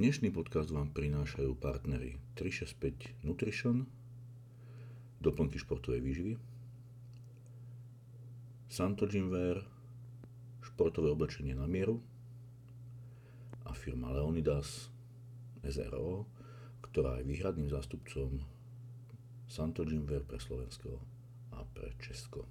Dnešný 0.00 0.32
podcast 0.32 0.72
vám 0.72 0.96
prinášajú 0.96 1.60
partnery 1.60 2.16
365 2.32 3.20
Nutrition, 3.20 3.84
doplnky 5.20 5.60
športovej 5.60 6.00
výživy, 6.00 6.34
Santo 8.72 9.04
Gymwear, 9.04 9.60
športové 10.64 11.12
oblečenie 11.12 11.52
na 11.52 11.68
mieru 11.68 12.00
a 13.68 13.76
firma 13.76 14.08
Leonidas 14.16 14.88
SRO, 15.68 16.24
ktorá 16.80 17.20
je 17.20 17.28
výhradným 17.28 17.68
zástupcom 17.68 18.40
Santo 19.52 19.84
Gymwear 19.84 20.24
pre 20.24 20.40
Slovensko 20.40 20.96
a 21.52 21.60
pre 21.76 21.92
Česko. 22.00 22.48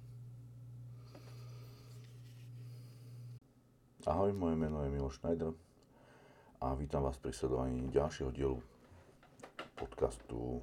Ahoj, 4.06 4.30
moje 4.38 4.54
meno 4.54 4.86
je 4.86 4.94
Miloš 4.94 5.18
Schneider 5.18 5.50
a 6.60 6.76
vítam 6.76 7.08
vás 7.08 7.16
pri 7.16 7.32
sledovaní 7.32 7.88
ďalšieho 7.88 8.36
dielu 8.36 8.60
podcastu 9.80 10.60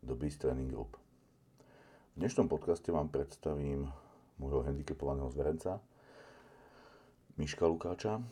The 0.00 0.16
Beast 0.16 0.40
Training 0.40 0.72
Group. 0.72 0.96
V 2.16 2.24
dnešnom 2.24 2.48
podcaste 2.48 2.88
vám 2.88 3.12
predstavím 3.12 3.92
môjho 4.40 4.64
handicapovaného 4.64 5.28
zverenca 5.28 5.84
Miška 7.36 7.68
Lukáča, 7.68 8.24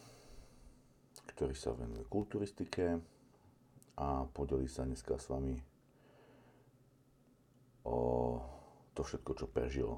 ktorý 1.37 1.53
sa 1.53 1.77
venuje 1.77 2.01
kulturistike 2.09 2.97
a 4.01 4.25
podelí 4.33 4.65
sa 4.65 4.89
dneska 4.89 5.21
s 5.21 5.29
vami 5.29 5.61
o 7.85 7.97
to 8.97 9.05
všetko, 9.05 9.37
čo 9.37 9.53
prežil, 9.53 9.93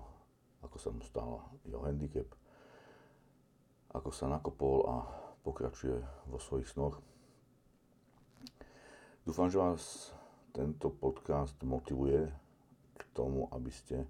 ako 0.66 0.76
sa 0.82 0.90
mu 0.90 1.06
stal 1.06 1.46
jeho 1.62 1.78
handicap, 1.78 2.26
ako 3.94 4.10
sa 4.10 4.26
nakopol 4.26 4.82
a 4.90 5.27
pokračuje 5.48 5.96
vo 6.28 6.36
svojich 6.36 6.68
snoch. 6.68 7.00
Dúfam, 9.24 9.48
že 9.48 9.56
vás 9.56 10.12
tento 10.52 10.92
podcast 10.92 11.56
motivuje 11.64 12.28
k 12.92 13.02
tomu, 13.16 13.48
aby 13.56 13.72
ste 13.72 14.04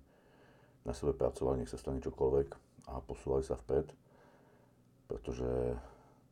na 0.82 0.90
sebe 0.90 1.14
pracovali, 1.14 1.62
nech 1.62 1.70
sa 1.70 1.78
stane 1.78 2.02
čokoľvek 2.02 2.48
a 2.90 2.98
posúvali 3.06 3.46
sa 3.46 3.54
vpred, 3.54 3.86
pretože 5.06 5.78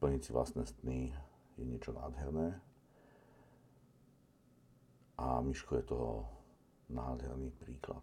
plniť 0.02 0.20
si 0.26 0.30
vlastné 0.34 0.66
sny 0.66 1.14
je 1.54 1.64
niečo 1.64 1.94
nádherné 1.94 2.58
a 5.22 5.38
Miško 5.38 5.78
je 5.78 5.84
toho 5.86 6.26
nádherný 6.90 7.54
príklad. 7.62 8.02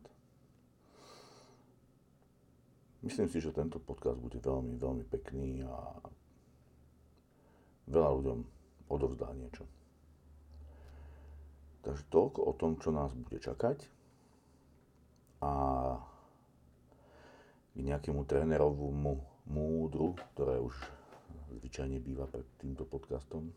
Myslím 3.03 3.27
si, 3.27 3.43
že 3.43 3.51
tento 3.51 3.83
podcast 3.83 4.15
bude 4.15 4.39
veľmi, 4.39 4.79
veľmi 4.79 5.03
pekný 5.11 5.67
a 5.67 5.99
veľa 7.87 8.09
ľuďom 8.19 8.39
odovzdá 8.91 9.31
niečo. 9.35 9.65
Takže 11.83 12.07
toľko 12.07 12.39
o 12.47 12.53
tom, 12.55 12.79
čo 12.79 12.95
nás 12.95 13.11
bude 13.11 13.43
čakať 13.43 13.83
a 15.43 15.51
k 17.73 17.79
nejakému 17.83 18.23
trénerovému 18.23 19.13
múdru, 19.51 20.15
ktoré 20.35 20.63
už 20.63 20.71
zvyčajne 21.59 21.99
býva 21.99 22.23
pred 22.29 22.47
týmto 22.61 22.87
podcastom. 22.87 23.51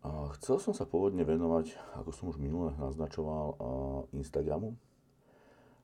A 0.00 0.32
chcel 0.40 0.58
som 0.58 0.72
sa 0.72 0.88
pôvodne 0.88 1.22
venovať, 1.22 1.76
ako 2.00 2.10
som 2.10 2.32
už 2.32 2.40
minule 2.40 2.72
naznačoval, 2.80 3.54
Instagramu, 4.16 4.74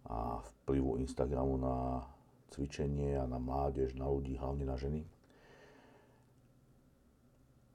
a 0.09 0.41
vplyvu 0.41 1.03
Instagramu 1.03 1.59
na 1.59 2.03
cvičenie 2.51 3.19
a 3.19 3.27
na 3.27 3.37
mládež, 3.43 3.95
na 3.99 4.07
ľudí, 4.09 4.39
hlavne 4.39 4.65
na 4.65 4.79
ženy. 4.79 5.05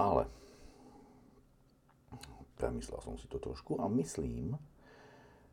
Ale 0.01 0.25
premyslel 2.57 2.97
som 3.05 3.21
si 3.21 3.29
to 3.29 3.37
trošku 3.37 3.77
a 3.77 3.85
myslím, 3.85 4.57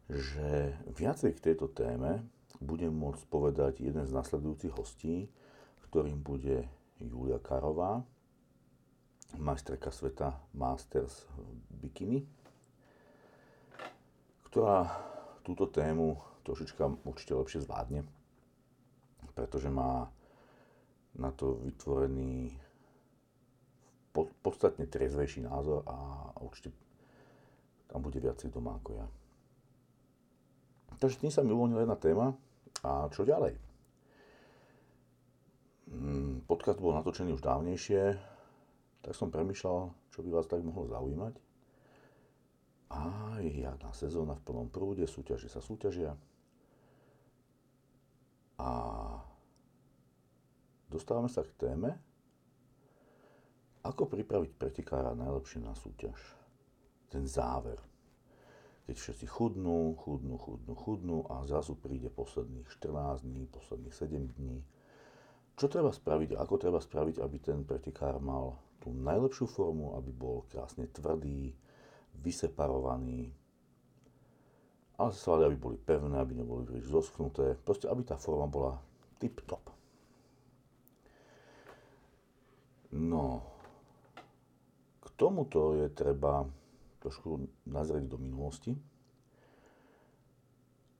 že 0.09 0.73
viacej 0.89 1.37
k 1.37 1.53
tejto 1.53 1.69
téme 1.69 2.25
budem 2.65 2.89
môcť 2.89 3.29
povedať 3.29 3.85
jeden 3.85 4.09
z 4.09 4.13
nasledujúcich 4.17 4.73
hostí, 4.73 5.29
ktorým 5.89 6.25
bude 6.25 6.65
Julia 6.97 7.37
Karová, 7.37 8.01
majsterka 9.37 9.93
sveta 9.93 10.33
Masters 10.57 11.29
Bikini, 11.69 12.25
ktorá 14.49 14.89
túto 15.45 15.69
tému 15.69 16.17
trošička 16.49 17.05
určite 17.05 17.37
lepšie 17.37 17.65
zvládne, 17.69 18.09
pretože 19.37 19.69
má 19.69 20.09
na 21.17 21.29
to 21.37 21.61
vytvorený 21.61 22.57
podstatne 24.43 24.89
triezvejší 24.89 25.47
názor 25.47 25.87
a 25.87 25.97
určite 26.43 26.75
tam 27.89 28.03
bude 28.05 28.19
viacej 28.19 28.51
doma 28.53 28.77
ako 28.77 28.91
ja. 28.99 29.07
Takže 30.99 31.23
tým 31.23 31.33
sa 31.33 31.47
mi 31.47 31.55
uvoľnila 31.55 31.87
jedna 31.87 31.99
téma. 31.99 32.27
A 32.83 33.11
čo 33.11 33.27
ďalej? 33.27 33.59
Mm, 35.89 36.47
podcast 36.47 36.79
bol 36.79 36.95
natočený 36.95 37.35
už 37.35 37.43
dávnejšie, 37.43 38.15
tak 39.03 39.13
som 39.17 39.33
premyšľal, 39.33 39.91
čo 40.13 40.21
by 40.21 40.31
vás 40.31 40.47
tak 40.47 40.61
mohlo 40.61 40.85
zaujímať. 40.87 41.35
A 42.93 43.01
jedna 43.41 43.91
sezóna 43.97 44.37
v 44.37 44.45
plnom 44.45 44.69
prúde, 44.69 45.05
súťaže 45.09 45.49
sa 45.49 45.65
súťažia. 45.65 46.13
A 48.59 48.71
dostávame 50.91 51.31
sa 51.31 51.47
k 51.47 51.53
téme, 51.57 51.97
ako 53.89 54.05
pripraviť 54.05 54.53
pretikára 54.61 55.17
najlepšie 55.17 55.65
na 55.65 55.73
súťaž. 55.73 56.21
Ten 57.09 57.25
záver. 57.25 57.81
Keď 58.85 58.97
všetci 59.01 59.27
chudnú, 59.29 59.97
chudnú, 59.97 60.37
chudnú, 60.37 60.73
chudnú 60.77 61.19
a 61.33 61.45
zrazu 61.49 61.73
príde 61.77 62.13
posledných 62.13 62.69
14 62.69 63.25
dní, 63.25 63.49
posledných 63.49 63.97
7 63.97 64.37
dní. 64.37 64.61
Čo 65.57 65.73
treba 65.73 65.89
spraviť, 65.89 66.37
ako 66.37 66.55
treba 66.61 66.81
spraviť, 66.81 67.17
aby 67.25 67.37
ten 67.41 67.65
pretikár 67.65 68.21
mal 68.21 68.61
tú 68.79 68.93
najlepšiu 68.93 69.49
formu, 69.49 69.97
aby 69.97 70.13
bol 70.13 70.45
krásne 70.53 70.87
tvrdý, 70.89 71.57
vyseparovaný, 72.23 73.33
ale 74.99 75.13
svaly, 75.15 75.47
aby 75.47 75.57
boli 75.57 75.79
pevné, 75.79 76.19
aby 76.19 76.35
neboli 76.35 76.67
príliš 76.67 76.91
zoschnuté, 76.91 77.55
proste 77.63 77.87
aby 77.87 78.03
tá 78.03 78.19
forma 78.19 78.51
bola 78.51 78.79
tip-top. 79.23 79.63
No, 82.95 83.58
tomuto 85.19 85.75
je 85.75 85.91
treba 85.91 86.47
trošku 87.03 87.43
nazrieť 87.67 88.07
do 88.07 88.17
minulosti 88.23 88.73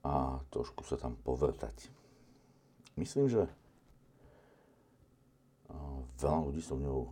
a 0.03 0.43
trošku 0.51 0.83
sa 0.83 0.99
tam 0.99 1.15
povrtať. 1.15 1.87
Myslím, 2.99 3.31
že 3.31 3.47
veľa 6.19 6.39
ľudí 6.51 6.59
so 6.59 6.75
mnou 6.75 7.07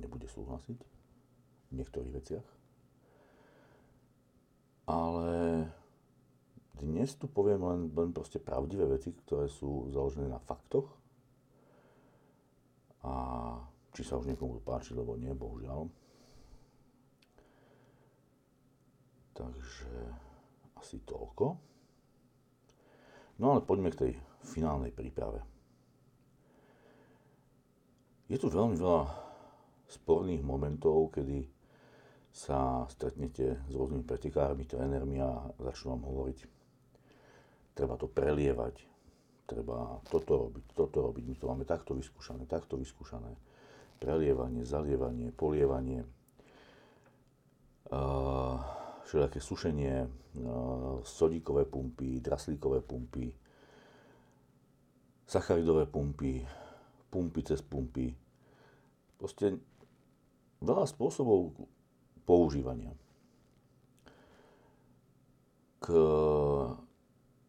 nebude 0.00 0.24
súhlasiť 0.24 0.78
v 1.68 1.72
niektorých 1.76 2.12
veciach, 2.16 2.46
ale 4.88 5.68
dnes 6.80 7.14
tu 7.14 7.28
poviem 7.28 7.62
len, 7.62 7.80
len 7.92 8.10
proste 8.10 8.40
pravdivé 8.40 8.88
veci, 8.88 9.12
ktoré 9.12 9.46
sú 9.46 9.92
založené 9.92 10.26
na 10.26 10.40
faktoch. 10.42 10.88
A 13.06 13.14
či 13.94 14.02
sa 14.02 14.18
už 14.18 14.26
niekomu 14.26 14.58
páči, 14.64 14.96
lebo 14.96 15.14
nie, 15.14 15.30
bohužiaľ. 15.30 15.86
Takže 19.42 19.90
asi 20.78 21.02
toľko. 21.02 21.58
No 23.42 23.58
ale 23.58 23.60
poďme 23.66 23.90
k 23.90 24.00
tej 24.06 24.12
finálnej 24.46 24.94
príprave. 24.94 25.42
Je 28.30 28.38
tu 28.38 28.46
veľmi 28.46 28.78
veľa 28.78 29.02
sporných 29.90 30.40
momentov, 30.46 31.12
kedy 31.12 31.44
sa 32.32 32.88
stretnete 32.88 33.60
s 33.68 33.72
rôznymi 33.76 34.08
pretekármi, 34.08 34.64
trénermi 34.64 35.20
a 35.20 35.52
začnú 35.60 35.92
vám 35.98 36.08
hovoriť, 36.08 36.38
treba 37.76 38.00
to 38.00 38.08
prelievať, 38.08 38.80
treba 39.44 40.00
toto 40.08 40.48
robiť, 40.48 40.64
toto 40.72 41.04
robiť, 41.04 41.24
my 41.28 41.36
to 41.36 41.44
máme 41.44 41.64
takto 41.68 41.92
vyskúšané, 41.92 42.48
takto 42.48 42.80
vyskúšané. 42.80 43.36
Prelievanie, 44.00 44.64
zalievanie, 44.64 45.28
polievanie, 45.28 46.08
uh, 47.92 48.56
všelijaké 49.06 49.38
sušenie, 49.40 49.94
uh, 50.06 51.00
sodíkové 51.02 51.64
pumpy, 51.64 52.20
draslíkové 52.20 52.80
pumpy, 52.80 53.32
sacharidové 55.26 55.86
pumpy, 55.86 56.44
pumpy 57.10 57.40
cez 57.42 57.60
pumpy. 57.62 58.14
Proste 59.18 59.58
veľa 60.62 60.86
spôsobov 60.86 61.54
používania. 62.26 62.90
K 65.82 65.90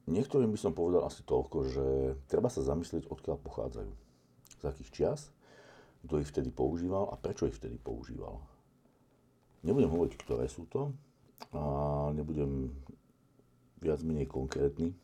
Niektorým 0.04 0.52
by 0.52 0.60
som 0.60 0.76
povedal 0.76 1.08
asi 1.08 1.24
toľko, 1.24 1.58
že 1.72 1.86
treba 2.28 2.52
sa 2.52 2.60
zamyslieť, 2.60 3.08
odkiaľ 3.08 3.40
pochádzajú. 3.40 3.92
Z 4.60 4.64
akých 4.68 4.92
čias, 4.92 5.22
kto 6.04 6.20
ich 6.20 6.28
vtedy 6.28 6.52
používal 6.52 7.08
a 7.08 7.16
prečo 7.16 7.48
ich 7.48 7.56
vtedy 7.56 7.80
používal. 7.80 8.44
Nebudem 9.64 9.88
hovoriť, 9.88 10.14
ktoré 10.20 10.52
sú 10.52 10.68
to, 10.68 10.92
a 11.52 11.62
nebudem 12.16 12.72
viac 13.84 14.00
menej 14.06 14.32
konkrétny. 14.32 14.96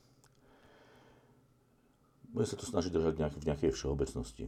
Budem 2.32 2.48
sa 2.48 2.56
to 2.56 2.64
snažiť 2.64 2.94
držať 2.94 3.14
nejak, 3.20 3.36
v 3.36 3.48
nejakej 3.50 3.72
všeobecnosti. 3.76 4.46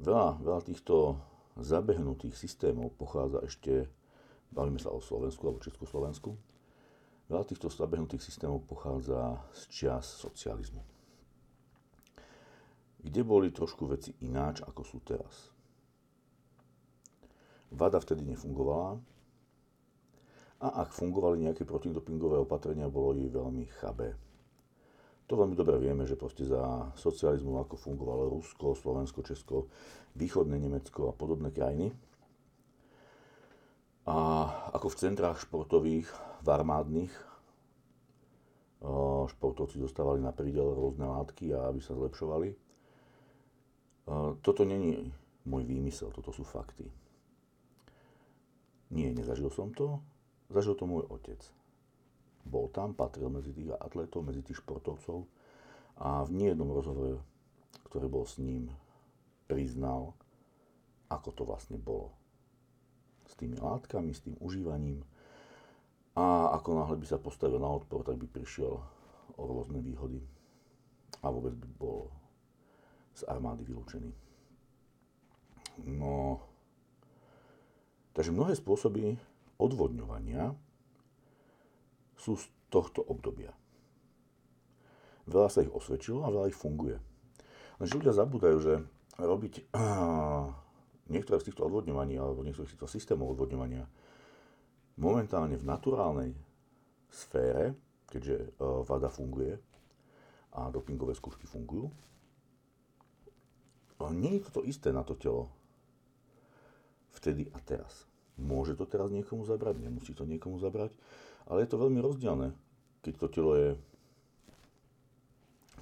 Veľa, 0.00 0.42
veľa 0.42 0.60
týchto 0.64 1.16
zabehnutých 1.60 2.36
systémov 2.36 2.92
pochádza 2.96 3.44
ešte, 3.44 3.72
bavíme 4.52 4.80
sa 4.80 4.92
o 4.92 5.00
Slovensku 5.00 5.44
alebo 5.44 5.64
Československu, 5.64 6.36
veľa 7.30 7.44
týchto 7.46 7.70
zabehnutých 7.70 8.24
systémov 8.24 8.66
pochádza 8.66 9.38
z 9.54 9.62
čias 9.70 10.06
socializmu. 10.18 10.82
Kde 13.00 13.22
boli 13.24 13.48
trošku 13.48 13.88
veci 13.88 14.12
ináč, 14.24 14.60
ako 14.60 14.82
sú 14.84 15.00
teraz. 15.00 15.52
Vada 17.70 18.02
vtedy 18.02 18.26
nefungovala 18.26 18.98
a 20.60 20.84
ak 20.84 20.92
fungovali 20.92 21.48
nejaké 21.48 21.64
protidopingové 21.64 22.36
opatrenia, 22.36 22.92
bolo 22.92 23.16
jej 23.16 23.32
veľmi 23.32 23.64
chabé 23.80 24.12
to 25.30 25.38
veľmi 25.38 25.54
dobre 25.54 25.78
vieme, 25.78 26.02
že 26.10 26.18
proste 26.18 26.42
za 26.42 26.90
socializmu, 26.98 27.62
ako 27.62 27.78
fungovalo 27.78 28.34
Rusko, 28.34 28.74
Slovensko, 28.74 29.22
Česko, 29.22 29.70
východné 30.18 30.58
Nemecko 30.58 31.06
a 31.06 31.14
podobné 31.14 31.54
krajiny. 31.54 31.94
A 34.10 34.50
ako 34.74 34.90
v 34.90 34.98
centrách 34.98 35.38
športových, 35.38 36.10
v 36.42 36.48
armádnych, 36.50 37.14
športovci 39.30 39.78
dostávali 39.78 40.18
na 40.18 40.34
prídel 40.34 40.66
rôzne 40.66 41.06
látky, 41.06 41.54
a 41.54 41.70
aby 41.70 41.78
sa 41.78 41.94
zlepšovali. 41.94 42.50
Toto 44.42 44.66
není 44.66 45.14
môj 45.46 45.62
výmysel, 45.62 46.10
toto 46.10 46.34
sú 46.34 46.42
fakty. 46.42 46.90
Nie, 48.90 49.14
nezažil 49.14 49.46
som 49.54 49.70
to, 49.70 50.02
zažil 50.50 50.74
to 50.74 50.84
môj 50.84 51.06
otec 51.08 51.40
bol 52.44 52.72
tam, 52.72 52.96
patril 52.96 53.28
medzi 53.28 53.52
tých 53.52 53.76
atletov, 53.76 54.24
medzi 54.24 54.40
tých 54.40 54.60
športovcov 54.64 55.28
a 56.00 56.24
v 56.24 56.30
niejednom 56.32 56.72
rozhovore, 56.72 57.20
ktorý 57.88 58.06
bol 58.08 58.24
s 58.24 58.40
ním, 58.40 58.72
priznal, 59.44 60.16
ako 61.10 61.28
to 61.34 61.42
vlastne 61.44 61.76
bolo. 61.76 62.14
S 63.28 63.36
tými 63.36 63.60
látkami, 63.60 64.10
s 64.14 64.24
tým 64.24 64.34
užívaním 64.40 65.04
a 66.18 66.50
ako 66.58 66.82
náhle 66.82 66.96
by 66.98 67.06
sa 67.06 67.22
postavil 67.22 67.62
na 67.62 67.70
odpor, 67.70 68.02
tak 68.02 68.18
by 68.18 68.26
prišiel 68.26 68.82
o 69.38 69.42
rôzne 69.46 69.78
výhody 69.78 70.18
a 71.22 71.30
vôbec 71.30 71.54
by 71.54 71.68
bol 71.78 72.10
z 73.14 73.22
armády 73.30 73.62
vylúčený. 73.62 74.10
No, 75.86 76.42
takže 78.12 78.34
mnohé 78.34 78.58
spôsoby 78.58 79.14
odvodňovania 79.60 80.56
sú 82.16 82.40
z 82.40 82.44
tohto 82.72 83.04
obdobia. 83.04 83.52
Veľa 85.28 85.48
sa 85.52 85.60
ich 85.60 85.70
osvedčilo 85.70 86.24
a 86.24 86.32
veľa 86.32 86.50
ich 86.50 86.58
funguje. 86.58 86.96
Lenže 87.78 87.96
ľudia 87.96 88.16
zabúdajú, 88.16 88.56
že 88.60 88.74
robiť 89.20 89.68
niektoré 91.14 91.36
z 91.38 91.46
týchto 91.52 91.68
odvodňovaní 91.68 92.16
alebo 92.16 92.40
niektoré 92.40 92.66
z 92.66 92.74
týchto 92.76 92.88
systémov 92.88 93.36
odvodňovania 93.36 93.84
momentálne 95.00 95.56
v 95.56 95.68
naturálnej 95.68 96.30
sfére, 97.08 97.72
keďže 98.10 98.58
uh, 98.58 98.82
vada 98.84 99.08
funguje 99.08 99.56
a 100.50 100.68
dopingové 100.68 101.14
skúšky 101.14 101.46
fungujú, 101.46 101.88
nie 104.08 104.40
je 104.40 104.48
to 104.50 104.64
isté 104.64 104.88
na 104.90 105.04
to 105.04 105.12
telo 105.14 105.52
vtedy 107.12 107.52
a 107.52 107.58
teraz. 107.60 108.09
Môže 108.40 108.74
to 108.74 108.88
teraz 108.88 109.12
niekomu 109.12 109.44
zabrať, 109.44 109.76
nemusí 109.78 110.16
to 110.16 110.24
niekomu 110.24 110.56
zabrať. 110.56 110.96
Ale 111.46 111.64
je 111.64 111.68
to 111.68 111.80
veľmi 111.80 112.00
rozdielne, 112.00 112.56
keď 113.04 113.14
to 113.20 113.26
telo 113.28 113.52
je 113.56 113.68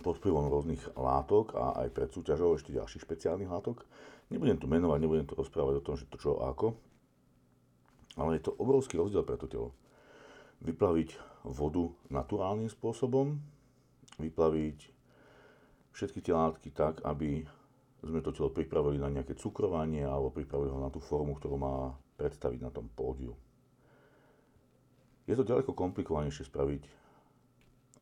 pod 0.02 0.18
vplyvom 0.22 0.46
rôznych 0.46 0.82
látok 0.94 1.58
a 1.58 1.82
aj 1.84 1.88
pred 1.90 2.10
súťažou 2.10 2.54
ešte 2.54 2.74
ďalších 2.74 3.02
špeciálnych 3.02 3.50
látok. 3.50 3.82
Nebudem 4.30 4.58
tu 4.60 4.70
menovať, 4.70 4.98
nebudem 5.02 5.26
tu 5.26 5.34
rozprávať 5.34 5.82
o 5.82 5.84
tom, 5.84 5.94
že 5.98 6.06
to 6.06 6.20
čo 6.20 6.38
ako, 6.38 6.76
ale 8.18 8.38
je 8.38 8.46
to 8.46 8.56
obrovský 8.58 8.98
rozdiel 8.98 9.26
pre 9.26 9.38
to 9.38 9.50
telo. 9.50 9.70
Vyplaviť 10.62 11.14
vodu 11.46 11.90
naturálnym 12.10 12.70
spôsobom, 12.70 13.38
vyplaviť 14.18 14.78
všetky 15.94 16.22
tie 16.22 16.34
látky 16.34 16.70
tak, 16.74 17.02
aby 17.02 17.46
sme 18.02 18.22
to 18.22 18.30
telo 18.30 18.50
pripravili 18.54 19.02
na 19.02 19.10
nejaké 19.10 19.34
cukrovanie 19.34 20.06
alebo 20.06 20.30
pripravili 20.30 20.70
ho 20.70 20.78
na 20.78 20.90
tú 20.90 21.02
formu, 21.02 21.34
ktorú 21.38 21.58
má 21.58 21.94
predstaviť 22.18 22.60
na 22.60 22.74
tom 22.74 22.90
pódiu. 22.90 23.38
Je 25.24 25.38
to 25.38 25.46
ďaleko 25.46 25.72
komplikovanejšie 25.72 26.50
spraviť 26.50 26.82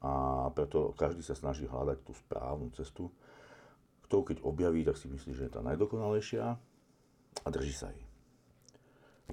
a 0.01 0.47
preto 0.55 0.95
každý 0.97 1.21
sa 1.21 1.37
snaží 1.37 1.69
hľadať 1.69 1.99
tú 2.07 2.13
správnu 2.17 2.71
cestu, 2.73 3.13
ktorú 4.07 4.23
keď 4.33 4.39
objaví, 4.47 4.87
tak 4.87 4.97
si 4.97 5.11
myslí, 5.11 5.33
že 5.35 5.45
je 5.51 5.55
tá 5.55 5.61
najdokonalejšia 5.61 6.45
a 7.43 7.49
drží 7.51 7.75
sa 7.75 7.91
jej. 7.91 8.05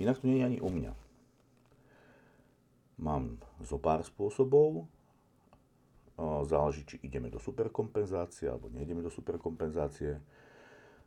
Inak 0.01 0.19
to 0.19 0.27
nie 0.27 0.41
je 0.41 0.47
ani 0.49 0.59
u 0.59 0.69
mňa. 0.73 0.93
Mám 2.97 3.37
zo 3.61 3.77
pár 3.77 4.01
spôsobov, 4.01 4.89
záleží, 6.45 6.85
či 6.85 6.95
ideme 7.05 7.29
do 7.29 7.37
superkompenzácie 7.37 8.49
alebo 8.49 8.73
nejdeme 8.73 9.05
do 9.05 9.13
superkompenzácie, 9.13 10.17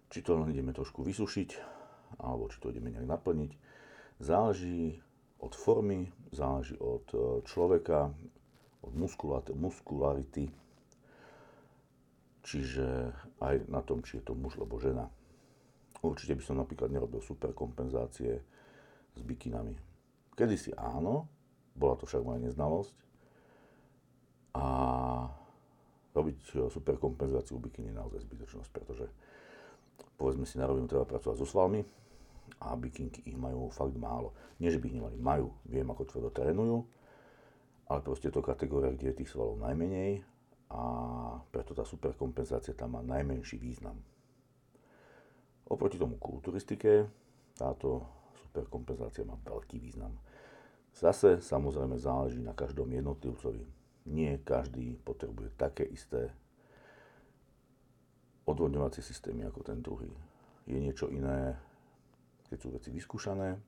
či 0.07 0.19
to 0.23 0.39
len 0.39 0.55
ideme 0.55 0.71
trošku 0.71 1.03
vysušiť, 1.03 1.51
alebo 2.19 2.49
či 2.49 2.59
to 2.63 2.71
ideme 2.71 2.93
nejak 2.93 3.09
naplniť. 3.09 3.53
Záleží 4.23 5.01
od 5.43 5.53
formy, 5.53 6.09
záleží 6.33 6.77
od 6.81 7.07
e, 7.13 7.19
človeka, 7.45 8.11
od 8.81 8.93
muskularity, 9.53 10.49
čiže 12.47 13.11
aj 13.43 13.67
na 13.67 13.83
tom, 13.83 14.01
či 14.07 14.23
je 14.23 14.31
to 14.31 14.39
muž 14.39 14.57
alebo 14.57 14.79
žena. 14.79 15.11
Určite 16.01 16.39
by 16.39 16.43
som 16.45 16.57
napríklad 16.63 16.95
nerobil 16.95 17.19
super 17.19 17.51
kompenzácie 17.51 18.39
s 19.17 19.21
bikinami. 19.21 19.75
Kedysi 20.39 20.71
áno, 20.77 21.27
bola 21.75 21.99
to 21.99 22.07
však 22.07 22.23
moja 22.23 22.41
neznalosť. 22.41 22.95
A 24.57 24.67
robiť 26.17 26.41
e, 26.57 26.73
super 26.73 26.97
kompenzáciu 26.97 27.61
bikiny 27.61 27.93
je 27.93 27.99
naozaj 28.01 28.25
zbytočnosť, 28.25 28.71
pretože 28.73 29.05
povedzme 30.17 30.49
si 30.49 30.59
na 30.59 30.67
rovinu 30.67 30.89
treba 30.89 31.05
pracovať 31.05 31.37
so 31.39 31.47
svalmi, 31.47 31.85
a 32.61 32.73
bikinky 32.77 33.21
ich 33.29 33.37
majú 33.37 33.69
fakt 33.69 33.95
málo. 33.99 34.33
Nie, 34.57 34.73
že 34.73 34.81
by 34.81 34.89
ich 34.89 34.97
nemali, 34.97 35.17
majú, 35.21 35.53
viem, 35.69 35.85
ako 35.93 36.09
tvrdo 36.09 36.29
trénujú, 36.33 36.79
ale 37.87 38.01
proste 38.01 38.33
je 38.33 38.35
to 38.35 38.43
kategória, 38.43 38.91
kde 38.91 39.13
je 39.13 39.19
tých 39.23 39.31
svalov 39.31 39.61
najmenej 39.61 40.25
a 40.73 40.83
preto 41.53 41.77
tá 41.77 41.85
superkompenzácia 41.87 42.75
tam 42.75 42.99
má 42.99 43.03
najmenší 43.05 43.61
význam. 43.61 44.01
Oproti 45.67 45.99
tomu 45.99 46.17
kulturistike 46.17 47.07
táto 47.59 48.03
superkompenzácia 48.47 49.27
má 49.27 49.37
veľký 49.43 49.79
význam. 49.83 50.15
Zase 50.97 51.45
samozrejme 51.45 52.01
záleží 52.01 52.41
na 52.41 52.57
každom 52.57 52.89
jednotlivcovi. 52.89 53.63
Nie 54.07 54.41
každý 54.41 54.97
potrebuje 55.03 55.53
také 55.59 55.85
isté 55.85 56.33
odvodňovacie 58.47 59.03
systémy 59.03 59.45
ako 59.47 59.61
ten 59.67 59.79
druhý. 59.83 60.11
Je 60.67 60.79
niečo 60.79 61.11
iné 61.11 61.59
keď 62.49 62.59
sú 62.63 62.69
veci 62.73 62.89
vyskúšané, 62.95 63.59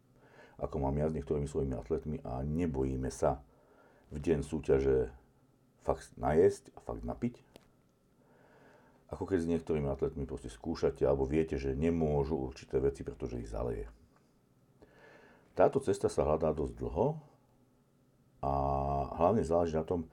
ako 0.58 0.76
mám 0.82 0.94
ja 0.98 1.06
s 1.10 1.14
niektorými 1.14 1.46
svojimi 1.46 1.74
atletmi 1.74 2.16
a 2.22 2.42
nebojíme 2.42 3.10
sa 3.10 3.42
v 4.10 4.18
deň 4.22 4.38
súťaže 4.42 5.10
fakt 5.82 6.14
najesť 6.18 6.74
a 6.74 6.78
fakt 6.82 7.02
napiť. 7.02 7.42
Ako 9.08 9.24
keď 9.24 9.38
s 9.40 9.50
niektorými 9.50 9.88
atletmi 9.88 10.28
proste 10.28 10.52
skúšate 10.52 11.02
alebo 11.06 11.24
viete, 11.24 11.56
že 11.56 11.78
nemôžu 11.78 12.36
určité 12.36 12.76
veci, 12.76 13.02
pretože 13.06 13.40
ich 13.40 13.48
zaleje. 13.48 13.88
Táto 15.56 15.82
cesta 15.82 16.06
sa 16.06 16.22
hľadá 16.22 16.54
dosť 16.54 16.74
dlho 16.78 17.18
a 18.44 18.52
hlavne 19.18 19.42
záleží 19.42 19.74
na 19.74 19.82
tom, 19.82 20.06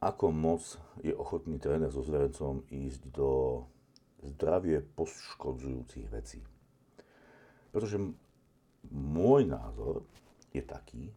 ako 0.00 0.28
moc 0.28 0.62
je 1.00 1.16
ochotný 1.16 1.56
tréner 1.56 1.88
so 1.88 2.04
zverencom 2.04 2.64
ísť 2.68 3.08
do 3.12 3.64
zdravie 4.20 4.84
poškodzujúcich 4.84 6.06
vecí. 6.12 6.44
Pretože 7.72 8.00
môj 8.92 9.48
názor 9.48 10.04
je 10.52 10.62
taký, 10.64 11.12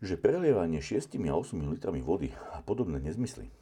že 0.00 0.16
prelievanie 0.16 0.80
6 0.80 1.20
a 1.28 1.34
8 1.36 1.60
litrami 1.76 2.00
vody 2.00 2.32
a 2.56 2.64
podobné 2.64 3.00
nezmysly 3.04 3.52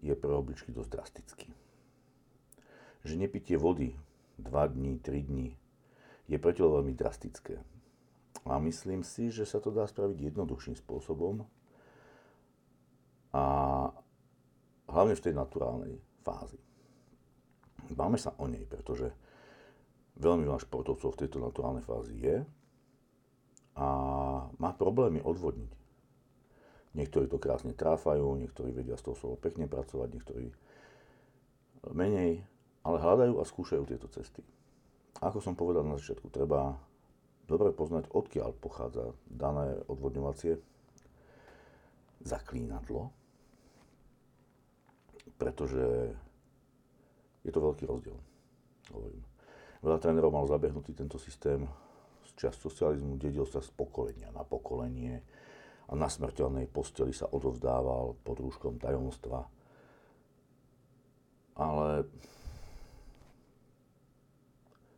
je 0.00 0.14
pre 0.16 0.32
obličky 0.32 0.72
dosť 0.72 0.90
drastický. 0.90 1.48
Že 3.04 3.14
nepitie 3.28 3.60
vody 3.60 3.92
2 4.40 4.48
dní, 4.48 4.96
3 5.04 5.28
dní 5.28 5.48
je 6.28 6.36
pre 6.40 6.52
telo 6.56 6.80
veľmi 6.80 6.96
drastické. 6.96 7.60
A 8.48 8.56
myslím 8.62 9.04
si, 9.04 9.28
že 9.28 9.44
sa 9.44 9.60
to 9.60 9.68
dá 9.68 9.84
spraviť 9.84 10.32
jednoduchším 10.32 10.80
spôsobom 10.80 11.44
a 13.32 13.44
hlavne 14.88 15.14
v 15.14 15.24
tej 15.24 15.34
naturálnej 15.36 15.94
fázi. 16.24 16.58
Báme 17.92 18.20
sa 18.20 18.36
o 18.36 18.44
nej, 18.48 18.64
pretože 18.68 19.08
veľmi 20.20 20.44
veľa 20.44 20.60
športovcov 20.60 21.14
v 21.14 21.20
tejto 21.24 21.38
naturálnej 21.40 21.84
fázi 21.84 22.14
je 22.18 22.36
a 23.78 23.88
má 24.58 24.70
problémy 24.74 25.22
odvodniť. 25.22 25.72
Niektorí 26.98 27.30
to 27.30 27.38
krásne 27.38 27.76
tráfajú, 27.76 28.34
niektorí 28.40 28.74
vedia 28.74 28.98
s 28.98 29.06
tou 29.06 29.14
solou 29.14 29.38
pekne 29.38 29.70
pracovať, 29.70 30.08
niektorí 30.18 30.46
menej, 31.94 32.42
ale 32.82 32.96
hľadajú 32.98 33.38
a 33.38 33.46
skúšajú 33.46 33.82
tieto 33.86 34.10
cesty. 34.10 34.42
Ako 35.22 35.38
som 35.38 35.54
povedal 35.54 35.86
na 35.86 35.94
začiatku, 36.00 36.26
treba 36.32 36.74
dobre 37.46 37.70
poznať, 37.70 38.10
odkiaľ 38.10 38.50
pochádza 38.58 39.14
dané 39.30 39.78
odvodňovacie 39.86 40.58
zaklínadlo, 42.22 43.14
pretože 45.38 46.14
je 47.46 47.50
to 47.54 47.60
veľký 47.62 47.84
rozdiel. 47.86 48.18
Hovorím. 48.92 49.22
Veľa 49.78 49.98
trénerov 50.02 50.34
mal 50.34 50.46
zabehnutý 50.50 50.90
tento 50.92 51.16
systém 51.22 51.62
z 52.26 52.30
čas 52.34 52.58
socializmu, 52.58 53.14
dedil 53.14 53.46
sa 53.46 53.62
z 53.62 53.70
pokolenia 53.70 54.34
na 54.34 54.42
pokolenie 54.42 55.22
a 55.88 55.92
na 55.94 56.10
smrteľnej 56.10 56.68
posteli 56.68 57.14
sa 57.14 57.30
odovzdával 57.30 58.18
pod 58.20 58.36
rúškom 58.42 58.76
tajomstva. 58.76 59.46
Ale 61.58 62.06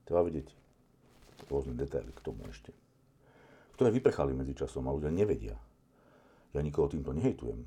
treba 0.09 0.27
vidieť 0.27 0.49
rôzne 1.47 1.79
detaily 1.79 2.11
k 2.11 2.25
tomu 2.25 2.45
ešte, 2.50 2.75
ktoré 3.79 3.95
vyprchali 3.95 4.35
medzi 4.35 4.59
časom 4.59 4.89
a 4.89 4.95
ľudia 4.95 5.15
nevedia. 5.15 5.57
Ja 6.50 6.61
nikoho 6.61 6.90
týmto 6.90 7.14
nehejtujem, 7.14 7.61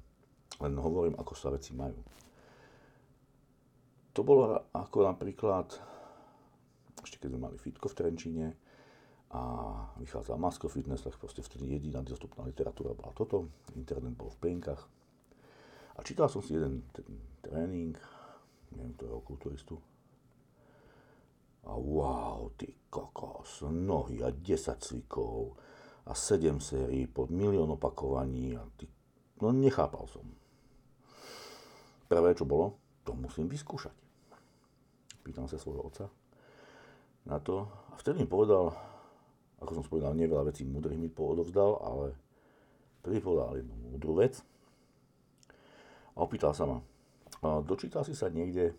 len 0.60 0.74
hovorím, 0.76 1.16
ako 1.16 1.34
sa 1.36 1.54
veci 1.56 1.72
majú. 1.72 1.96
To 4.14 4.22
bolo 4.22 4.70
ako 4.76 5.10
napríklad, 5.10 5.74
ešte 7.02 7.18
keď 7.18 7.34
sme 7.34 7.44
mali 7.50 7.58
fitko 7.58 7.90
v 7.90 7.98
Trenčíne 7.98 8.48
a 9.34 9.42
vychádzal 9.98 10.38
Masko 10.38 10.70
Fitness, 10.70 11.02
tak 11.02 11.18
proste 11.18 11.42
vtedy 11.42 11.74
jediná 11.74 12.06
dostupná 12.06 12.46
literatúra 12.46 12.94
bola 12.94 13.10
toto, 13.18 13.50
internet 13.74 14.14
bol 14.14 14.30
v 14.30 14.38
plienkach. 14.38 14.86
A 15.98 16.00
čítal 16.06 16.30
som 16.30 16.46
si 16.46 16.54
jeden 16.54 16.86
tréning, 17.42 17.98
neviem, 18.76 18.94
ktorého 18.94 19.26
kulturistu. 19.26 19.82
A 21.64 21.74
wow, 21.74 22.52
ty 22.60 22.76
kokos, 22.92 23.66
nohy 23.66 24.22
a 24.22 24.30
10 24.30 24.84
cvikov 24.84 25.58
a 26.04 26.12
7 26.12 26.60
sérií 26.60 27.08
pod 27.08 27.32
milión 27.32 27.72
opakovaní 27.72 28.56
a 28.60 28.64
ty... 28.76 28.88
No 29.40 29.52
nechápal 29.52 30.08
som. 30.08 30.28
Prvé, 32.08 32.36
čo 32.36 32.44
bolo, 32.44 32.80
to 33.08 33.16
musím 33.16 33.48
vyskúšať 33.48 34.04
pýtam 35.24 35.48
sa 35.48 35.56
svojho 35.56 35.88
otca 35.88 36.06
na 37.24 37.40
to. 37.40 37.64
A 37.96 37.98
vtedy 37.98 38.22
mi 38.22 38.28
povedal, 38.28 38.76
ako 39.64 39.80
som 39.80 39.84
spomínal, 39.88 40.12
nie 40.12 40.28
veľa 40.28 40.52
vecí 40.52 40.68
múdrych 40.68 41.00
mi 41.00 41.08
odovzdal, 41.08 41.80
ale 41.80 42.08
vtedy 43.02 43.24
povedal 43.24 43.56
jednu 43.56 43.74
múdru 43.96 44.20
vec. 44.20 44.44
A 46.14 46.28
opýtal 46.28 46.52
sa 46.52 46.68
ma, 46.68 46.78
dočítal 47.64 48.04
si 48.04 48.14
sa 48.14 48.28
niekde, 48.28 48.76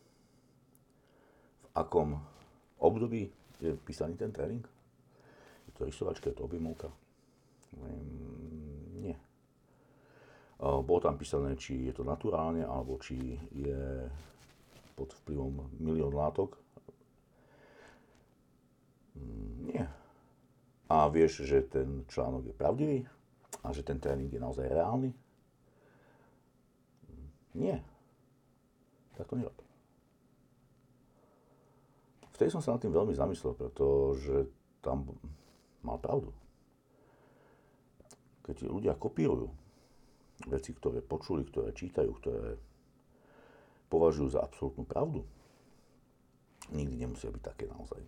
v 1.65 1.67
akom 1.75 2.21
období 2.79 3.33
je 3.59 3.75
písaný 3.83 4.15
ten 4.15 4.31
tréning? 4.31 4.63
Je 5.67 5.73
to 5.75 5.89
rysovačka, 5.89 6.31
je 6.31 6.37
to 6.37 6.47
objemovka? 6.47 6.93
Nie. 9.01 9.17
Bolo 10.61 11.01
tam 11.03 11.19
písané, 11.19 11.59
či 11.59 11.91
je 11.91 11.95
to 11.95 12.07
naturálne, 12.07 12.65
alebo 12.65 12.97
či 13.03 13.37
je 13.53 14.09
pod 14.95 15.11
vplyvom 15.23 15.75
milión 15.83 16.15
látok? 16.15 16.55
Mm, 19.19 19.53
nie. 19.67 19.85
A 20.87 21.11
vieš, 21.11 21.43
že 21.43 21.67
ten 21.67 22.07
článok 22.07 22.47
je 22.47 22.55
pravdivý? 22.55 22.99
A 23.67 23.75
že 23.75 23.83
ten 23.83 23.99
tréning 23.99 24.31
je 24.31 24.39
naozaj 24.39 24.71
reálny? 24.71 25.11
Mm, 27.11 27.29
nie. 27.59 27.77
Tak 29.19 29.27
to 29.27 29.35
nerob. 29.39 29.59
Vtedy 32.35 32.51
som 32.51 32.59
sa 32.59 32.75
nad 32.75 32.83
tým 32.83 32.91
veľmi 32.91 33.15
zamyslel, 33.15 33.55
pretože 33.55 34.51
tam 34.83 35.07
mal 35.87 36.03
pravdu. 36.03 36.35
Keď 38.45 38.69
ľudia 38.69 38.93
kopírujú 38.95 39.49
veci, 40.53 40.71
ktoré 40.77 41.01
počuli, 41.01 41.49
ktoré 41.49 41.73
čítajú, 41.73 42.11
ktoré 42.21 42.61
považujú 43.89 44.37
za 44.37 44.45
absolútnu 44.45 44.85
pravdu, 44.85 45.25
nikdy 46.73 47.07
nemusia 47.07 47.33
byť 47.33 47.43
také 47.45 47.65
naozaj. 47.71 48.01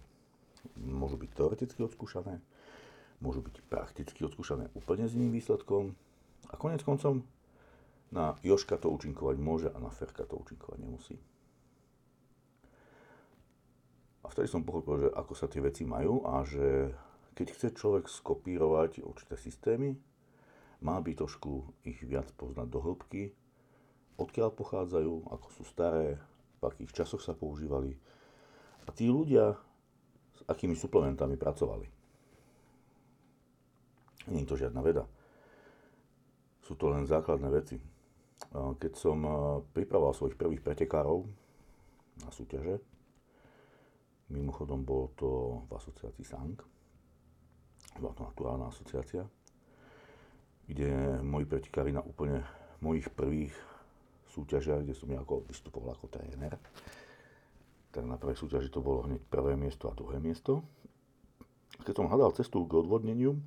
Môžu 0.76 1.16
byť 1.16 1.30
teoreticky 1.32 1.80
odskúšané, 1.80 2.42
môžu 3.22 3.40
byť 3.44 3.64
prakticky 3.70 4.26
odskúšané 4.26 4.68
úplne 4.74 5.06
s 5.06 5.14
iným 5.14 5.32
výsledkom 5.32 5.94
a 6.50 6.54
konec 6.58 6.82
koncom 6.82 7.22
na 8.10 8.38
Joška 8.42 8.78
to 8.78 8.90
účinkovať 8.90 9.36
môže 9.38 9.68
a 9.70 9.78
na 9.78 9.90
Ferka 9.90 10.26
to 10.26 10.38
účinkovať 10.38 10.78
nemusí. 10.78 11.16
A 14.26 14.30
vtedy 14.30 14.50
som 14.50 14.66
pochopil, 14.66 15.06
že 15.06 15.08
ako 15.14 15.32
sa 15.38 15.46
tie 15.46 15.62
veci 15.62 15.86
majú 15.86 16.26
a 16.26 16.42
že 16.42 16.90
keď 17.38 17.46
chce 17.54 17.68
človek 17.78 18.10
skopírovať 18.10 19.06
určité 19.06 19.38
systémy, 19.38 19.94
má 20.84 21.00
by 21.00 21.12
trošku 21.16 21.64
ich 21.86 22.00
viac 22.04 22.28
poznať 22.36 22.68
do 22.68 22.80
hĺbky 22.80 23.32
odkiaľ 24.16 24.50
pochádzajú, 24.56 25.28
ako 25.28 25.48
sú 25.52 25.62
staré, 25.68 26.16
v 26.60 26.62
akých 26.64 27.04
časoch 27.04 27.20
sa 27.20 27.36
používali 27.36 27.92
a 28.88 28.90
tí 28.92 29.12
ľudia 29.12 29.52
s 30.32 30.40
akými 30.48 30.72
suplementami 30.72 31.36
pracovali. 31.36 31.86
Nie 34.32 34.42
je 34.42 34.48
to 34.48 34.58
žiadna 34.58 34.80
veda. 34.82 35.04
Sú 36.64 36.74
to 36.74 36.90
len 36.90 37.06
základné 37.06 37.48
veci. 37.52 37.78
Keď 38.56 38.92
som 38.98 39.22
pripravoval 39.70 40.16
svojich 40.16 40.34
prvých 40.40 40.64
pretekárov 40.64 41.28
na 42.24 42.30
súťaže, 42.32 42.80
mimochodom 44.32 44.82
bolo 44.82 45.12
to 45.14 45.28
v 45.68 45.70
asociácii 45.76 46.26
SANG, 46.26 46.58
bola 48.00 48.12
to 48.18 48.22
naturálna 48.26 48.66
asociácia, 48.72 49.22
kde 50.66 51.22
moji 51.22 51.46
pretekári 51.46 51.94
na 51.94 52.02
úplne 52.02 52.42
mojich 52.82 53.06
prvých 53.10 53.54
súťažiach, 54.34 54.84
kde 54.84 54.94
som 54.94 55.08
ja 55.08 55.22
ako 55.22 55.46
vystupoval 55.48 55.96
ako 55.96 56.12
tréner. 56.12 56.58
Tak 57.94 58.04
na 58.04 58.20
prvej 58.20 58.36
súťaži 58.36 58.68
to 58.68 58.84
bolo 58.84 59.08
hneď 59.08 59.24
prvé 59.32 59.56
miesto 59.56 59.88
a 59.88 59.96
druhé 59.96 60.20
miesto. 60.20 60.60
Keď 61.80 61.94
som 61.96 62.10
hľadal 62.10 62.36
cestu 62.36 62.66
k 62.68 62.76
odvodneniu, 62.76 63.38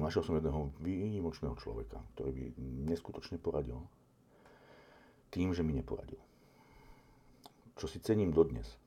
našiel 0.00 0.24
som 0.24 0.38
jedného 0.38 0.72
výnimočného 0.80 1.58
človeka, 1.60 2.00
ktorý 2.16 2.32
by 2.32 2.44
neskutočne 2.88 3.36
poradil. 3.36 3.84
Tým, 5.28 5.52
že 5.52 5.66
mi 5.66 5.74
neporadil. 5.74 6.22
Čo 7.74 7.90
si 7.90 7.98
cením 7.98 8.30
dodnes. 8.30 8.78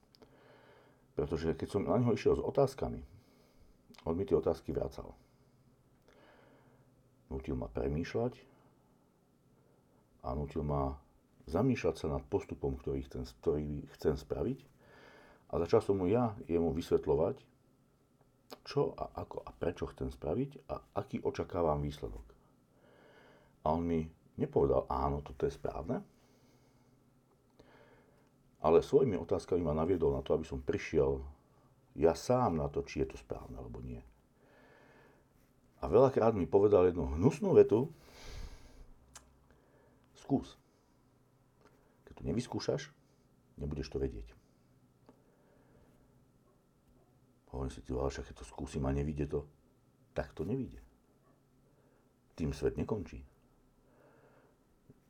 Pretože 1.13 1.53
keď 1.53 1.67
som 1.67 1.83
na 1.83 1.99
neho 1.99 2.15
išiel 2.15 2.39
s 2.39 2.45
otázkami, 2.45 3.03
on 4.07 4.15
mi 4.15 4.23
tie 4.23 4.39
otázky 4.39 4.71
vracal. 4.71 5.11
Nutil 7.27 7.59
ma 7.59 7.67
premýšľať, 7.67 8.33
a 10.27 10.35
nutil 10.35 10.67
ma 10.67 10.91
zamýšľať 11.47 11.95
sa 11.95 12.07
nad 12.11 12.23
postupom, 12.27 12.75
ktorý 12.75 13.07
chcem, 13.07 13.23
ktorý 13.23 13.87
chcem 13.95 14.19
spraviť. 14.19 14.59
A 15.47 15.63
začal 15.63 15.79
som 15.79 15.95
mu 15.95 16.11
ja 16.11 16.35
jemu 16.51 16.75
vysvetľovať, 16.75 17.39
čo 18.67 18.91
a 18.99 19.15
ako 19.15 19.47
a 19.47 19.51
prečo 19.55 19.87
chcem 19.95 20.11
spraviť 20.11 20.67
a 20.67 20.75
aký 20.99 21.23
očakávam 21.23 21.79
výsledok. 21.79 22.23
A 23.63 23.71
on 23.71 23.87
mi 23.87 24.03
nepovedal, 24.35 24.87
áno, 24.91 25.23
toto 25.23 25.47
je 25.47 25.55
správne, 25.55 26.03
ale 28.59 28.83
svojimi 28.83 29.15
otázkami 29.15 29.63
ma 29.63 29.71
naviedol 29.71 30.11
na 30.11 30.23
to, 30.23 30.35
aby 30.35 30.43
som 30.43 30.59
prišiel 30.59 31.23
ja 31.95 32.11
sám 32.11 32.59
na 32.59 32.67
to, 32.67 32.83
či 32.83 33.07
je 33.07 33.15
to 33.15 33.17
správne 33.19 33.55
alebo 33.55 33.79
nie. 33.79 34.03
A 35.81 35.85
veľakrát 35.85 36.33
mi 36.33 36.49
povedal 36.49 36.89
jednu 36.89 37.05
hnusnú 37.17 37.53
vetu, 37.53 37.93
Skús. 40.27 40.59
Keď 42.03 42.13
to 42.19 42.23
nevyskúšaš, 42.27 42.91
nebudeš 43.55 43.87
to 43.87 43.95
vedieť. 43.95 44.27
Hovorím 47.55 47.71
si, 47.71 47.79
ty 47.79 47.95
však 47.95 48.27
keď 48.27 48.35
to 48.35 48.43
skúsim 48.43 48.83
a 48.83 48.91
nevíde 48.91 49.23
to, 49.23 49.47
tak 50.11 50.35
to 50.35 50.43
nevíde. 50.43 50.83
Tým 52.35 52.51
svet 52.51 52.75
nekončí. 52.75 53.23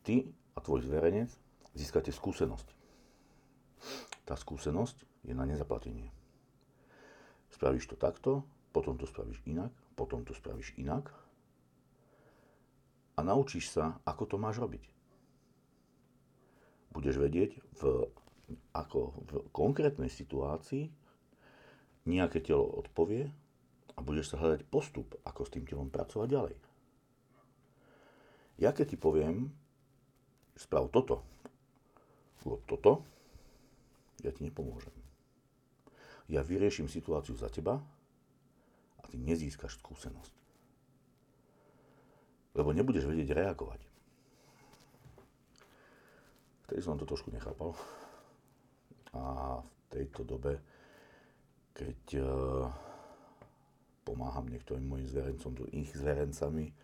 Ty 0.05 0.29
a 0.53 0.62
tvoj 0.62 0.86
zverenec 0.86 1.33
získate 1.74 2.13
skúsenosť. 2.13 2.69
Tá 4.21 4.38
skúsenosť 4.38 5.01
je 5.25 5.33
na 5.33 5.50
nezaplatenie. 5.50 6.13
Spravíš 7.50 7.89
to 7.89 7.97
takto, 7.97 8.45
potom 8.69 9.01
to 9.01 9.09
spravíš 9.09 9.41
inak, 9.50 9.74
potom 9.97 10.21
to 10.21 10.37
spravíš 10.37 10.77
inak 10.77 11.09
a 13.17 13.25
naučíš 13.25 13.73
sa, 13.73 13.97
ako 14.05 14.23
to 14.29 14.37
máš 14.37 14.61
robiť 14.61 14.97
budeš 16.97 17.21
vedieť 17.21 17.51
v 17.77 18.09
ako 18.73 18.99
v 19.27 19.31
konkrétnej 19.53 20.09
situácii 20.09 20.89
nejaké 22.09 22.41
telo 22.41 22.65
odpovie 22.79 23.29
a 23.93 23.99
budeš 23.99 24.33
sa 24.33 24.41
hľadať 24.41 24.65
postup, 24.71 25.19
ako 25.27 25.45
s 25.45 25.53
tým 25.53 25.67
telom 25.67 25.91
pracovať 25.91 26.27
ďalej. 26.31 26.55
Ja 28.57 28.71
keď 28.73 28.95
ti 28.95 28.97
poviem, 28.97 29.51
sprav 30.55 30.89
toto, 30.89 31.27
urob 32.47 32.63
toto, 32.65 33.03
ja 34.23 34.31
ti 34.31 34.47
nepomôžem. 34.47 34.95
Ja 36.31 36.41
vyrieším 36.41 36.87
situáciu 36.87 37.35
za 37.35 37.51
teba 37.51 37.83
ty 39.07 39.15
nezískaš 39.17 39.79
skúsenosť. 39.79 40.33
Lebo 42.57 42.73
nebudeš 42.73 43.05
vedieť 43.05 43.37
reagovať. 43.37 43.81
Vtedy 46.67 46.81
som 46.83 46.99
to 46.99 47.07
trošku 47.07 47.31
nechápal. 47.31 47.71
A 49.15 49.57
v 49.63 49.69
tejto 49.87 50.27
dobe, 50.27 50.59
keď 51.71 52.01
uh, 52.19 52.67
pomáham 54.03 54.51
niektorým 54.51 54.83
mojim 54.83 55.07
zverencom, 55.07 55.55
ich 55.71 55.91
zverencami, 55.95 56.75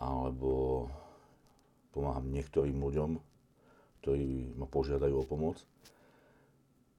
alebo 0.00 0.88
pomáham 1.92 2.24
niektorým 2.32 2.80
ľuďom, 2.80 3.20
ktorí 4.00 4.56
ma 4.56 4.64
požiadajú 4.66 5.14
o 5.14 5.28
pomoc, 5.28 5.60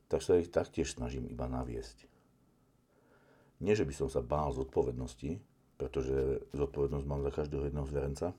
tak 0.08 0.22
sa 0.22 0.38
ich 0.38 0.54
taktiež 0.54 0.94
snažím 0.94 1.26
iba 1.26 1.50
naviesť. 1.50 2.13
Nie, 3.64 3.80
že 3.80 3.88
by 3.88 3.94
som 3.96 4.12
sa 4.12 4.20
bál 4.20 4.52
zodpovednosti, 4.52 5.40
pretože 5.80 6.44
zodpovednosť 6.52 7.06
mám 7.08 7.24
za 7.24 7.32
každého 7.32 7.72
jedného 7.72 7.88
zverenca 7.88 8.36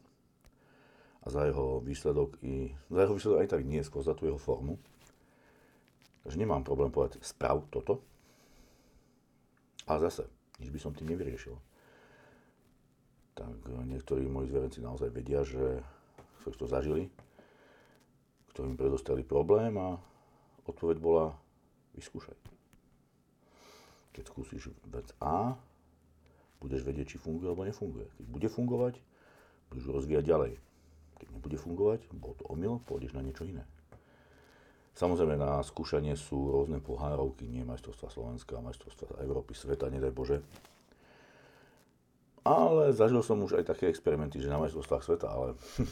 a 1.25 1.27
za 1.33 1.49
jeho 1.49 1.81
výsledok 1.81 2.37
i 2.45 2.77
za 2.93 3.01
jeho 3.09 3.17
výsledok 3.17 3.39
aj 3.41 3.51
tak 3.57 3.63
nie 3.65 3.81
skôr 3.81 4.05
za 4.05 4.13
tú 4.13 4.29
jeho 4.29 4.37
formu. 4.37 4.77
Takže 6.25 6.37
nemám 6.37 6.61
problém 6.61 6.93
povedať, 6.93 7.25
sprav 7.25 7.65
toto. 7.73 8.05
A 9.89 9.97
zase, 10.01 10.29
nič 10.61 10.69
by 10.73 10.81
som 10.81 10.93
tým 10.97 11.13
nevyriešil. 11.13 11.57
Tak 13.37 13.69
niektorí 13.89 14.25
moji 14.29 14.53
zverenci 14.53 14.81
naozaj 14.81 15.09
vedia, 15.13 15.45
že 15.45 15.85
ktorí 16.45 16.55
to 16.61 16.69
zažili, 16.69 17.03
ktorým 18.53 18.77
predostali 18.77 19.25
problém 19.25 19.73
a 19.81 19.97
odpoveď 20.69 20.97
bola 21.01 21.33
vyskúšaj. 21.97 22.54
Keď 24.15 24.25
skúsiš 24.31 24.71
vec 24.89 25.11
A, 25.19 25.59
budeš 26.63 26.87
vedieť, 26.87 27.15
či 27.15 27.17
funguje 27.21 27.51
alebo 27.51 27.67
nefunguje. 27.67 28.09
Keď 28.17 28.27
bude 28.31 28.49
fungovať, 28.49 28.95
budeš 29.69 29.85
rozvíjať 29.91 30.25
ďalej. 30.25 30.53
Keď 31.21 31.27
nebude 31.35 31.59
fungovať, 31.59 32.01
bol 32.15 32.33
to 32.39 32.47
omyl, 32.49 32.81
pôjdeš 32.87 33.13
na 33.13 33.21
niečo 33.21 33.45
iné. 33.45 33.67
Samozrejme 34.95 35.35
na 35.35 35.59
skúšanie 35.67 36.15
sú 36.15 36.55
rôzne 36.55 36.79
pohárovky, 36.79 37.51
nie 37.51 37.67
majstrovstva 37.67 38.15
Slovenska, 38.15 38.63
majstrovstva 38.63 39.19
Európy, 39.27 39.59
sveta, 39.59 39.91
nedaj 39.91 40.15
Bože. 40.15 40.39
Ale 42.47 42.95
zažil 42.95 43.19
som 43.27 43.43
už 43.43 43.59
aj 43.59 43.75
také 43.75 43.91
experimenty, 43.91 44.39
že 44.39 44.53
na 44.53 44.63
majstrovstvách 44.63 45.03
sveta, 45.03 45.27
ale... 45.27 45.59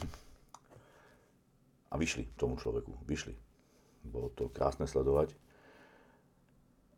a 1.91 1.99
vyšli 1.99 2.31
tomu 2.39 2.55
človeku, 2.55 2.95
vyšli. 3.03 3.35
Bolo 4.07 4.31
to 4.31 4.47
krásne 4.49 4.87
sledovať. 4.87 5.35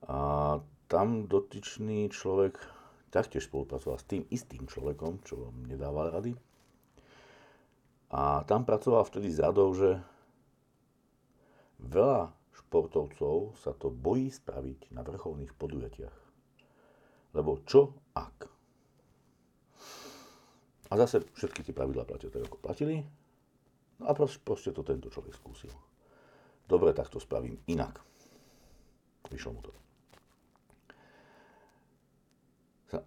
A 0.05 0.61
tam 0.85 1.25
dotyčný 1.25 2.09
človek 2.13 2.57
taktiež 3.09 3.47
spolupracoval 3.47 3.97
s 4.01 4.09
tým 4.09 4.23
istým 4.29 4.67
človekom, 4.67 5.23
čo 5.23 5.39
vám 5.39 5.55
nedával 5.65 6.11
rady. 6.11 6.35
A 8.11 8.45
tam 8.45 8.67
pracoval 8.67 9.07
vtedy 9.07 9.33
s 9.33 9.41
radou, 9.41 9.73
že 9.73 9.99
Veľa 11.85 12.31
športovcov 12.55 13.59
sa 13.59 13.75
to 13.75 13.91
bojí 13.91 14.31
spraviť 14.31 14.95
na 14.95 15.03
vrcholných 15.03 15.51
podujatiach. 15.53 16.17
Lebo 17.35 17.59
čo 17.67 17.91
ak? 18.15 18.47
A 20.89 20.93
zase 20.95 21.25
všetky 21.35 21.67
tie 21.67 21.75
pravidlá 21.75 22.07
platia 22.07 22.31
tak, 22.31 22.47
ako 22.47 22.61
platili. 22.61 23.03
No 23.99 24.07
a 24.07 24.13
proste 24.15 24.71
to 24.71 24.81
tento 24.87 25.11
človek 25.11 25.35
skúsil. 25.35 25.73
Dobre, 26.65 26.95
tak 26.95 27.11
to 27.11 27.19
spravím 27.19 27.59
inak. 27.67 27.99
Vyšlo 29.27 29.51
mu 29.53 29.61
to. 29.61 29.84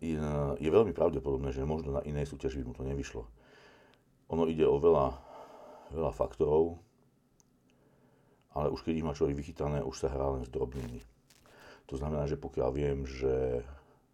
Je 0.03 0.69
veľmi 0.69 0.93
pravdepodobné, 0.93 1.55
že 1.55 1.63
možno 1.63 1.95
na 1.97 2.03
inej 2.05 2.29
súťaži 2.29 2.61
by 2.61 2.67
mu 2.67 2.75
to 2.75 2.85
nevyšlo. 2.85 3.23
Ono 4.29 4.45
ide 4.51 4.67
o 4.67 4.77
veľa, 4.77 5.07
veľa 5.95 6.13
faktorov, 6.13 6.77
ale 8.53 8.69
už 8.75 8.83
keď 8.85 8.95
ich 8.99 9.07
má 9.07 9.15
človek 9.15 9.39
vychytané, 9.39 9.81
už 9.81 9.97
sa 9.97 10.13
hrá 10.13 10.35
len 10.35 10.45
s 10.45 10.51
drobnými. 10.53 11.01
To 11.89 11.97
znamená, 11.97 12.29
že 12.29 12.37
pokiaľ 12.37 12.71
viem, 12.75 13.07
že 13.09 13.65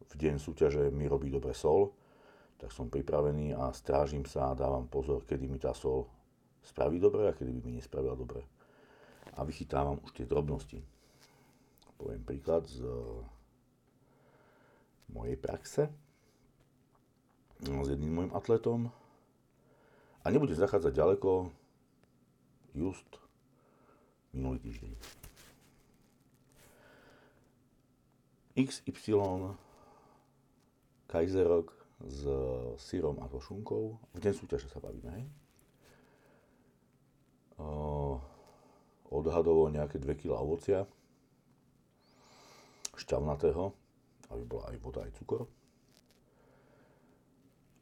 v 0.05 0.13
deň 0.15 0.39
súťaže 0.39 0.93
mi 0.95 1.11
robí 1.11 1.33
dobre 1.33 1.57
sol, 1.57 1.91
tak 2.61 2.71
som 2.71 2.87
pripravený 2.87 3.57
a 3.59 3.75
strážim 3.75 4.23
sa 4.29 4.53
a 4.53 4.59
dávam 4.59 4.87
pozor, 4.87 5.27
kedy 5.27 5.51
mi 5.51 5.59
tá 5.59 5.75
sol 5.75 6.07
spraví 6.63 7.03
dobre 7.03 7.27
a 7.27 7.35
kedy 7.35 7.51
by 7.51 7.61
mi 7.67 7.73
nespravila 7.83 8.15
dobre. 8.15 8.47
A 9.35 9.43
vychytávam 9.43 9.99
už 10.07 10.15
tie 10.15 10.29
drobnosti. 10.29 10.79
Poviem 11.99 12.23
príklad 12.23 12.63
z 12.71 12.87
mojej 15.15 15.39
praxe 15.39 15.89
s 17.65 17.87
jedným 17.89 18.13
môjim 18.13 18.33
atletom. 18.35 18.93
A 20.25 20.27
nebude 20.29 20.53
zachádzať 20.53 20.93
ďaleko, 20.93 21.49
just 22.75 23.09
minulý 24.35 24.59
týždeň. 24.61 24.93
XY 28.55 29.55
Kaiserok 31.07 31.71
s 32.03 32.23
syrom 32.83 33.23
a 33.23 33.27
košunkou. 33.31 33.85
V 34.15 34.19
deň 34.19 34.35
súťaže 34.35 34.67
sa 34.67 34.83
bavíme, 34.83 35.11
hej? 35.15 35.27
odhadovo 39.15 39.71
nejaké 39.71 40.03
2 40.03 40.11
kg 40.19 40.43
ovocia, 40.43 40.91
šťavnatého, 42.99 43.71
aby 44.31 44.43
bola 44.47 44.71
aj 44.73 44.77
voda, 44.81 45.01
aj 45.05 45.13
cukor. 45.21 45.45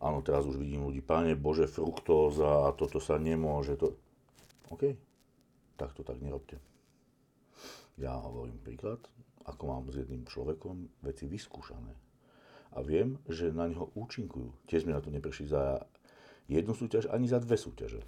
Áno, 0.02 0.18
teraz 0.18 0.42
už 0.42 0.58
vidím 0.58 0.90
ľudí, 0.90 0.98
páne 0.98 1.38
Bože, 1.38 1.70
fruktóza 1.70 2.66
a 2.66 2.74
toto 2.74 2.98
sa 2.98 3.22
nemôže. 3.22 3.78
To... 3.78 3.94
OK, 4.74 4.98
tak 5.78 5.94
to 5.94 6.02
tak 6.02 6.18
nerobte. 6.18 6.58
Ja 7.94 8.18
hovorím 8.18 8.58
príklad, 8.58 8.98
ako 9.46 9.62
mám 9.70 9.84
s 9.94 10.02
jedným 10.02 10.26
človekom 10.26 10.90
veci 11.06 11.30
vyskúšané. 11.30 11.94
A 12.72 12.82
viem, 12.82 13.20
že 13.30 13.54
na 13.54 13.68
neho 13.70 13.94
účinkujú. 13.94 14.66
Tiež 14.66 14.88
sme 14.88 14.96
na 14.96 15.04
to 15.04 15.12
neprešli 15.12 15.46
za 15.46 15.86
jednu 16.50 16.74
súťaž, 16.74 17.06
ani 17.12 17.30
za 17.30 17.38
dve 17.38 17.54
súťaže. 17.54 18.00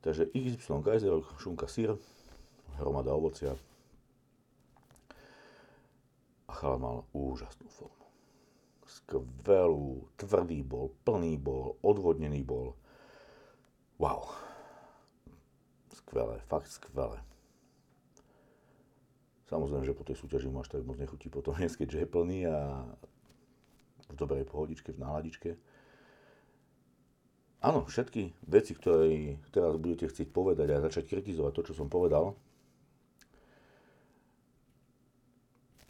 Takže 0.00 0.32
XY 0.32 0.80
Kaiser, 0.80 1.12
šunka 1.36 1.68
sír, 1.68 1.92
hromada 2.80 3.12
ovocia. 3.12 3.52
A 6.60 6.68
chala 6.68 6.76
mal 6.76 6.96
úžasnú 7.16 7.72
formu. 7.72 8.04
Skvelú, 8.84 10.12
tvrdý 10.20 10.60
bol, 10.60 10.92
plný 11.08 11.40
bol, 11.40 11.80
odvodnený 11.80 12.44
bol. 12.44 12.76
Wow 13.96 14.50
skvelé, 16.10 16.42
fakt 16.50 16.66
skvelé. 16.66 17.22
Samozrejme, 19.46 19.86
že 19.86 19.94
po 19.94 20.02
tej 20.02 20.18
súťaži 20.18 20.50
máš 20.50 20.66
tak 20.66 20.82
moc 20.82 20.98
nechutí 20.98 21.30
potom 21.30 21.54
jesť, 21.62 21.86
keďže 21.86 21.98
je 22.02 22.08
plný 22.10 22.38
a 22.50 22.82
v 24.10 24.14
dobrej 24.18 24.42
pohodičke, 24.50 24.90
v 24.90 24.98
náladičke. 24.98 25.50
Áno, 27.62 27.86
všetky 27.86 28.34
veci, 28.50 28.74
ktoré 28.74 29.38
teraz 29.54 29.78
budete 29.78 30.10
chcieť 30.10 30.34
povedať 30.34 30.66
a 30.74 30.82
začať 30.82 31.06
kritizovať 31.14 31.52
to, 31.54 31.62
čo 31.70 31.74
som 31.78 31.86
povedal, 31.86 32.34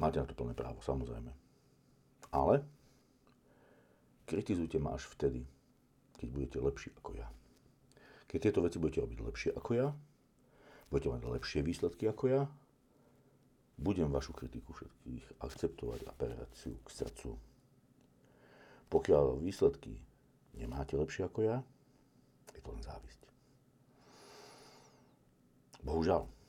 máte 0.01 0.19
na 0.19 0.27
to 0.27 0.35
plné 0.35 0.57
právo, 0.57 0.81
samozrejme. 0.81 1.31
Ale 2.33 2.65
kritizujte 4.25 4.81
ma 4.81 4.97
až 4.97 5.07
vtedy, 5.13 5.45
keď 6.17 6.29
budete 6.33 6.59
lepší 6.59 6.91
ako 6.97 7.21
ja. 7.21 7.29
Keď 8.27 8.39
tieto 8.49 8.65
veci 8.65 8.81
budete 8.81 9.05
robiť 9.05 9.19
lepšie 9.21 9.51
ako 9.55 9.71
ja, 9.77 9.89
budete 10.89 11.13
mať 11.13 11.23
lepšie 11.29 11.61
výsledky 11.61 12.09
ako 12.09 12.25
ja, 12.31 12.43
budem 13.81 14.13
vašu 14.13 14.37
kritiku 14.37 14.73
všetkých 14.73 15.41
akceptovať 15.41 16.01
a 16.09 16.13
perať 16.17 16.51
si 16.57 16.71
k 16.77 16.89
srdcu. 16.89 17.37
Pokiaľ 18.91 19.41
výsledky 19.41 19.99
nemáte 20.59 20.97
lepšie 20.99 21.27
ako 21.27 21.41
ja, 21.47 21.57
je 22.53 22.61
to 22.61 22.71
len 22.75 22.83
závisť. 22.85 23.23
Bohužiaľ. 25.81 26.40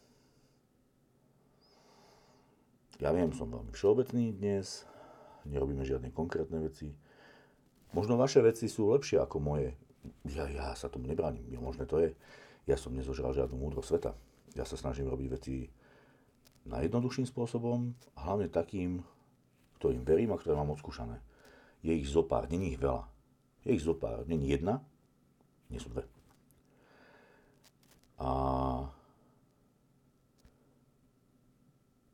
Ja 3.01 3.09
viem, 3.09 3.33
som 3.33 3.49
veľmi 3.49 3.73
všeobecný 3.73 4.37
dnes, 4.37 4.85
nerobíme 5.49 5.81
žiadne 5.81 6.13
konkrétne 6.13 6.61
veci. 6.61 6.93
Možno 7.97 8.13
vaše 8.13 8.45
veci 8.45 8.69
sú 8.69 8.93
lepšie 8.93 9.17
ako 9.17 9.41
moje. 9.41 9.73
Ja, 10.29 10.45
ja 10.45 10.77
sa 10.77 10.85
tomu 10.85 11.09
nebránim, 11.09 11.41
možné 11.57 11.89
to 11.89 11.97
je. 11.97 12.13
Ja 12.69 12.77
som 12.77 12.93
nezožral 12.93 13.33
žiadnu 13.33 13.57
múdro 13.57 13.81
sveta 13.81 14.13
Ja 14.53 14.69
sa 14.69 14.77
snažím 14.77 15.09
robiť 15.09 15.27
veci 15.33 15.65
najjednoduchším 16.69 17.25
spôsobom, 17.25 17.97
hlavne 18.13 18.53
takým, 18.53 19.01
ktorým 19.81 20.05
verím 20.05 20.35
a 20.35 20.37
ktoré 20.37 20.53
mám 20.53 20.69
odskúšané. 20.77 21.17
Je 21.81 21.97
ich 21.97 22.05
zopár, 22.05 22.45
není 22.53 22.75
ich 22.75 22.79
veľa. 22.79 23.09
Je 23.65 23.73
ich 23.73 23.81
zopár, 23.81 24.29
není 24.29 24.53
jedna, 24.53 24.85
nie 25.73 25.81
sú 25.81 25.89
dve. 25.89 26.05
A 28.21 28.29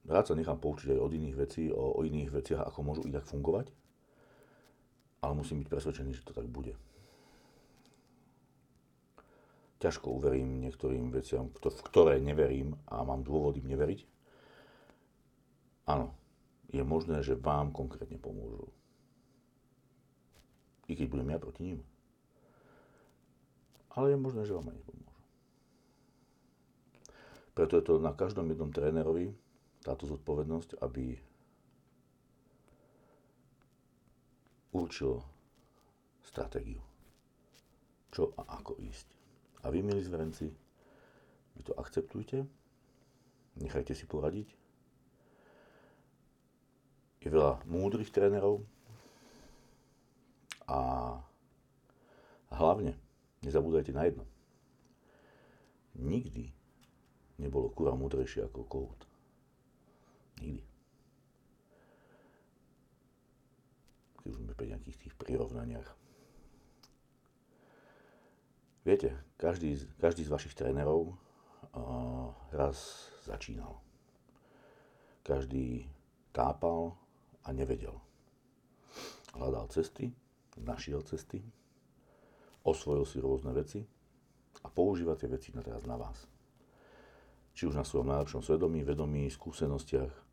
rád 0.07 0.31
sa 0.31 0.39
nechám 0.39 0.57
poučiť 0.57 0.95
aj 0.95 0.99
od 1.03 1.11
iných 1.11 1.35
vecí, 1.35 1.63
o, 1.69 1.99
o 1.99 2.01
iných 2.01 2.31
veciach, 2.31 2.63
ako 2.67 2.79
môžu 2.83 3.03
inak 3.05 3.27
fungovať, 3.27 3.69
ale 5.21 5.33
musím 5.35 5.61
byť 5.61 5.67
presvedčený, 5.69 6.11
že 6.15 6.25
to 6.25 6.33
tak 6.33 6.47
bude 6.47 6.73
ťažko 9.77 10.09
uverím 10.09 10.61
niektorým 10.61 11.13
veciam, 11.13 11.53
v 11.53 11.81
ktoré 11.85 12.17
neverím 12.17 12.73
a 12.89 13.05
mám 13.05 13.21
dôvody 13.21 13.61
im 13.61 13.69
neveriť. 13.69 14.01
Áno, 15.87 16.17
je 16.73 16.81
možné, 16.81 17.21
že 17.21 17.37
vám 17.37 17.71
konkrétne 17.71 18.17
pomôžu. 18.17 18.67
I 20.89 20.97
keď 20.97 21.07
budem 21.07 21.29
ja 21.29 21.39
proti 21.39 21.61
ním. 21.63 21.79
Ale 23.93 24.13
je 24.13 24.17
možné, 24.17 24.45
že 24.45 24.55
vám 24.57 24.69
aj 24.73 24.77
nepomôžu. 24.81 25.21
Preto 27.53 27.73
je 27.77 27.83
to 27.85 27.93
na 27.97 28.13
každom 28.13 28.49
jednom 28.49 28.69
trénerovi 28.69 29.33
táto 29.87 30.03
zodpovednosť, 30.03 30.83
aby 30.83 31.15
určil 34.75 35.23
stratégiu. 36.27 36.83
Čo 38.11 38.35
a 38.35 38.59
ako 38.59 38.75
ísť. 38.83 39.07
A 39.63 39.71
vy, 39.71 39.79
milí 39.79 40.03
zverenci, 40.03 40.51
vy 41.55 41.61
to 41.63 41.71
akceptujte, 41.79 42.43
nechajte 43.63 43.95
si 43.95 44.03
poradiť. 44.03 44.51
Je 47.23 47.31
veľa 47.31 47.63
múdrych 47.67 48.11
trénerov 48.11 48.63
a 50.67 50.79
hlavne 52.51 52.95
nezabúdajte 53.43 53.91
na 53.95 54.07
jedno. 54.07 54.23
Nikdy 55.97 56.51
nebolo 57.41 57.73
kura 57.73 57.95
múdrejšie 57.97 58.47
ako 58.47 58.67
kohút. 58.67 59.06
Nikdy. 60.41 60.63
Keď 64.21 64.27
už 64.27 64.37
sme 64.43 64.53
pri 64.53 64.67
nejakých 64.75 64.97
tých 65.07 65.13
prirovnaniach. 65.15 65.89
Viete, 68.87 69.11
každý, 69.35 69.75
každý 69.99 70.23
z 70.23 70.31
vašich 70.31 70.55
trénerov 70.55 71.11
uh, 71.11 72.31
raz 72.55 73.11
začínal. 73.27 73.83
Každý 75.27 75.91
tápal 76.31 76.95
a 77.43 77.51
nevedel. 77.51 77.99
Hľadal 79.35 79.67
cesty, 79.75 80.15
našiel 80.55 81.03
cesty, 81.03 81.43
osvojil 82.63 83.03
si 83.03 83.19
rôzne 83.19 83.51
veci 83.51 83.83
a 84.63 84.67
používa 84.71 85.19
tie 85.19 85.27
veci 85.27 85.51
na 85.51 85.63
teraz 85.63 85.83
na 85.83 85.99
vás. 85.99 86.23
Či 87.55 87.67
už 87.67 87.75
na 87.75 87.83
svojom 87.83 88.07
najlepšom 88.07 88.39
svedomí, 88.39 88.87
vedomí, 88.87 89.27
skúsenostiach. 89.27 90.26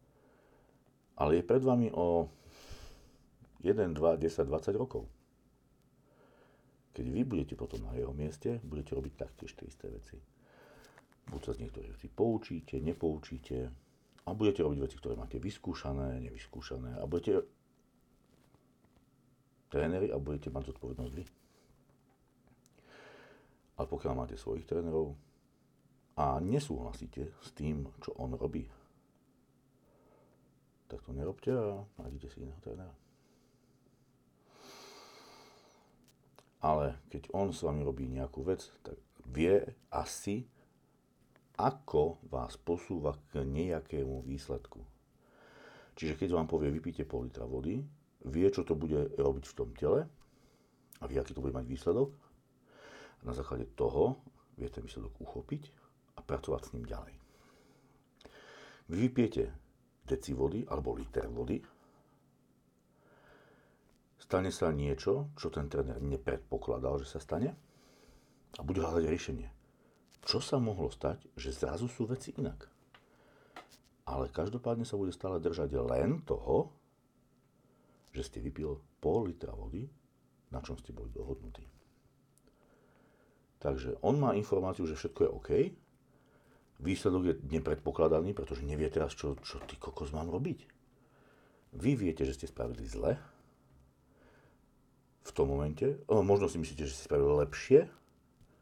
Ale 1.14 1.38
je 1.38 1.46
pred 1.46 1.62
vami 1.62 1.90
o 1.94 2.26
1, 3.62 3.94
2, 3.94 4.16
10, 4.20 4.44
20 4.44 4.74
rokov. 4.76 5.08
Keď 6.94 7.06
vy 7.10 7.22
budete 7.26 7.54
potom 7.58 7.82
na 7.82 7.96
jeho 7.98 8.14
mieste, 8.14 8.62
budete 8.62 8.94
robiť 8.94 9.12
taktiež 9.18 9.56
tie 9.58 9.66
isté 9.66 9.90
veci. 9.90 10.14
Buď 11.26 11.40
sa 11.42 11.52
z 11.56 11.66
niektorých 11.66 11.92
vecí 11.96 12.06
poučíte, 12.12 12.78
nepoučíte 12.78 13.72
a 14.24 14.30
budete 14.36 14.62
robiť 14.62 14.78
veci, 14.78 14.96
ktoré 15.00 15.14
máte 15.16 15.40
vyskúšané, 15.40 16.20
nevyskúšané 16.22 17.00
a 17.00 17.04
budete 17.08 17.42
tréneri 19.72 20.12
a 20.14 20.22
budete 20.22 20.54
mať 20.54 20.70
zodpovednosť 20.70 21.12
vy. 21.18 21.24
Ale 23.74 23.86
pokiaľ 23.90 24.12
máte 24.14 24.36
svojich 24.38 24.68
trénerov 24.68 25.18
a 26.14 26.38
nesúhlasíte 26.38 27.34
s 27.42 27.48
tým, 27.58 27.90
čo 27.98 28.14
on 28.22 28.38
robí, 28.38 28.70
tak 30.94 31.02
to 31.02 31.10
nerobte 31.10 31.50
a 31.50 31.82
nájdete 31.98 32.30
si 32.30 32.46
iného 32.46 32.62
trénera. 32.62 32.94
ale 36.64 36.96
keď 37.12 37.28
on 37.36 37.52
s 37.52 37.60
vami 37.60 37.84
robí 37.84 38.08
nejakú 38.08 38.40
vec, 38.40 38.72
tak 38.80 38.96
vie 39.28 39.60
asi, 39.92 40.48
ako 41.60 42.24
vás 42.32 42.56
posúva 42.56 43.20
k 43.28 43.44
nejakému 43.44 44.24
výsledku. 44.24 44.80
Čiže 45.94 46.16
keď 46.16 46.40
vám 46.40 46.48
povie, 46.48 46.72
vypíte 46.72 47.04
pol 47.04 47.28
litra 47.28 47.44
vody, 47.44 47.84
vie, 48.24 48.48
čo 48.48 48.64
to 48.64 48.72
bude 48.72 49.12
robiť 49.20 49.44
v 49.44 49.56
tom 49.56 49.70
tele 49.76 50.08
a 50.98 51.04
vie, 51.04 51.20
aký 51.20 51.36
to 51.36 51.44
bude 51.44 51.52
mať 51.52 51.68
výsledok. 51.68 52.16
A 53.20 53.22
na 53.28 53.36
základe 53.36 53.68
toho 53.76 54.24
vie 54.56 54.66
ten 54.72 54.82
výsledok 54.82 55.12
uchopiť 55.20 55.68
a 56.16 56.24
pracovať 56.24 56.62
s 56.64 56.72
ním 56.74 56.88
ďalej. 56.88 57.14
Vy 58.88 58.96
vypijete 59.08 59.52
deci 60.04 60.36
vody 60.36 60.64
alebo 60.68 60.92
liter 60.94 61.26
vody 61.32 61.58
stane 64.24 64.48
sa 64.48 64.72
niečo, 64.72 65.36
čo 65.36 65.52
ten 65.52 65.68
tréner 65.68 66.00
nepredpokladal, 66.00 66.96
že 67.04 67.12
sa 67.12 67.20
stane 67.20 67.52
a 68.56 68.60
bude 68.64 68.80
hľadať 68.80 69.04
riešenie. 69.04 69.48
Čo 70.24 70.40
sa 70.40 70.56
mohlo 70.56 70.88
stať, 70.88 71.28
že 71.36 71.52
zrazu 71.52 71.84
sú 71.92 72.08
veci 72.08 72.32
inak? 72.32 72.64
Ale 74.08 74.32
každopádne 74.32 74.88
sa 74.88 74.96
bude 74.96 75.12
stále 75.12 75.36
držať 75.38 75.76
len 75.76 76.24
toho, 76.24 76.72
že 78.16 78.24
ste 78.24 78.40
vypil 78.40 78.80
pol 79.04 79.28
litra 79.28 79.52
vody, 79.52 79.84
na 80.48 80.64
čom 80.64 80.80
ste 80.80 80.96
boli 80.96 81.12
dohodnutí. 81.12 81.68
Takže 83.60 84.00
on 84.00 84.16
má 84.16 84.32
informáciu, 84.36 84.88
že 84.88 84.96
všetko 84.96 85.20
je 85.20 85.30
OK, 85.30 85.50
výsledok 86.82 87.22
je 87.26 87.34
nepredpokladaný, 87.54 88.34
pretože 88.34 88.66
nevie 88.66 88.90
teraz, 88.90 89.14
čo, 89.14 89.38
čo 89.42 89.62
ty 89.66 89.78
kokos 89.78 90.10
mám 90.10 90.30
robiť. 90.30 90.66
Vy 91.74 91.98
viete, 91.98 92.22
že 92.22 92.38
ste 92.38 92.46
spravili 92.46 92.86
zle, 92.86 93.18
v 95.24 95.30
tom 95.32 95.48
momente. 95.48 95.96
Možno 96.06 96.46
si 96.46 96.60
myslíte, 96.60 96.84
že 96.84 96.94
si 96.94 97.08
spravil 97.08 97.40
lepšie, 97.40 97.88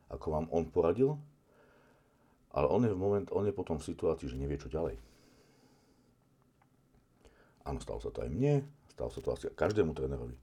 ako 0.09 0.27
vám 0.31 0.47
on 0.55 0.65
poradil, 0.71 1.19
ale 2.55 2.67
on 2.71 2.87
je, 2.87 2.93
v 2.93 3.01
moment, 3.01 3.27
on 3.35 3.49
je 3.49 3.55
potom 3.55 3.81
v 3.81 3.89
situácii, 3.89 4.31
že 4.31 4.39
nevie, 4.39 4.61
čo 4.61 4.71
ďalej. 4.71 4.97
Áno, 7.67 7.79
stalo 7.83 7.99
sa 8.03 8.11
to 8.11 8.23
aj 8.23 8.31
mne, 8.31 8.67
stalo 8.93 9.11
sa 9.11 9.21
to 9.23 9.29
asi 9.35 9.51
každému 9.51 9.95
trénerovi. 9.95 10.37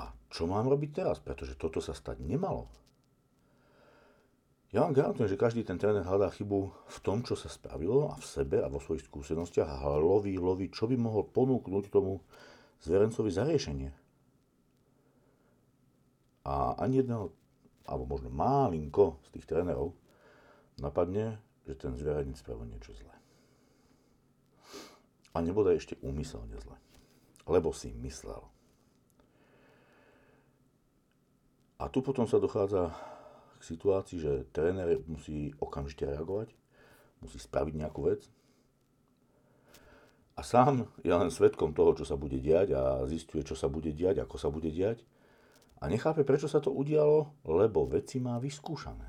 A 0.00 0.12
čo 0.32 0.48
mám 0.48 0.68
robiť 0.68 1.04
teraz? 1.04 1.20
Pretože 1.20 1.56
toto 1.56 1.78
sa 1.84 1.92
stať 1.92 2.20
nemalo. 2.24 2.68
Ja 4.70 4.86
vám 4.86 4.94
garantujem, 4.94 5.34
že 5.34 5.40
každý 5.40 5.66
ten 5.66 5.82
tréner 5.82 6.06
hľadá 6.06 6.30
chybu 6.30 6.70
v 6.70 6.98
tom, 7.02 7.26
čo 7.26 7.34
sa 7.34 7.50
spravilo 7.50 8.14
a 8.14 8.14
v 8.14 8.22
sebe 8.22 8.62
a 8.62 8.70
vo 8.70 8.78
svojich 8.78 9.10
skúsenostiach 9.10 9.66
a 9.66 9.98
loví, 9.98 10.38
loví, 10.38 10.70
čo 10.70 10.86
by 10.86 10.94
mohol 10.94 11.26
ponúknuť 11.26 11.90
tomu 11.90 12.22
zverencovi 12.78 13.30
za 13.34 13.42
riešenie. 13.50 13.90
A 16.46 16.78
ani 16.78 17.02
jedného, 17.02 17.34
alebo 17.82 18.14
možno 18.14 18.30
málinko 18.30 19.18
z 19.26 19.28
tých 19.34 19.50
trénerov 19.50 19.98
napadne, 20.78 21.42
že 21.66 21.74
ten 21.74 21.98
zverejnic 21.98 22.38
spravil 22.38 22.70
niečo 22.70 22.94
zlé. 22.94 23.14
A 25.34 25.42
nebude 25.42 25.74
ešte 25.74 25.98
úmyselne 25.98 26.54
zle. 26.62 26.78
Lebo 27.50 27.74
si 27.74 27.90
myslel. 27.98 28.38
A 31.82 31.90
tu 31.90 32.06
potom 32.06 32.30
sa 32.30 32.38
dochádza 32.38 32.94
k 33.60 33.62
situácii, 33.62 34.18
že 34.18 34.32
tréner 34.56 34.96
musí 35.04 35.52
okamžite 35.60 36.08
reagovať, 36.08 36.56
musí 37.20 37.36
spraviť 37.36 37.74
nejakú 37.76 38.08
vec. 38.08 38.24
A 40.34 40.40
sám 40.40 40.88
je 41.04 41.12
len 41.12 41.28
svetkom 41.28 41.76
toho, 41.76 41.92
čo 41.92 42.08
sa 42.08 42.16
bude 42.16 42.40
diať 42.40 42.72
a 42.72 43.04
zistuje, 43.04 43.44
čo 43.44 43.52
sa 43.52 43.68
bude 43.68 43.92
diať, 43.92 44.24
ako 44.24 44.40
sa 44.40 44.48
bude 44.48 44.72
diať 44.72 45.04
a 45.80 45.88
nechápe, 45.88 46.28
prečo 46.28 46.48
sa 46.48 46.60
to 46.60 46.72
udialo, 46.72 47.40
lebo 47.48 47.88
veci 47.88 48.20
má 48.20 48.36
vyskúšané. 48.36 49.08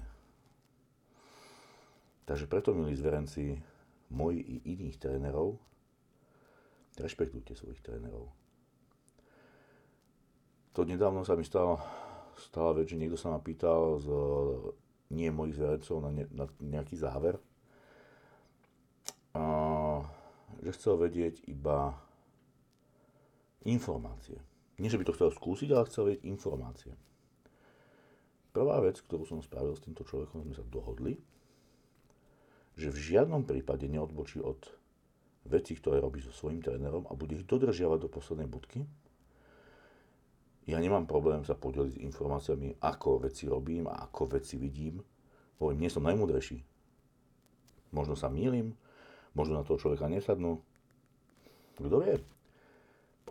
Takže 2.24 2.48
preto, 2.48 2.72
milí 2.72 2.96
zverenci, 2.96 3.60
moji 4.16 4.40
i 4.40 4.56
iných 4.80 4.96
trénerov, 4.96 5.60
rešpektujte 6.96 7.60
svojich 7.60 7.84
trénerov. 7.84 8.32
To 10.72 10.88
nedávno 10.88 11.28
sa 11.28 11.36
mi 11.36 11.44
stala, 11.44 11.84
stala 12.40 12.78
vec, 12.78 12.88
že 12.92 13.00
niekto 13.00 13.20
sa 13.20 13.34
ma 13.34 13.40
pýtal 13.42 14.00
z 14.00 14.08
nie 15.12 15.28
mojich 15.28 15.60
zverencov 15.60 16.00
na, 16.00 16.12
ne, 16.12 16.26
na 16.32 16.46
nejaký 16.64 16.96
záver. 16.96 17.36
A, 19.36 19.44
že 20.64 20.76
chcel 20.76 20.96
vedieť 21.00 21.44
iba 21.48 21.96
informácie. 23.68 24.40
Nie, 24.80 24.90
že 24.90 24.98
by 24.98 25.06
to 25.06 25.16
chcel 25.16 25.30
skúsiť, 25.30 25.70
ale 25.72 25.88
chcel 25.88 26.04
vedieť 26.10 26.24
informácie. 26.26 26.94
Prvá 28.52 28.84
vec, 28.84 29.00
ktorú 29.00 29.24
som 29.24 29.40
spravil 29.40 29.76
s 29.76 29.84
týmto 29.84 30.04
človekom, 30.04 30.44
sme 30.44 30.56
sa 30.56 30.66
dohodli, 30.68 31.16
že 32.76 32.92
v 32.92 33.00
žiadnom 33.00 33.48
prípade 33.48 33.88
neodbočí 33.88 34.44
od 34.44 34.60
veci, 35.48 35.76
ktoré 35.76 36.04
robí 36.04 36.20
so 36.20 36.36
svojím 36.36 36.60
trénerom 36.60 37.08
a 37.08 37.16
bude 37.16 37.40
ich 37.40 37.48
dodržiavať 37.48 38.00
do 38.06 38.10
poslednej 38.12 38.50
budky. 38.52 38.84
Ja 40.70 40.78
nemám 40.78 41.10
problém 41.10 41.42
sa 41.42 41.58
podeliť 41.58 41.98
informáciami, 42.06 42.78
ako 42.86 43.26
veci 43.26 43.50
robím 43.50 43.90
a 43.90 44.06
ako 44.06 44.38
veci 44.38 44.62
vidím. 44.62 45.02
Hovorím, 45.58 45.86
nie 45.86 45.94
som 45.94 46.06
najmudrejší. 46.06 46.62
Možno 47.92 48.14
sa 48.14 48.30
mýlim, 48.30 48.78
možno 49.34 49.58
na 49.58 49.66
toho 49.66 49.82
človeka 49.82 50.06
nesadnú. 50.06 50.62
Kto 51.82 51.98
vie? 52.06 52.22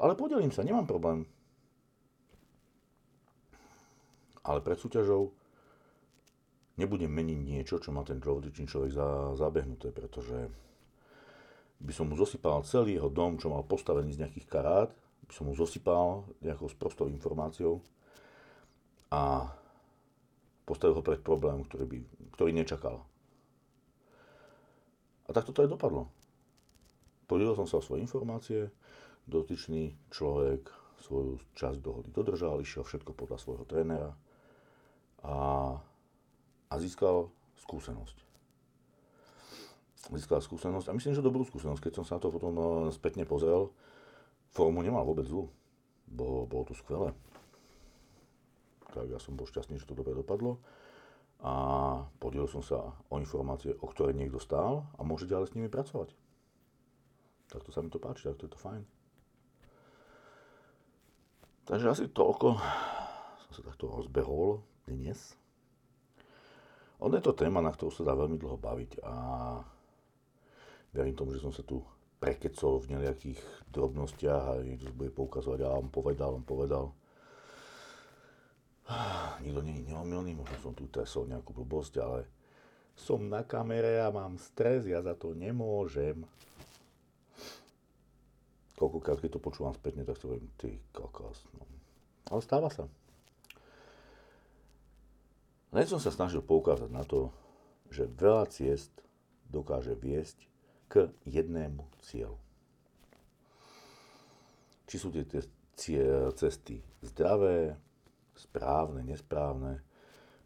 Ale 0.00 0.18
podelím 0.18 0.50
sa, 0.50 0.66
nemám 0.66 0.90
problém. 0.90 1.22
Ale 4.42 4.64
pred 4.64 4.80
súťažou 4.80 5.30
nebudem 6.80 7.12
meniť 7.12 7.38
niečo, 7.44 7.76
čo 7.76 7.92
má 7.92 8.00
ten 8.02 8.18
človek 8.18 8.90
za, 8.90 9.36
zabehnuté, 9.36 9.92
pretože 9.92 10.48
by 11.80 11.92
som 11.92 12.08
mu 12.08 12.16
zosypal 12.16 12.64
celý 12.64 12.96
jeho 12.96 13.12
dom, 13.12 13.36
čo 13.36 13.52
mal 13.52 13.64
postavený 13.64 14.16
z 14.16 14.20
nejakých 14.24 14.46
karát, 14.48 14.90
som 15.32 15.46
mu 15.46 15.54
zosypal 15.54 16.26
nejakou 16.42 16.66
sprostou 16.70 17.06
informáciou 17.10 17.82
a 19.10 19.50
postavil 20.66 20.98
ho 20.98 21.02
pred 21.02 21.18
problém, 21.22 21.66
ktorý, 21.66 21.84
by, 21.86 21.98
ktorý 22.38 22.50
nečakal. 22.54 23.02
A 25.26 25.30
takto 25.34 25.54
to 25.54 25.62
aj 25.66 25.70
dopadlo. 25.70 26.10
Podielil 27.30 27.54
som 27.54 27.66
sa 27.66 27.78
o 27.78 27.86
svoje 27.86 28.02
informácie, 28.02 28.70
dotyčný 29.30 29.94
človek 30.10 30.66
svoju 31.02 31.38
časť 31.54 31.78
dohody 31.78 32.10
dodržal, 32.10 32.60
išiel 32.60 32.82
všetko 32.82 33.14
podľa 33.14 33.38
svojho 33.38 33.64
trénera 33.64 34.12
a, 35.22 35.78
a 36.68 36.74
získal 36.76 37.30
skúsenosť 37.62 38.30
získal 40.08 40.40
skúsenosť 40.40 40.88
a 40.88 40.96
myslím, 40.96 41.12
že 41.12 41.22
dobrú 41.22 41.44
skúsenosť. 41.44 41.84
Keď 41.84 41.92
som 42.00 42.04
sa 42.08 42.16
na 42.16 42.20
to 42.24 42.32
potom 42.32 42.54
eh, 42.56 42.66
spätne 42.90 43.28
pozrel, 43.28 43.70
formu 44.50 44.82
nemal 44.82 45.06
vôbec 45.06 45.26
zlú. 45.26 45.50
Bolo, 46.10 46.46
bolo 46.46 46.66
to 46.70 46.74
skvelé. 46.74 47.14
Tak 48.90 49.06
ja 49.06 49.18
som 49.22 49.38
bol 49.38 49.46
šťastný, 49.46 49.78
že 49.78 49.86
to 49.86 49.94
dobre 49.94 50.14
dopadlo 50.14 50.58
a 51.40 51.54
podielil 52.20 52.50
som 52.50 52.60
sa 52.60 52.92
o 53.08 53.16
informácie, 53.16 53.72
o 53.80 53.88
ktoré 53.88 54.12
niekto 54.12 54.36
stál 54.36 54.84
a 54.98 55.00
môže 55.00 55.24
ďalej 55.24 55.46
s 55.48 55.54
nimi 55.56 55.72
pracovať. 55.72 56.12
Takto 57.48 57.72
sa 57.72 57.80
mi 57.80 57.88
to 57.88 57.96
páči, 57.96 58.28
takto 58.28 58.44
je 58.44 58.52
to 58.52 58.60
fajn. 58.60 58.82
Takže 61.64 61.86
asi 61.88 62.04
toľko 62.12 62.60
som 63.46 63.52
sa 63.56 63.62
takto 63.62 63.88
rozbehol 63.88 64.60
dnes. 64.84 65.38
Ono 67.00 67.16
je 67.16 67.24
to 67.24 67.32
téma, 67.32 67.64
na 67.64 67.72
ktorú 67.72 67.88
sa 67.88 68.04
dá 68.04 68.12
veľmi 68.12 68.36
dlho 68.36 68.60
baviť 68.60 69.00
a 69.00 69.14
verím 70.92 71.16
tomu, 71.16 71.32
že 71.32 71.40
som 71.40 71.54
sa 71.54 71.64
tu 71.64 71.80
prekecol 72.20 72.84
v 72.84 73.00
nejakých 73.00 73.40
drobnostiach 73.72 74.44
a 74.44 74.60
niekto 74.60 74.92
bude 74.92 75.08
poukazovať, 75.08 75.64
a 75.64 75.72
on 75.72 75.88
povedal, 75.88 76.36
on 76.36 76.44
povedal. 76.44 76.92
Nikto 79.44 79.60
nie 79.64 79.80
je 79.80 79.88
neomilný, 79.88 80.36
možno 80.36 80.56
som 80.60 80.76
tu 80.76 80.84
tresol 80.92 81.24
nejakú 81.32 81.56
blbosť, 81.56 81.94
ale 81.96 82.28
som 82.92 83.24
na 83.24 83.40
kamere 83.40 83.96
a 84.04 84.12
mám 84.12 84.36
stres, 84.36 84.84
ja 84.84 85.00
za 85.00 85.16
to 85.16 85.32
nemôžem. 85.32 86.20
Koľkokrát, 88.76 89.20
keď 89.24 89.40
to 89.40 89.44
počúvam 89.44 89.72
spätne, 89.72 90.04
tak 90.04 90.20
si 90.20 90.28
hovorím, 90.28 90.52
ty 90.60 90.76
kokos. 90.92 91.48
No. 91.56 91.64
Ale 92.28 92.40
stáva 92.44 92.68
sa. 92.68 92.84
Len 95.72 95.86
som 95.88 96.02
sa 96.02 96.12
snažil 96.12 96.44
poukázať 96.44 96.90
na 96.92 97.06
to, 97.06 97.32
že 97.88 98.04
veľa 98.04 98.50
ciest 98.52 98.92
dokáže 99.48 99.96
viesť 99.96 100.49
k 100.90 101.06
jednému 101.22 101.86
cieľu. 102.02 102.34
Či 104.90 104.96
sú 104.98 105.14
tie 105.14 106.02
cesty 106.34 106.82
zdravé, 106.98 107.78
správne, 108.34 109.06
nesprávne, 109.06 109.86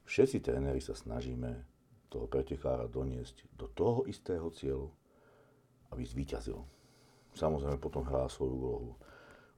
všetci 0.04 0.44
tréneri 0.44 0.85
sa 0.85 0.92
snažíme 0.92 1.64
toho 2.12 2.28
pretekára 2.28 2.85
doniesť 2.85 3.48
do 3.57 3.66
toho 3.72 4.04
istého 4.04 4.52
cieľu, 4.52 4.92
aby 5.90 6.04
zvíťazil. 6.04 6.61
Samozrejme 7.35 7.80
potom 7.80 8.04
hrá 8.04 8.28
svoju 8.28 8.52
úlohu 8.54 8.90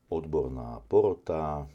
odborná 0.08 0.80
porota, 0.86 1.66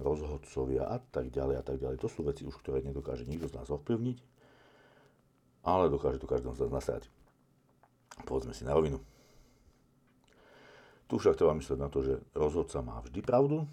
rozhodcovia 0.00 0.90
a 0.90 0.98
tak 0.98 1.30
ďalej 1.30 1.56
a 1.60 1.62
tak 1.62 1.78
ďalej. 1.78 2.02
To 2.02 2.10
sú 2.10 2.26
veci 2.26 2.42
už, 2.42 2.58
ktoré 2.58 2.82
nedokáže 2.82 3.28
nikto 3.28 3.46
z 3.46 3.54
nás 3.54 3.70
ovplyvniť, 3.70 4.18
ale 5.62 5.86
dokáže 5.86 6.18
to 6.18 6.26
každý 6.26 6.50
z 6.50 6.66
nás 6.66 6.72
nasrať. 6.82 7.06
Povedzme 8.22 8.54
si 8.54 8.62
na 8.62 8.78
rovinu. 8.78 9.02
Tu 11.10 11.18
však 11.18 11.34
treba 11.34 11.58
myslieť 11.58 11.78
na 11.78 11.90
to, 11.90 12.06
že 12.06 12.22
rozhodca 12.32 12.78
má 12.80 13.02
vždy 13.02 13.20
pravdu 13.20 13.66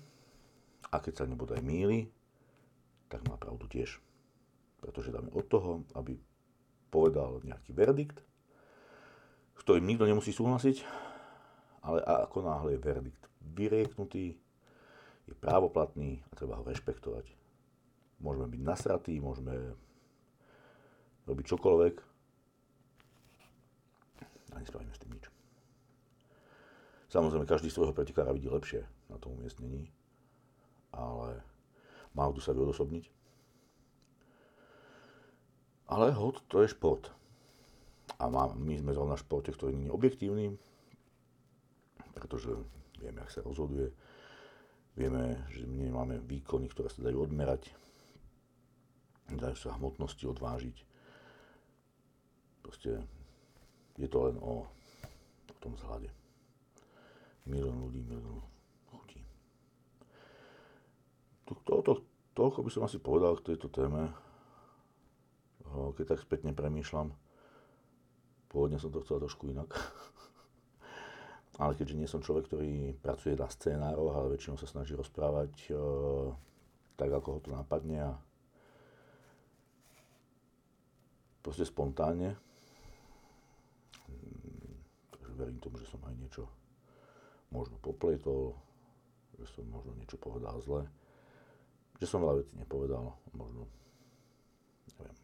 a 0.89 0.97
keď 0.97 1.13
sa 1.21 1.30
nebodaj 1.30 1.62
míli, 1.62 2.10
tak 3.08 3.23
má 3.30 3.38
pravdu 3.38 3.69
tiež. 3.69 4.01
Pretože 4.82 5.13
dáme 5.13 5.30
od 5.32 5.45
toho, 5.45 5.86
aby 5.93 6.17
povedal 6.89 7.39
nejaký 7.45 7.71
verdikt, 7.71 8.17
s 9.56 9.62
ktorým 9.62 9.86
nikto 9.86 10.10
nemusí 10.10 10.34
súhlasiť, 10.34 10.84
ale 11.86 12.01
ako 12.01 12.43
náhle 12.43 12.75
je 12.75 12.84
verdikt 12.84 13.23
vyrieknutý, 13.41 14.36
je 15.30 15.34
právoplatný 15.38 16.25
a 16.30 16.34
treba 16.36 16.60
ho 16.60 16.65
rešpektovať. 16.65 17.30
Môžeme 18.21 18.51
byť 18.51 18.62
nasratí, 18.62 19.17
môžeme 19.17 19.77
robiť 21.25 21.45
čokoľvek, 21.56 21.95
nespravíme 24.62 24.93
s 24.93 25.02
tým 25.02 25.12
nič. 25.17 25.26
Samozrejme, 27.12 27.43
každý 27.43 27.67
svojho 27.67 27.91
pretekára 27.91 28.32
vidí 28.32 28.47
lepšie 28.47 28.88
na 29.12 29.19
tom 29.19 29.36
umiestnení, 29.36 29.91
ale 30.95 31.43
má 32.15 32.32
tu 32.32 32.39
sa 32.39 32.56
vyodosobniť. 32.56 33.12
Ale 35.91 36.15
hod, 36.15 36.39
to 36.47 36.63
je 36.63 36.71
šport. 36.71 37.12
A 38.15 38.32
má, 38.32 38.47
my 38.56 38.80
sme 38.80 38.95
zrovna 38.95 39.19
v 39.19 39.24
športe, 39.28 39.52
ktorý 39.52 39.76
nie 39.76 39.91
je 39.91 39.95
objektívny, 39.95 40.45
pretože 42.15 42.56
vieme, 42.95 43.19
ak 43.19 43.34
sa 43.34 43.43
rozhoduje, 43.43 43.91
vieme, 44.95 45.43
že 45.52 45.67
my 45.67 45.91
nemáme 45.91 46.15
výkony, 46.24 46.71
ktoré 46.71 46.88
sa 46.88 47.04
dajú 47.04 47.28
odmerať, 47.28 47.76
dajú 49.36 49.56
sa 49.56 49.76
hmotnosti 49.76 50.24
odvážiť. 50.28 50.78
Proste 52.63 53.04
je 54.01 54.09
to 54.09 54.19
len 54.25 54.35
o, 54.41 54.65
o 55.45 55.55
tom 55.61 55.77
vzhľade. 55.77 56.09
Milión 57.45 57.77
ľudí, 57.77 58.01
milión 58.01 58.41
chutí. 58.89 59.21
To, 61.45 61.53
to, 61.61 61.73
to, 61.85 61.93
toľko 62.33 62.59
by 62.65 62.69
som 62.73 62.85
asi 62.89 62.97
povedal 62.97 63.37
k 63.37 63.53
tejto 63.53 63.69
téme. 63.69 64.09
Keď 65.71 66.17
tak 66.17 66.19
spätne 66.19 66.51
premýšľam, 66.51 67.13
pôvodne 68.49 68.81
som 68.81 68.91
to 68.91 69.05
chcel 69.05 69.21
trošku 69.21 69.47
inak. 69.53 69.69
ale 71.61 71.77
keďže 71.77 71.95
nie 71.95 72.09
som 72.09 72.25
človek, 72.25 72.49
ktorý 72.49 72.97
pracuje 72.99 73.37
na 73.37 73.45
scénároch, 73.45 74.17
ale 74.17 74.33
väčšinou 74.33 74.57
sa 74.57 74.65
snaží 74.65 74.97
rozprávať 74.97 75.53
e, 75.69 75.73
tak, 76.97 77.13
ako 77.13 77.27
ho 77.37 77.39
to 77.39 77.49
napadne 77.53 78.01
a 78.01 78.11
proste 81.45 81.65
spontánne, 81.69 82.33
verím 85.41 85.58
tomu, 85.58 85.82
že 85.82 85.89
som 85.89 85.97
aj 86.06 86.13
niečo 86.21 86.45
možno 87.49 87.82
popletol, 87.82 88.54
že 89.41 89.49
som 89.49 89.65
možno 89.67 89.97
niečo 89.97 90.21
povedal 90.21 90.62
zle, 90.62 90.86
že 91.97 92.06
som 92.06 92.21
veľa 92.21 92.45
vecí 92.45 92.54
nepovedal, 92.58 93.17
možno, 93.34 93.65
neviem. 94.97 95.17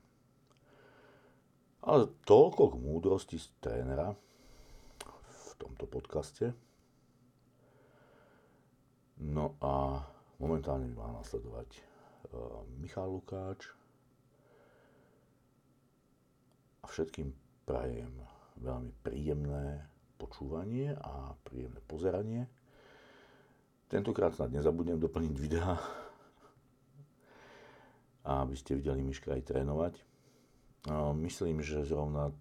Ale 1.85 2.09
toľko 2.25 2.73
k 2.73 2.81
múdrosti 2.81 3.37
z 3.37 3.47
trénera 3.61 4.17
v 5.25 5.51
tomto 5.61 5.85
podcaste. 5.85 6.51
No 9.17 9.57
a 9.61 10.05
momentálne 10.37 10.89
má 10.93 11.09
nasledovať 11.17 11.69
uh, 11.73 12.61
Michal 12.77 13.09
Lukáč 13.09 13.73
a 16.81 16.85
všetkým 16.85 17.33
prajem 17.65 18.13
veľmi 18.61 18.93
príjemné 19.01 19.96
počúvanie 20.17 20.97
a 20.97 21.37
príjemné 21.45 21.79
pozeranie. 21.85 22.49
Tentokrát 23.87 24.35
snad 24.35 24.51
nezabudnem 24.51 24.99
doplniť 24.99 25.35
videá, 25.39 25.79
aby 28.27 28.55
ste 28.59 28.75
videli 28.75 28.99
Miška 28.99 29.31
aj 29.31 29.47
trénovať. 29.47 29.93
Myslím, 31.15 31.63
že 31.63 31.87
zrovna 31.87 32.35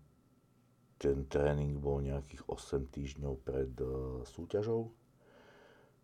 ten 0.96 1.28
tréning 1.28 1.76
bol 1.76 2.00
nejakých 2.00 2.42
8 2.48 2.88
týždňov 2.88 3.34
pred 3.44 3.68
e, 3.76 3.86
súťažou. 4.24 4.88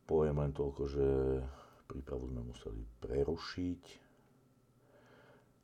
Poviem 0.04 0.36
len 0.44 0.52
toľko, 0.52 0.82
že 0.84 1.06
prípravu 1.88 2.28
sme 2.28 2.44
museli 2.44 2.84
prerušiť 3.00 3.82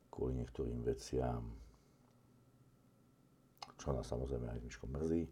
kvôli 0.09 0.33
niektorým 0.41 0.81
veciam, 0.81 1.45
čo 3.77 3.93
nás 3.93 4.09
samozrejme 4.09 4.49
aj 4.49 4.59
Miško 4.65 4.89
mrzí. 4.89 5.23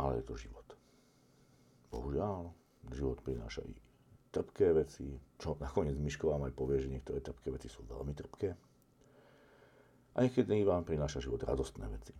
Ale 0.00 0.24
je 0.24 0.24
to 0.24 0.40
život. 0.40 0.64
Bohužiaľ, 1.92 2.48
život 2.96 3.20
prináša 3.20 3.60
i 3.68 3.76
trpké 4.32 4.72
veci, 4.72 5.12
čo 5.36 5.58
nakoniec 5.60 5.98
Miško 5.98 6.32
vám 6.32 6.48
aj 6.48 6.56
povie, 6.56 6.80
že 6.80 6.88
niektoré 6.88 7.20
trpké 7.20 7.52
veci 7.52 7.68
sú 7.68 7.84
veľmi 7.84 8.14
trpké. 8.16 8.48
A 10.16 10.16
niekedy 10.24 10.64
vám 10.64 10.88
prináša 10.88 11.20
život 11.20 11.42
radostné 11.42 11.86
veci. 11.90 12.14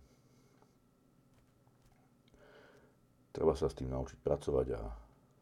Treba 3.31 3.55
sa 3.55 3.71
s 3.71 3.79
tým 3.79 3.87
naučiť 3.89 4.19
pracovať 4.19 4.67
a 4.75 4.81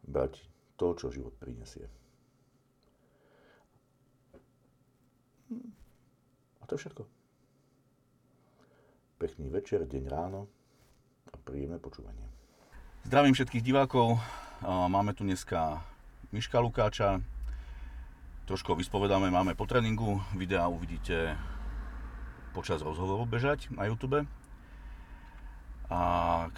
brať 0.05 0.45
to, 0.77 0.87
čo 0.93 1.09
život 1.09 1.33
prinesie. 1.41 1.89
A 6.61 6.63
to 6.69 6.77
všetko. 6.77 7.01
Pekný 9.17 9.49
večer, 9.49 9.89
deň 9.89 10.05
ráno 10.05 10.45
a 11.33 11.35
príjemné 11.41 11.81
počúvanie. 11.81 12.28
Zdravím 13.07 13.31
všetkých 13.31 13.63
divákov. 13.63 14.19
Máme 14.67 15.15
tu 15.15 15.23
dneska 15.23 15.79
Miška 16.35 16.59
Lukáča. 16.59 17.23
Trošku 18.43 18.75
vyspovedáme, 18.75 19.31
máme 19.31 19.55
po 19.55 19.63
tréningu. 19.63 20.19
Videa 20.35 20.67
uvidíte 20.67 21.39
počas 22.51 22.83
rozhovoru 22.83 23.23
bežať 23.23 23.71
na 23.71 23.87
YouTube. 23.87 24.27
A 25.87 25.99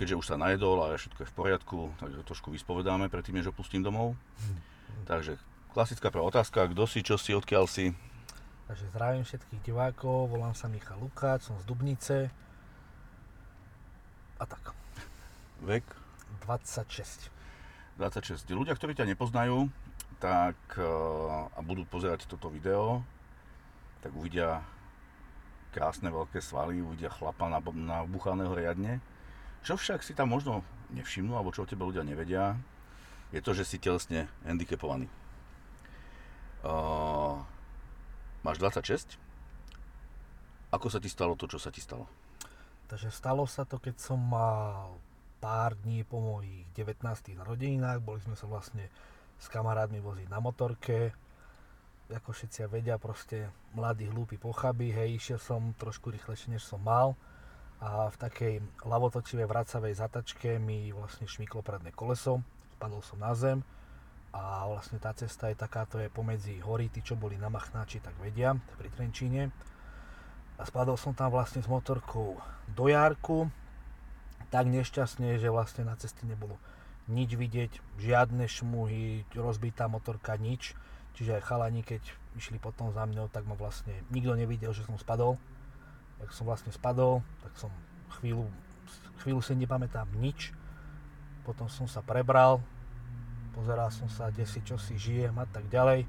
keďže 0.02 0.18
už 0.18 0.26
sa 0.34 0.42
najedol 0.42 0.82
a 0.82 0.98
všetko 0.98 1.20
je 1.22 1.30
v 1.30 1.38
poriadku, 1.38 1.78
tak 2.02 2.10
trošku 2.26 2.50
vyspovedáme 2.50 3.06
predtým, 3.14 3.38
než 3.38 3.54
opustím 3.54 3.86
domov. 3.86 4.18
Takže 5.06 5.38
klasická 5.78 6.10
prvá 6.10 6.26
otázka, 6.26 6.68
kto 6.74 6.84
si, 6.90 7.06
čo 7.06 7.22
si, 7.22 7.38
odkiaľ 7.38 7.70
si? 7.70 7.94
Takže 8.66 8.90
zdravím 8.90 9.24
všetkých 9.24 9.62
divákov, 9.62 10.34
volám 10.34 10.58
sa 10.58 10.66
Michal 10.66 10.98
Lukáč, 10.98 11.48
som 11.48 11.60
z 11.62 11.70
Dubnice. 11.70 12.34
A 14.42 14.44
tak. 14.50 14.74
Vek? 15.62 16.01
26. 16.44 17.30
26. 17.98 18.50
Ľudia, 18.50 18.74
ktorí 18.74 18.98
ťa 18.98 19.10
nepoznajú, 19.10 19.70
tak 20.22 20.58
eh, 20.78 20.86
a 21.54 21.60
budú 21.62 21.86
pozerať 21.86 22.26
toto 22.30 22.50
video, 22.50 23.02
tak 24.02 24.14
uvidia 24.14 24.66
krásne 25.72 26.12
veľké 26.12 26.44
svaly, 26.44 26.84
uvidia 26.84 27.10
chlapa 27.14 27.48
nabuchaného 27.48 28.52
riadne. 28.52 29.00
Čo 29.64 29.78
však 29.78 30.04
si 30.04 30.18
tam 30.18 30.34
možno 30.34 30.66
nevšimnú, 30.92 31.38
alebo 31.38 31.54
čo 31.56 31.64
o 31.64 31.70
tebe 31.70 31.88
ľudia 31.88 32.04
nevedia, 32.04 32.60
je 33.32 33.40
to, 33.40 33.56
že 33.56 33.64
si 33.64 33.78
telesne 33.80 34.28
handicapovaný. 34.44 35.08
Uh, 36.62 37.40
Máš 38.42 38.58
26? 38.58 39.22
Ako 40.74 40.90
sa 40.90 40.98
ti 40.98 41.14
stalo 41.14 41.38
to, 41.38 41.46
čo 41.46 41.62
sa 41.62 41.70
ti 41.70 41.78
stalo? 41.78 42.10
Takže 42.90 43.14
stalo 43.14 43.46
sa 43.46 43.64
to, 43.70 43.78
keď 43.78 44.02
som 44.02 44.18
mal 44.18 44.98
pár 45.42 45.74
dní 45.82 46.06
po 46.06 46.22
mojich 46.22 46.70
19. 46.78 47.02
narodeninách. 47.34 47.98
Boli 48.06 48.22
sme 48.22 48.38
sa 48.38 48.46
vlastne 48.46 48.94
s 49.42 49.50
kamarátmi 49.50 49.98
voziť 49.98 50.30
na 50.30 50.38
motorke. 50.38 51.18
Ako 52.14 52.30
všetci 52.30 52.70
vedia, 52.70 53.02
proste 53.02 53.50
mladý, 53.74 54.14
hlúpy, 54.14 54.38
pochabý. 54.38 54.94
Hej, 54.94 55.18
išiel 55.18 55.40
som 55.42 55.74
trošku 55.82 56.14
rýchlejšie, 56.14 56.54
než 56.54 56.62
som 56.62 56.78
mal. 56.78 57.18
A 57.82 58.14
v 58.14 58.18
takej 58.22 58.54
lavotočivej 58.86 59.50
vracavej 59.50 59.98
zatačke 59.98 60.62
mi 60.62 60.94
vlastne 60.94 61.26
šmyklo 61.26 61.66
predné 61.66 61.90
koleso. 61.90 62.46
Spadol 62.78 63.02
som 63.02 63.18
na 63.18 63.34
zem 63.34 63.66
a 64.32 64.70
vlastne 64.70 65.02
tá 65.02 65.12
cesta 65.12 65.50
je 65.50 65.58
takáto 65.58 65.98
je 65.98 66.08
pomedzi 66.08 66.62
hory, 66.62 66.88
tí 66.88 67.02
čo 67.04 67.20
boli 67.20 67.36
na 67.36 67.52
Machnáči 67.52 68.00
tak 68.00 68.16
vedia, 68.22 68.56
pri 68.80 68.88
Trenčíne 68.94 69.52
a 70.62 70.64
spadol 70.64 70.94
som 70.94 71.18
tam 71.18 71.34
vlastne 71.34 71.66
s 71.66 71.66
motorkou 71.66 72.38
do 72.70 72.86
Jarku 72.86 73.50
tak 74.52 74.68
nešťastne, 74.68 75.40
že 75.40 75.48
vlastne 75.50 75.88
na 75.88 75.96
ceste 75.96 76.28
nebolo 76.28 76.60
nič 77.10 77.34
vidieť, 77.34 77.72
žiadne 77.98 78.46
šmuhy, 78.46 79.26
rozbitá 79.34 79.88
motorka, 79.90 80.38
nič 80.38 80.78
čiže 81.12 81.42
aj 81.42 81.44
chalani 81.44 81.84
keď 81.84 82.00
išli 82.40 82.56
potom 82.56 82.96
za 82.96 83.04
mňou, 83.04 83.28
tak 83.28 83.44
ma 83.44 83.58
vlastne 83.58 83.92
nikto 84.16 84.32
nevidel, 84.38 84.72
že 84.72 84.88
som 84.88 84.96
spadol 84.96 85.42
tak 86.22 86.38
som 86.38 86.46
vlastne 86.46 86.70
spadol, 86.70 87.26
tak 87.42 87.58
som 87.58 87.74
chvíľu, 88.22 88.46
chvíľu 89.26 89.42
si 89.42 89.58
nepamätám 89.58 90.06
nič 90.22 90.54
potom 91.42 91.66
som 91.66 91.90
sa 91.90 92.06
prebral, 92.06 92.62
pozeral 93.58 93.90
som 93.90 94.06
sa, 94.08 94.30
kde 94.30 94.46
si, 94.46 94.62
čo 94.62 94.78
si 94.78 94.94
žijem 94.98 95.34
a 95.42 95.46
tak 95.50 95.66
ďalej. 95.74 96.06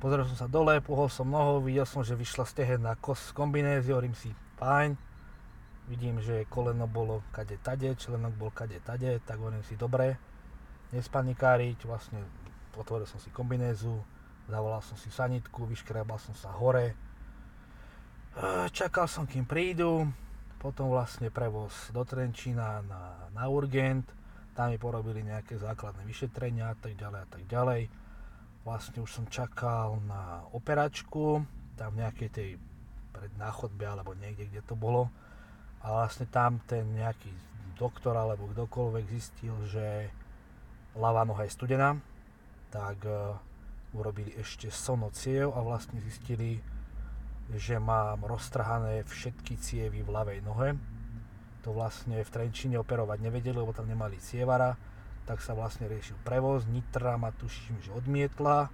Pozeral 0.00 0.24
som 0.24 0.36
sa 0.36 0.48
dole, 0.48 0.80
pohol 0.80 1.12
som 1.12 1.28
nohou, 1.28 1.60
videl 1.60 1.84
som, 1.84 2.00
že 2.00 2.16
vyšla 2.16 2.48
stehenná 2.48 2.96
kos 2.96 3.20
z 3.20 3.36
kombinézy, 3.36 3.92
hovorím 3.92 4.16
si, 4.16 4.32
fajn. 4.56 4.96
Vidím, 5.90 6.22
že 6.22 6.46
koleno 6.46 6.86
bolo 6.86 7.26
kade 7.34 7.58
tade, 7.58 7.98
členok 7.98 8.38
bol 8.38 8.54
kade 8.54 8.78
tade, 8.78 9.18
tak 9.26 9.42
hovorím 9.42 9.66
si, 9.66 9.74
dobre, 9.74 10.14
nespanikáriť, 10.94 11.82
vlastne 11.82 12.22
otvoril 12.78 13.10
som 13.10 13.18
si 13.18 13.34
kombinézu, 13.34 13.98
zavolal 14.46 14.78
som 14.86 14.94
si 14.94 15.10
sanitku, 15.10 15.66
vyškrabal 15.66 16.22
som 16.22 16.34
sa 16.38 16.54
hore, 16.54 16.94
čakal 18.70 19.10
som, 19.10 19.26
kým 19.26 19.44
prídu, 19.44 20.06
potom 20.62 20.92
vlastne 20.92 21.32
prevoz 21.32 21.90
do 21.90 22.06
Trenčína 22.06 22.84
na, 22.86 23.02
na 23.34 23.44
Urgent, 23.50 24.06
tam 24.54 24.70
mi 24.70 24.78
porobili 24.78 25.24
nejaké 25.24 25.56
základné 25.56 26.04
vyšetrenia 26.04 26.74
a 26.74 26.76
tak 26.76 26.94
ďalej 26.98 27.20
a 27.22 27.28
tak 27.30 27.42
ďalej. 27.48 27.82
Vlastne 28.60 28.98
už 29.00 29.10
som 29.10 29.24
čakal 29.26 29.98
na 30.04 30.44
operačku, 30.52 31.42
tam 31.80 31.96
v 31.96 32.04
nejakej 32.04 32.28
tej 32.28 32.50
pred 33.10 33.32
náchodbe 33.40 33.88
alebo 33.88 34.12
niekde, 34.12 34.52
kde 34.52 34.60
to 34.62 34.76
bolo. 34.76 35.08
A 35.80 35.86
vlastne 35.88 36.28
tam 36.28 36.60
ten 36.68 36.84
nejaký 36.92 37.32
doktor 37.80 38.12
alebo 38.16 38.48
kdokoľvek 38.52 39.04
zistil, 39.08 39.56
že 39.68 40.12
ľavá 40.92 41.24
noha 41.24 41.48
je 41.48 41.56
studená, 41.56 41.96
tak 42.68 43.00
uh, 43.08 43.38
urobili 43.96 44.36
ešte 44.36 44.68
sono 44.68 45.08
ciev 45.10 45.56
a 45.56 45.64
vlastne 45.64 45.96
zistili, 46.04 46.60
že 47.50 47.80
mám 47.80 48.22
roztrhané 48.28 49.02
všetky 49.08 49.56
cievy 49.56 50.04
v 50.04 50.12
ľavej 50.12 50.38
nohe 50.44 50.76
to 51.60 51.76
vlastne 51.76 52.16
v 52.16 52.30
Trenčine 52.32 52.80
operovať 52.80 53.20
nevedeli, 53.20 53.56
lebo 53.56 53.76
tam 53.76 53.88
nemali 53.88 54.16
cievara, 54.20 54.76
tak 55.28 55.44
sa 55.44 55.52
vlastne 55.52 55.86
riešil 55.86 56.16
prevoz. 56.24 56.64
Nitra 56.66 57.20
ma 57.20 57.30
tuším, 57.36 57.84
že 57.84 57.92
odmietla, 57.92 58.72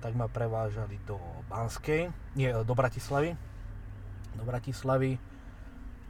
tak 0.00 0.12
ma 0.16 0.26
prevážali 0.26 0.96
do 1.04 1.20
Banskej, 1.52 2.08
nie, 2.34 2.48
do 2.52 2.74
Bratislavy. 2.74 3.36
Do 4.36 4.42
Bratislavy 4.44 5.20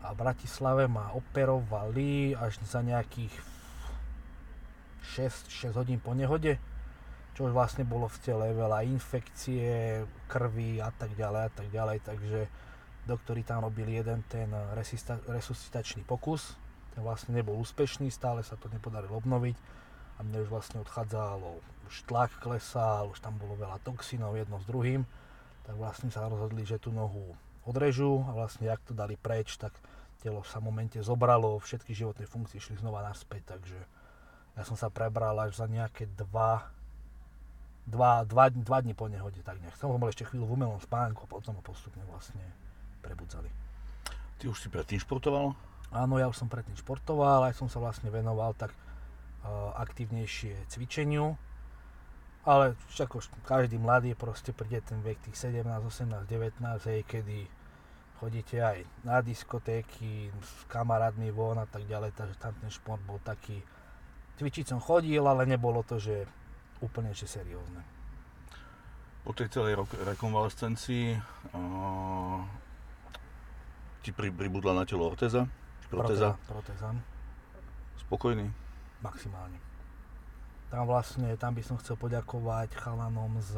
a 0.02 0.14
Bratislave 0.14 0.86
ma 0.86 1.10
operovali 1.14 2.34
až 2.36 2.62
za 2.62 2.80
nejakých 2.82 3.34
6, 5.18 5.72
6 5.72 5.78
hodín 5.78 5.98
po 5.98 6.14
nehode, 6.14 6.60
čo 7.34 7.46
už 7.46 7.52
vlastne 7.54 7.86
bolo 7.86 8.10
v 8.10 8.18
tele 8.22 8.46
veľa 8.50 8.82
infekcie, 8.86 10.02
krvi 10.26 10.82
a 10.82 10.90
tak 10.90 11.14
ďalej 11.14 11.42
a 11.46 11.50
tak 11.50 11.68
ďalej, 11.70 11.98
takže 12.02 12.40
doktori 13.06 13.40
tam 13.42 13.64
robili 13.64 13.96
jeden 13.96 14.20
ten 14.28 14.52
resuscitačný 15.30 16.04
pokus, 16.04 16.58
ten 16.92 17.00
vlastne 17.00 17.32
nebol 17.32 17.56
úspešný, 17.62 18.12
stále 18.12 18.44
sa 18.44 18.58
to 18.60 18.68
nepodarilo 18.68 19.16
obnoviť. 19.16 19.56
A 20.18 20.26
mne 20.26 20.42
už 20.42 20.50
vlastne 20.50 20.82
odchádzalo, 20.82 21.62
už 21.86 21.94
tlak 22.10 22.34
klesal, 22.42 23.06
už 23.14 23.22
tam 23.22 23.38
bolo 23.38 23.54
veľa 23.54 23.78
toxínov 23.86 24.34
jedno 24.34 24.58
s 24.58 24.66
druhým, 24.66 25.06
tak 25.62 25.78
vlastne 25.78 26.10
sa 26.10 26.26
rozhodli, 26.26 26.66
že 26.66 26.82
tú 26.82 26.90
nohu 26.90 27.38
odrežú 27.68 28.24
a 28.24 28.32
vlastne 28.32 28.66
jak 28.66 28.80
to 28.88 28.96
dali 28.96 29.20
preč, 29.20 29.60
tak 29.60 29.76
telo 30.24 30.42
sa 30.42 30.58
v 30.58 30.72
momente 30.72 30.98
zobralo, 30.98 31.60
všetky 31.60 31.92
životné 31.92 32.24
funkcie 32.24 32.58
šli 32.58 32.80
znova 32.80 33.04
naspäť, 33.04 33.54
takže 33.54 33.78
ja 34.58 34.62
som 34.66 34.74
sa 34.74 34.90
prebral 34.90 35.38
až 35.38 35.54
za 35.54 35.70
nejaké 35.70 36.10
dva, 36.18 36.66
dva, 37.86 38.26
dva, 38.26 38.50
dva 38.50 38.78
dní 38.82 38.96
po 38.96 39.06
nehode, 39.06 39.38
tak 39.46 39.62
nech. 39.62 39.76
Som 39.78 39.94
bol 39.94 40.10
ešte 40.10 40.26
chvíľu 40.26 40.50
v 40.50 40.54
umelom 40.58 40.82
spánku 40.82 41.22
a 41.22 41.30
potom 41.30 41.54
ho 41.54 41.62
postupne 41.62 42.02
vlastne 42.10 42.42
prebudzali. 43.04 43.46
Ty 44.42 44.50
už 44.50 44.58
si 44.58 44.68
predtým 44.72 44.98
športoval? 44.98 45.54
Áno, 45.94 46.18
ja 46.18 46.26
už 46.26 46.36
som 46.36 46.50
predtým 46.50 46.74
športoval, 46.74 47.46
aj 47.48 47.54
som 47.54 47.70
sa 47.70 47.78
vlastne 47.78 48.10
venoval 48.10 48.52
tak 48.58 48.74
uh, 48.74 49.72
aktívnejšie 49.78 50.66
cvičeniu. 50.68 51.38
Ale 52.42 52.74
ako 52.96 53.20
každý 53.44 53.76
mladý 53.76 54.16
proste 54.16 54.56
príde 54.56 54.80
ten 54.80 54.98
vek 55.04 55.20
tých 55.20 55.36
17, 55.36 55.68
18, 55.68 56.24
19, 56.24 56.64
hej, 56.90 57.00
kedy 57.04 57.57
chodíte 58.18 58.58
aj 58.58 58.82
na 59.06 59.22
diskotéky, 59.22 60.34
s 60.34 60.66
kamarátmi 60.66 61.30
von 61.30 61.62
a 61.62 61.66
tak 61.70 61.86
ďalej, 61.86 62.12
takže 62.18 62.36
tam 62.42 62.52
ten 62.58 62.70
šport 62.70 62.98
bol 63.06 63.22
taký, 63.22 63.62
cvičiť 64.42 64.74
som 64.74 64.82
chodil, 64.82 65.22
ale 65.22 65.46
nebolo 65.46 65.86
to, 65.86 66.02
že 66.02 66.26
úplne 66.82 67.14
že 67.14 67.30
seriózne. 67.30 67.82
Po 69.22 69.34
tej 69.34 69.50
celej 69.50 69.82
rekonvalescencii 70.08 71.14
uh, 71.54 72.40
ti 74.02 74.10
pri, 74.10 74.32
pribudla 74.32 74.72
na 74.72 74.84
telo 74.88 75.06
ortéza? 75.06 75.46
Protéza. 75.88 76.36
Protéza. 76.48 76.92
Spokojný? 78.08 78.48
Maximálne. 79.04 79.58
Tam 80.68 80.84
vlastne, 80.84 81.32
tam 81.40 81.56
by 81.56 81.62
som 81.64 81.80
chcel 81.80 81.96
poďakovať 81.96 82.76
chalanom 82.76 83.40
z 83.40 83.56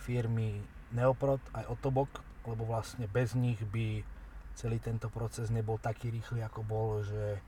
firmy 0.00 0.64
Neoprot 0.94 1.42
aj 1.52 1.66
Otobok, 1.66 2.08
lebo 2.46 2.66
vlastne 2.66 3.10
bez 3.10 3.34
nich 3.34 3.58
by 3.68 4.06
celý 4.56 4.80
tento 4.80 5.12
proces 5.12 5.52
nebol 5.52 5.76
taký 5.76 6.08
rýchly, 6.08 6.40
ako 6.40 6.60
bol, 6.64 7.04
že 7.04 7.38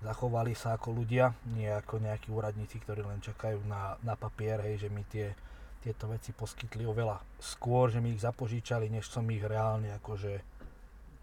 zachovali 0.00 0.54
sa 0.54 0.78
ako 0.78 0.94
ľudia, 0.94 1.34
nie 1.52 1.68
ako 1.68 2.00
nejakí 2.00 2.30
úradníci, 2.30 2.78
ktorí 2.80 3.02
len 3.04 3.20
čakajú 3.20 3.60
na, 3.66 3.98
na 4.06 4.14
papier, 4.14 4.62
hej, 4.64 4.86
že 4.86 4.88
mi 4.88 5.02
tie, 5.10 5.34
tieto 5.82 6.08
veci 6.08 6.30
poskytli 6.30 6.86
oveľa 6.86 7.18
skôr, 7.42 7.90
že 7.90 7.98
mi 7.98 8.14
ich 8.14 8.22
zapožičali, 8.22 8.88
než 8.88 9.10
som 9.10 9.26
ich 9.28 9.42
reálne 9.42 9.90
akože 9.98 10.40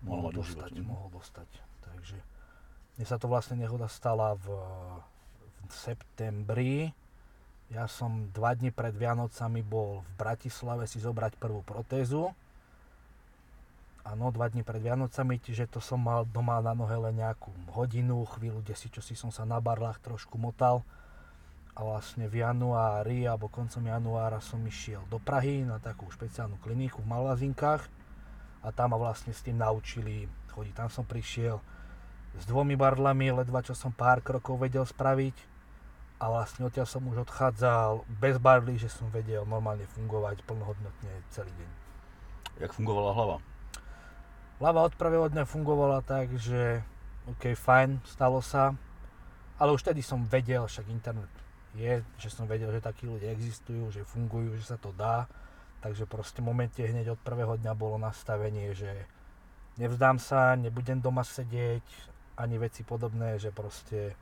mohol 0.05 0.30
dostať, 0.36 0.72
mhm. 0.78 0.86
mohol 0.86 1.09
dostať. 1.16 1.49
Takže 1.82 2.18
mne 2.99 3.05
sa 3.07 3.18
to 3.18 3.26
vlastne 3.32 3.59
nehoda 3.59 3.89
stala 3.89 4.36
v, 4.38 4.47
v 5.66 5.74
septembri. 5.74 6.93
Ja 7.74 7.89
som 7.89 8.30
dva 8.30 8.53
dni 8.53 8.70
pred 8.70 8.93
Vianocami 8.93 9.66
bol 9.66 10.05
v 10.05 10.11
Bratislave 10.22 10.86
si 10.86 11.01
zobrať 11.01 11.41
prvú 11.41 11.66
protézu. 11.66 12.30
Áno, 14.06 14.30
dva 14.30 14.53
dni 14.53 14.62
pred 14.62 14.86
Vianocami, 14.86 15.41
čiže 15.41 15.66
to 15.66 15.82
som 15.82 15.97
mal 15.97 16.30
doma 16.30 16.62
na 16.62 16.78
nohe 16.78 16.93
len 16.93 17.18
nejakú 17.18 17.49
hodinu, 17.74 18.22
chvíľu, 18.38 18.62
kde 18.62 18.78
si 18.78 18.93
čo 18.93 19.01
som 19.01 19.34
sa 19.34 19.49
na 19.49 19.58
barlách 19.58 19.97
trošku 19.97 20.38
motal. 20.38 20.86
A 21.74 21.82
vlastne 21.82 22.30
v 22.30 22.45
januári, 22.45 23.26
alebo 23.26 23.49
koncom 23.49 23.82
januára 23.82 24.38
som 24.45 24.62
išiel 24.62 25.01
do 25.10 25.18
Prahy 25.18 25.66
na 25.66 25.82
takú 25.82 26.06
špeciálnu 26.14 26.62
kliniku 26.62 27.01
v 27.01 27.12
Malvazinkách 27.18 27.82
a 28.62 28.70
tam 28.70 28.93
ma 28.93 28.97
vlastne 29.01 29.34
s 29.34 29.41
tým 29.41 29.58
naučili 29.58 30.30
chodiť. 30.53 30.74
Tam 30.78 30.88
som 30.93 31.01
prišiel 31.01 31.58
s 32.38 32.45
dvomi 32.45 32.78
barlami, 32.78 33.34
ledva 33.34 33.66
čo 33.66 33.74
som 33.74 33.89
pár 33.89 34.22
krokov 34.22 34.62
vedel 34.62 34.86
spraviť 34.86 35.36
a 36.22 36.30
vlastne 36.30 36.70
odtiaľ 36.70 36.86
som 36.86 37.03
už 37.10 37.26
odchádzal 37.26 38.06
bez 38.22 38.38
barly, 38.38 38.78
že 38.78 38.88
som 38.88 39.10
vedel 39.10 39.43
normálne 39.49 39.89
fungovať 39.97 40.45
plnohodnotne 40.45 41.12
celý 41.34 41.49
deň. 41.58 41.70
Jak 42.62 42.72
fungovala 42.72 43.12
hlava? 43.12 43.55
Hlava 44.56 44.88
od 44.88 44.95
dňa 45.36 45.43
fungovala 45.43 45.99
tak, 45.99 46.32
že 46.39 46.80
OK, 47.28 47.60
fajn, 47.60 47.99
stalo 48.08 48.39
sa, 48.39 48.72
ale 49.60 49.76
už 49.76 49.84
vtedy 49.84 49.99
som 49.99 50.24
vedel, 50.24 50.64
však 50.64 50.88
internet 50.88 51.28
je, 51.76 51.99
že 52.16 52.30
som 52.32 52.47
vedel, 52.47 52.72
že 52.72 52.80
takí 52.80 53.03
ľudia 53.03 53.36
existujú, 53.36 53.91
že 53.91 54.08
fungujú, 54.08 54.56
že 54.56 54.72
sa 54.72 54.78
to 54.80 54.95
dá, 54.95 55.28
takže 55.84 56.08
proste 56.08 56.39
v 56.39 56.47
momente 56.56 56.80
hneď 56.80 57.20
od 57.20 57.20
prvého 57.20 57.60
dňa 57.60 57.74
bolo 57.76 57.99
nastavenie, 57.99 58.72
že 58.72 58.95
nevzdám 59.76 60.24
sa, 60.24 60.56
nebudem 60.56 61.03
doma 61.03 61.28
sedieť, 61.28 61.84
ani 62.39 62.56
veci 62.56 62.88
podobné, 62.88 63.36
že 63.36 63.51
proste 63.51 64.16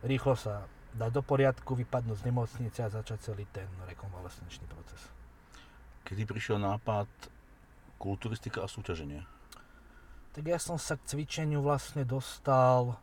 rýchlo 0.00 0.40
sa 0.40 0.64
dať 0.96 1.10
do 1.10 1.20
poriadku, 1.20 1.76
vypadnúť 1.76 2.24
z 2.24 2.26
nemocnice 2.32 2.78
a 2.80 2.88
začať 2.88 3.32
celý 3.32 3.44
ten 3.52 3.68
rekonvalescenčný 3.92 4.64
proces. 4.72 5.00
Kedy 6.08 6.24
prišiel 6.24 6.56
nápad 6.60 7.08
kulturistika 8.00 8.64
a 8.64 8.68
súťaženie? 8.68 9.33
Tak 10.34 10.42
ja 10.50 10.58
som 10.58 10.74
sa 10.82 10.98
k 10.98 11.06
cvičeniu 11.14 11.62
vlastne 11.62 12.02
dostal, 12.02 12.98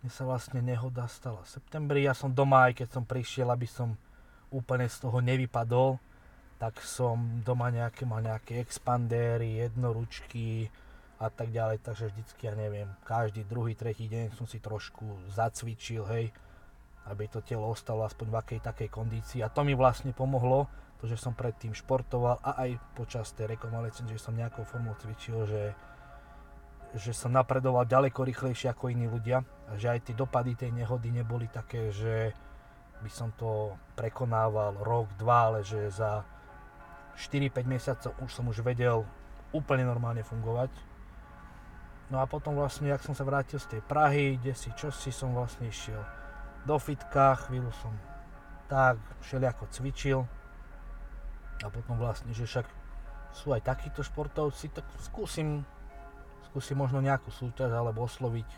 mne 0.00 0.08
sa 0.08 0.24
vlastne 0.24 0.64
nehoda 0.64 1.04
stala 1.12 1.44
v 1.44 1.52
septembri, 1.60 2.08
ja 2.08 2.16
som 2.16 2.32
doma, 2.32 2.72
aj 2.72 2.80
keď 2.80 2.88
som 2.88 3.04
prišiel, 3.04 3.52
aby 3.52 3.68
som 3.68 4.00
úplne 4.48 4.88
z 4.88 4.96
toho 5.04 5.20
nevypadol, 5.20 6.00
tak 6.56 6.80
som 6.80 7.44
doma 7.44 7.68
nejaké, 7.68 8.08
mal 8.08 8.24
nejaké 8.24 8.64
expandéry, 8.64 9.60
jednoručky 9.60 10.72
a 11.20 11.28
tak 11.28 11.52
ďalej, 11.52 11.84
takže 11.84 12.08
vždycky, 12.08 12.48
ja 12.48 12.56
neviem, 12.56 12.88
každý 13.04 13.44
druhý, 13.44 13.76
tretí 13.76 14.08
deň 14.08 14.40
som 14.40 14.48
si 14.48 14.56
trošku 14.56 15.04
zacvičil, 15.36 16.00
hej, 16.16 16.32
aby 17.12 17.28
to 17.28 17.44
telo 17.44 17.68
ostalo 17.68 18.08
aspoň 18.08 18.26
v 18.32 18.36
akej 18.40 18.60
takej 18.64 18.88
kondícii. 18.88 19.44
A 19.44 19.52
to 19.52 19.60
mi 19.68 19.76
vlastne 19.76 20.16
pomohlo, 20.16 20.64
to, 20.96 21.04
že 21.04 21.20
som 21.20 21.36
predtým 21.36 21.76
športoval 21.76 22.40
a 22.40 22.56
aj 22.64 22.80
počas 22.96 23.36
tej 23.36 23.52
rekonvalescencie, 23.52 24.16
že 24.16 24.24
som 24.24 24.32
nejakou 24.32 24.64
formou 24.64 24.96
cvičil, 24.96 25.44
že 25.44 25.76
že 26.96 27.12
som 27.12 27.32
napredoval 27.32 27.84
ďaleko 27.84 28.24
rýchlejšie 28.24 28.72
ako 28.72 28.92
iní 28.92 29.06
ľudia 29.06 29.44
a 29.68 29.72
že 29.76 29.92
aj 29.92 30.10
tie 30.10 30.14
dopady 30.16 30.56
tej 30.56 30.72
nehody 30.72 31.12
neboli 31.12 31.46
také, 31.48 31.92
že 31.92 32.32
by 33.04 33.10
som 33.12 33.30
to 33.36 33.76
prekonával 33.94 34.80
rok, 34.80 35.12
dva, 35.20 35.52
ale 35.52 35.60
že 35.60 35.92
za 35.92 36.24
4-5 37.16 37.64
mesiacov 37.68 38.12
už 38.24 38.30
som 38.32 38.44
už 38.48 38.64
vedel 38.64 39.04
úplne 39.52 39.84
normálne 39.84 40.24
fungovať. 40.24 40.72
No 42.08 42.22
a 42.22 42.26
potom 42.30 42.54
vlastne, 42.54 42.88
jak 42.88 43.02
som 43.02 43.12
sa 43.18 43.26
vrátil 43.26 43.58
z 43.58 43.76
tej 43.76 43.80
Prahy, 43.82 44.38
kde 44.38 44.54
si 44.54 44.70
čosi 44.78 45.10
som 45.10 45.34
vlastne 45.34 45.66
išiel 45.66 45.98
do 46.62 46.76
fitka, 46.78 47.34
chvíľu 47.46 47.70
som 47.82 47.92
tak 48.66 48.98
všelijako 49.22 49.64
cvičil 49.70 50.20
a 51.62 51.66
potom 51.70 51.98
vlastne, 51.98 52.30
že 52.34 52.46
však 52.46 52.66
sú 53.36 53.52
aj 53.52 53.62
takíto 53.62 54.00
športovci, 54.02 54.72
tak 54.72 54.86
skúsim 55.02 55.62
skúsim 56.56 56.80
možno 56.80 57.04
nejakú 57.04 57.28
súťaž 57.28 57.68
alebo 57.76 58.08
osloviť 58.08 58.48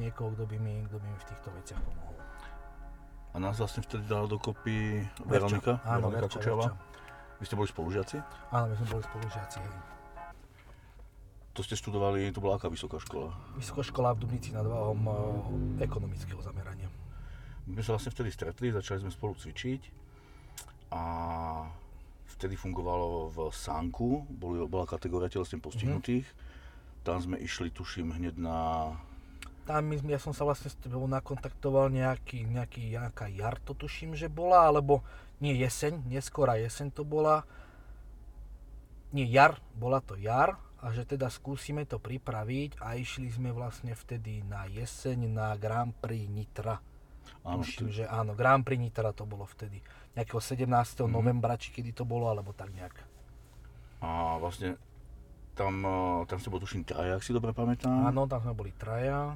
niekoho, 0.00 0.32
kto 0.32 0.48
by 0.48 0.56
mi, 0.56 0.80
kto 0.88 0.96
by 0.96 1.04
mi 1.04 1.18
v 1.20 1.26
týchto 1.28 1.52
veciach 1.52 1.76
pomohol. 1.84 2.16
A 2.16 3.36
nás 3.36 3.60
vlastne 3.60 3.84
vtedy 3.84 4.08
dala 4.08 4.24
dokopy. 4.24 5.04
Veronika, 5.28 5.84
Áno, 5.84 6.08
Veronika 6.08 6.40
Verča. 6.40 6.56
Verča. 6.56 6.72
Vy 7.36 7.44
ste 7.44 7.56
boli 7.60 7.68
spolužiaci? 7.68 8.16
Áno, 8.56 8.72
my 8.72 8.74
sme 8.80 8.86
boli 8.88 9.04
spolužiaci, 9.04 9.56
hej. 9.60 9.76
To 11.52 11.60
ste 11.60 11.76
študovali, 11.76 12.32
to 12.32 12.40
bola 12.40 12.56
aká 12.56 12.72
vysoká 12.72 12.96
škola? 12.96 13.28
Vysoká 13.60 13.84
škola 13.84 14.16
v 14.16 14.24
Dubnici 14.24 14.56
nad 14.56 14.64
Váhom 14.64 14.96
eh, 15.04 15.84
ekonomického 15.84 16.40
zamerania. 16.40 16.88
My 17.68 17.76
sme 17.76 17.84
sa 17.84 17.92
vlastne 18.00 18.16
vtedy 18.16 18.32
stretli, 18.32 18.72
začali 18.72 19.04
sme 19.04 19.12
spolu 19.12 19.36
cvičiť 19.36 19.82
a 20.88 21.02
vtedy 22.32 22.56
fungovalo 22.56 23.28
v 23.28 23.38
Sánku, 23.52 24.24
boli, 24.24 24.64
bola 24.64 24.88
kategória 24.88 25.28
telesne 25.28 25.60
postihnutých. 25.60 26.24
Tam 27.06 27.22
sme 27.22 27.38
išli, 27.38 27.70
tuším, 27.70 28.18
hneď 28.18 28.34
na... 28.34 28.58
Tam 29.62 29.86
ja 29.94 30.18
som 30.18 30.34
sa 30.34 30.42
vlastne 30.42 30.66
s 30.66 30.78
tebou 30.78 31.06
nakontaktoval 31.06 31.86
nejaký, 31.94 32.42
nejaký, 32.50 32.98
nejaká 32.98 33.30
jar 33.30 33.62
to 33.62 33.78
tuším, 33.78 34.18
že 34.18 34.26
bola, 34.26 34.66
alebo 34.66 35.06
nie 35.38 35.54
jeseň, 35.54 36.02
neskôra 36.10 36.58
jeseň 36.58 36.90
to 36.90 37.06
bola. 37.06 37.46
Nie 39.14 39.26
jar, 39.30 39.62
bola 39.78 40.02
to 40.02 40.18
jar 40.18 40.58
a 40.82 40.90
že 40.90 41.06
teda 41.06 41.30
skúsime 41.30 41.86
to 41.86 42.02
pripraviť 42.02 42.82
a 42.82 42.98
išli 42.98 43.30
sme 43.30 43.54
vlastne 43.54 43.94
vtedy 43.94 44.42
na 44.42 44.66
jeseň 44.66 45.30
na 45.30 45.54
Grand 45.54 45.94
Prix 45.94 46.26
Nitra. 46.26 46.82
Áno, 47.46 47.62
Tuším, 47.62 47.86
vtedy- 47.86 47.96
že 48.02 48.04
áno, 48.10 48.34
Grand 48.34 48.66
Prix 48.66 48.82
Nitra 48.82 49.14
to 49.14 49.22
bolo 49.26 49.46
vtedy. 49.46 49.78
Nejakého 50.18 50.42
17. 50.42 51.06
Mhm. 51.06 51.14
novembra, 51.14 51.54
či 51.54 51.70
kedy 51.70 51.94
to 51.94 52.02
bolo, 52.02 52.26
alebo 52.26 52.50
tak 52.50 52.74
nejak. 52.74 52.98
A 54.02 54.38
vlastne 54.42 54.74
tam, 55.56 55.74
eh, 55.82 56.28
tam 56.28 56.36
ste 56.36 56.52
bol 56.52 56.60
tuším 56.60 56.84
traja, 56.84 57.16
ak 57.16 57.24
si 57.24 57.32
dobre 57.32 57.56
pamätám. 57.56 58.06
Áno, 58.06 58.28
tam 58.28 58.44
sme 58.44 58.52
boli 58.52 58.70
traja. 58.76 59.34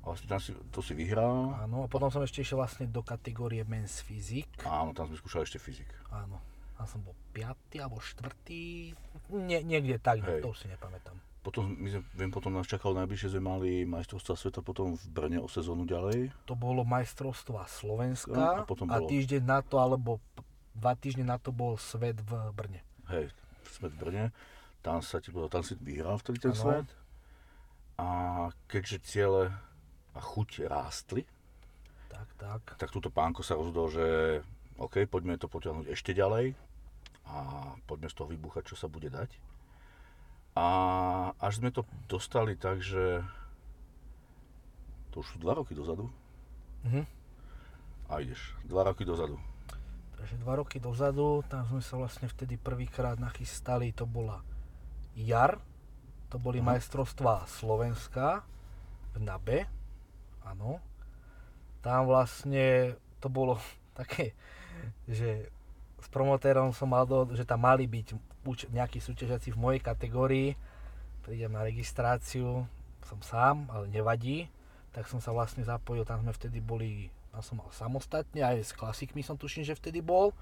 A 0.00 0.04
vlastne 0.06 0.30
tam 0.30 0.38
si, 0.38 0.54
to 0.70 0.78
si 0.78 0.94
vyhral. 0.94 1.58
Áno, 1.58 1.82
a 1.82 1.86
potom 1.90 2.06
som 2.14 2.22
ešte 2.22 2.38
išiel 2.38 2.62
vlastne 2.62 2.86
do 2.86 3.02
kategórie 3.02 3.66
Men's 3.66 3.98
Physique. 3.98 4.62
Áno, 4.62 4.94
tam 4.94 5.10
sme 5.10 5.18
skúšali 5.18 5.42
ešte 5.42 5.58
fyzik. 5.58 5.90
Áno. 6.14 6.38
Tam 6.78 6.86
som 6.86 7.02
bol 7.02 7.18
5. 7.34 7.82
alebo 7.82 7.98
4. 7.98 8.94
Nie, 9.34 9.66
niekde 9.66 9.98
tak, 9.98 10.22
Hej. 10.22 10.46
to 10.46 10.54
už 10.54 10.62
si 10.62 10.66
nepamätám. 10.70 11.18
Potom, 11.42 11.74
my 11.78 11.88
sme, 11.90 12.02
viem, 12.14 12.30
potom 12.30 12.54
nás 12.54 12.66
čakalo 12.66 12.94
najbližšie, 13.02 13.38
sme 13.38 13.42
mali 13.42 13.70
majstrovstvá 13.86 14.34
sveta 14.34 14.60
potom 14.66 14.98
v 14.98 15.04
Brne 15.10 15.38
o 15.38 15.46
sezónu 15.46 15.86
ďalej. 15.86 16.34
To 16.46 16.58
bolo 16.58 16.82
majstrovstva 16.82 17.70
Slovenska 17.70 18.62
a 18.62 18.66
potom 18.66 18.90
a 18.90 18.98
bolo- 18.98 19.06
týždeň 19.06 19.42
na 19.46 19.62
to, 19.62 19.78
alebo 19.78 20.18
dva 20.74 20.98
týždne 20.98 21.22
na 21.22 21.38
to 21.38 21.54
bol 21.54 21.78
svet 21.78 22.18
v 22.18 22.50
Brne. 22.50 22.82
Hej, 23.10 23.30
sme 23.78 23.90
v 23.90 23.96
Brne. 23.96 24.24
Tam, 24.86 25.02
sa 25.02 25.18
ti, 25.18 25.34
tam 25.34 25.66
si 25.66 25.74
vyhral 25.82 26.14
vtedy 26.22 26.38
ten 26.38 26.54
Áno. 26.54 26.62
svet. 26.62 26.86
A 27.98 28.06
keďže 28.70 29.02
ciele 29.02 29.50
a 30.14 30.20
chuť 30.22 30.70
rástli, 30.70 31.26
Tak, 32.06 32.28
tak. 32.38 32.62
tak 32.78 32.90
túto 32.94 33.10
pánko 33.10 33.42
sa 33.42 33.58
rozhodol, 33.58 33.90
že 33.90 34.06
OK, 34.78 35.10
poďme 35.10 35.34
to 35.36 35.50
potiahnuť 35.50 35.90
ešte 35.90 36.14
ďalej 36.14 36.54
a 37.26 37.36
poďme 37.90 38.06
z 38.06 38.14
toho 38.14 38.30
vybuchať, 38.30 38.62
čo 38.70 38.76
sa 38.78 38.86
bude 38.86 39.10
dať. 39.10 39.28
A 40.54 40.66
až 41.36 41.58
sme 41.60 41.74
to 41.74 41.82
dostali 42.06 42.54
tak, 42.54 42.78
že 42.80 43.20
to 45.10 45.20
už 45.20 45.26
sú 45.34 45.36
dva 45.42 45.58
roky 45.58 45.74
dozadu. 45.74 46.08
Mhm. 46.86 47.02
A 48.06 48.22
ideš, 48.22 48.54
dva 48.62 48.86
roky 48.86 49.02
dozadu. 49.02 49.34
Takže 50.16 50.36
dva 50.40 50.54
roky 50.56 50.78
dozadu, 50.78 51.42
tam 51.50 51.66
sme 51.68 51.82
sa 51.82 51.98
vlastne 51.98 52.30
vtedy 52.30 52.54
prvýkrát 52.56 53.18
nachystali, 53.18 53.90
to 53.92 54.06
bola 54.06 54.40
jar, 55.16 55.56
to 56.28 56.36
boli 56.36 56.60
Aha. 56.60 56.76
majstrovstvá 56.76 57.48
Slovenska 57.48 58.44
v 59.16 59.24
NABE, 59.24 59.64
áno. 60.44 60.84
Tam 61.80 62.04
vlastne 62.04 62.98
to 63.18 63.32
bolo 63.32 63.56
také, 63.98 64.36
že 65.08 65.48
s 65.96 66.06
promotérom 66.12 66.70
som 66.76 66.92
mal 66.92 67.08
do, 67.08 67.32
že 67.32 67.48
tam 67.48 67.64
mali 67.64 67.88
byť 67.88 68.06
uč- 68.44 68.68
nejakí 68.70 69.00
súťažiaci 69.00 69.50
v 69.56 69.58
mojej 69.58 69.80
kategórii, 69.80 70.48
prídem 71.24 71.50
na 71.50 71.64
registráciu, 71.64 72.68
som 73.02 73.18
sám, 73.24 73.66
ale 73.72 73.88
nevadí, 73.90 74.46
tak 74.92 75.08
som 75.08 75.18
sa 75.18 75.32
vlastne 75.32 75.64
zapojil, 75.64 76.04
tam 76.04 76.22
sme 76.22 76.32
vtedy 76.34 76.58
boli, 76.60 77.10
tam 77.32 77.42
som 77.42 77.56
mal 77.58 77.70
samostatne, 77.72 78.44
aj 78.44 78.62
s 78.62 78.72
klasikmi 78.76 79.24
som 79.24 79.34
tuším, 79.34 79.66
že 79.66 79.78
vtedy 79.78 80.04
bol, 80.04 80.36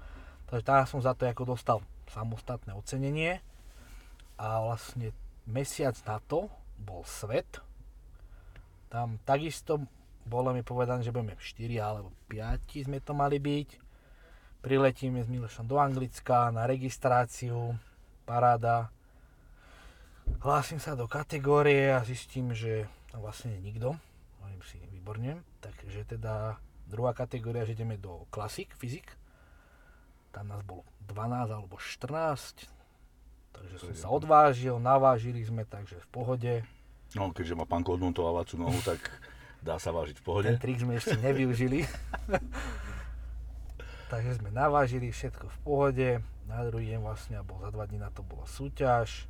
takže 0.51 0.65
tam 0.65 0.85
som 0.85 0.99
za 1.01 1.17
to 1.17 1.25
ako 1.25 1.55
dostal 1.55 1.81
samostatné 2.09 2.75
ocenenie 2.77 3.41
a 4.35 4.63
vlastne 4.63 5.15
mesiac 5.47 5.95
na 6.03 6.19
to 6.19 6.51
bol 6.79 7.03
svet. 7.07 7.61
Tam 8.91 9.19
takisto 9.23 9.83
bolo 10.25 10.51
mi 10.51 10.65
povedané, 10.65 11.05
že 11.05 11.13
budeme 11.13 11.37
4 11.37 11.77
alebo 11.79 12.09
5 12.27 12.89
sme 12.89 12.97
to 12.99 13.13
mali 13.13 13.37
byť. 13.37 13.69
Priletíme 14.65 15.21
s 15.21 15.29
Milošom 15.29 15.69
do 15.69 15.77
Anglicka 15.77 16.49
na 16.49 16.65
registráciu, 16.65 17.77
paráda. 18.25 18.89
Hlásim 20.41 20.81
sa 20.81 20.97
do 20.97 21.05
kategórie 21.05 21.93
a 21.93 22.01
zistím, 22.01 22.49
že 22.57 22.89
tam 23.13 23.21
vlastne 23.21 23.53
je 23.53 23.61
nikto. 23.61 23.93
Hovorím 24.41 24.63
si, 24.65 24.81
výborne. 24.89 25.45
Takže 25.61 26.17
teda 26.17 26.57
druhá 26.89 27.13
kategória, 27.13 27.61
že 27.61 27.77
ideme 27.77 28.01
do 28.01 28.25
klasik, 28.33 28.73
fyzik. 28.73 29.13
Tam 30.33 30.49
nás 30.49 30.65
bolo 30.65 30.81
12 31.05 31.53
alebo 31.53 31.77
14. 31.77 32.74
Takže 33.55 33.75
som 33.79 33.89
sa 33.95 34.07
odvážil, 34.11 34.75
navážili 34.83 35.39
sme, 35.47 35.63
takže 35.63 35.95
v 36.03 36.07
pohode. 36.11 36.53
No, 37.15 37.31
keďže 37.31 37.55
má 37.55 37.63
pán 37.63 37.87
lavacú 37.87 38.55
nohu, 38.59 38.75
tak 38.83 38.99
dá 39.63 39.79
sa 39.79 39.95
vážiť 39.95 40.19
v 40.19 40.23
pohode. 40.23 40.47
Ten 40.51 40.59
trik 40.59 40.83
sme 40.83 40.99
ešte 40.99 41.15
nevyužili. 41.15 41.87
Takže 44.05 44.37
sme 44.37 44.53
navážili 44.53 45.09
všetko 45.09 45.49
v 45.49 45.57
pohode. 45.65 46.09
Na 46.45 46.61
druhý 46.61 46.93
deň 46.93 47.01
vlastne, 47.01 47.41
alebo 47.41 47.57
za 47.57 47.73
dva 47.73 47.89
dní 47.89 47.97
na 47.97 48.13
to 48.13 48.21
bola 48.21 48.45
súťaž. 48.45 49.25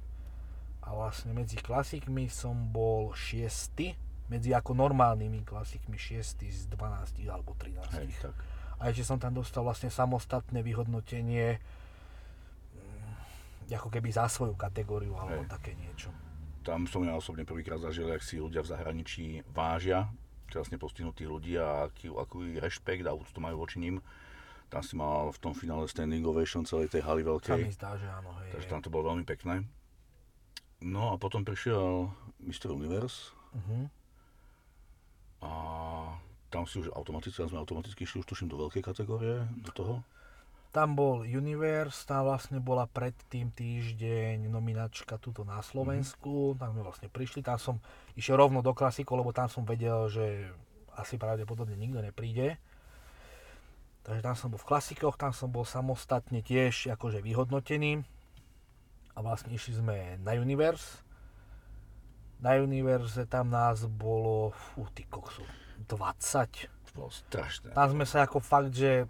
A 0.84 0.91
vlastne 0.91 1.32
medzi 1.32 1.55
klasikmi 1.55 2.28
som 2.28 2.76
bol 2.76 3.15
šiesty. 3.15 3.95
Medzi 4.28 4.51
ako 4.51 4.76
normálnymi 4.76 5.47
klasikmi 5.47 5.95
šiesty 5.95 6.51
z 6.51 6.67
12 6.73 7.23
alebo 7.32 7.55
13. 7.55 8.03
Hej, 8.03 8.09
tak. 8.19 8.36
A 8.76 8.91
ešte 8.91 9.07
som 9.07 9.15
tam 9.15 9.32
dostal 9.32 9.63
vlastne 9.63 9.88
samostatné 9.88 10.59
vyhodnotenie 10.59 11.63
ako 13.68 13.89
keby 13.89 14.09
za 14.09 14.26
svoju 14.26 14.53
kategóriu 14.53 15.16
alebo 15.16 15.41
Hej. 15.41 15.49
také 15.49 15.72
niečo. 15.74 16.13
Tam 16.61 16.86
som 16.86 17.01
ja 17.01 17.13
osobne 17.13 17.41
prvýkrát 17.41 17.78
zažil, 17.78 18.05
jak 18.07 18.22
si 18.22 18.38
ľudia 18.38 18.59
v 18.59 18.70
zahraničí 18.70 19.24
vážia 19.47 20.09
telesne 20.45 20.76
postihnutých 20.76 21.26
ľudí 21.26 21.53
a 21.55 21.86
aký, 21.86 22.07
aký 22.07 22.57
rešpekt 22.57 23.01
a 23.03 23.11
úctu 23.11 23.38
majú 23.38 23.59
voči 23.59 23.80
ním. 23.80 23.97
Tam 24.68 24.82
si 24.82 24.93
mal 24.93 25.30
v 25.30 25.39
tom 25.39 25.53
finále 25.53 25.86
standing 25.86 26.22
ovation 26.22 26.61
celej 26.61 26.89
tej 26.89 27.01
haly 27.01 27.22
veľkej. 27.22 27.70
zdá, 27.72 27.93
že 27.95 28.05
áno. 28.07 28.30
Hej, 28.39 28.49
Takže 28.53 28.68
tam 28.68 28.82
to 28.82 28.89
bolo 28.89 29.09
veľmi 29.09 29.22
pekné. 29.24 29.66
No 30.80 31.09
a 31.09 31.18
potom 31.18 31.41
prišiel 31.41 32.09
Mr. 32.39 32.70
Universe 32.72 33.34
Mhm. 33.53 33.89
a 35.41 35.51
tam 36.47 36.63
si 36.63 36.80
už 36.80 36.89
automaticky, 36.91 37.38
tam 37.38 37.49
sme 37.49 37.59
automaticky 37.59 38.03
išli 38.03 38.20
už 38.20 38.28
tuším 38.28 38.47
do 38.47 38.57
veľkej 38.57 38.82
kategórie, 38.82 39.43
do 39.59 39.72
toho. 39.72 39.93
Tam 40.76 40.91
bol 40.91 41.23
Universe, 41.23 42.03
tam 42.03 42.28
vlastne 42.28 42.59
bola 42.59 42.84
predtým 42.84 43.47
týždeň 43.55 44.43
nominačka 44.51 45.15
tuto 45.15 45.47
na 45.47 45.63
Slovensku, 45.63 46.51
mm-hmm. 46.51 46.59
tam 46.59 46.69
sme 46.76 46.82
vlastne 46.84 47.07
prišli, 47.07 47.39
tam 47.39 47.55
som 47.55 47.76
išiel 48.19 48.36
rovno 48.36 48.59
do 48.59 48.76
klasiku, 48.76 49.15
lebo 49.15 49.32
tam 49.32 49.47
som 49.47 49.63
vedel, 49.63 50.11
že 50.11 50.51
asi 50.99 51.15
pravdepodobne 51.15 51.80
nikto 51.80 52.03
nepríde. 52.03 52.59
Takže 54.03 54.21
tam 54.21 54.36
som 54.36 54.51
bol 54.51 54.59
v 54.59 54.67
klasikoch, 54.67 55.15
tam 55.15 55.32
som 55.32 55.47
bol 55.47 55.63
samostatne 55.63 56.43
tiež 56.43 56.93
akože 56.93 57.23
vyhodnotený. 57.23 58.05
A 59.15 59.23
vlastne 59.23 59.55
išli 59.55 59.80
sme 59.80 60.19
na 60.21 60.36
Universe. 60.36 61.01
Na 62.43 62.59
Universe 62.59 63.23
tam 63.32 63.47
nás 63.47 63.88
bolo, 63.88 64.51
fú, 64.51 64.86
ty 64.91 65.07
koksu, 65.07 65.41
20. 65.88 65.88
To 65.88 66.91
bolo 66.91 67.09
strašné. 67.09 67.71
Tam 67.71 67.88
sme 67.95 68.03
sa 68.03 68.28
ako 68.28 68.43
fakt, 68.43 68.76
že 68.76 69.07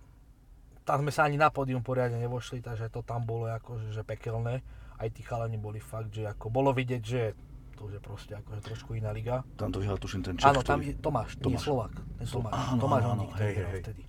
tam 0.85 1.01
sme 1.01 1.11
sa 1.11 1.25
ani 1.25 1.35
na 1.35 1.49
pódium 1.49 1.81
poriadne 1.81 2.21
nevošli, 2.21 2.61
takže 2.61 2.93
to 2.93 3.01
tam 3.01 3.25
bolo 3.25 3.49
ako, 3.49 3.81
že, 3.89 4.05
pekelné. 4.05 4.61
Aj 4.95 5.09
tí 5.11 5.25
chalani 5.25 5.57
boli 5.57 5.81
fakt, 5.81 6.13
že 6.13 6.29
ako 6.29 6.53
bolo 6.53 6.71
vidieť, 6.71 7.01
že 7.01 7.33
to 7.75 7.91
už 7.91 7.99
je 7.99 8.01
proste 8.01 8.31
akože 8.37 8.61
trošku 8.63 8.95
iná 8.95 9.11
liga. 9.11 9.43
Tam 9.59 9.73
to 9.73 9.83
vyhral 9.83 9.99
tuším 9.99 10.23
ten 10.23 10.39
Čech, 10.39 10.47
Áno, 10.47 10.63
tam 10.63 10.79
je 10.79 10.95
Tomáš, 10.95 11.35
nie 11.35 11.51
Tomáš. 11.51 11.63
Slovak. 11.65 11.93
Ten 12.15 12.27
Tomáš, 12.29 12.53
áno, 12.55 12.79
Tomáš 12.79 13.03
áno, 13.03 13.23
hej, 13.35 13.53
hej. 13.59 13.81
vtedy. 13.83 14.03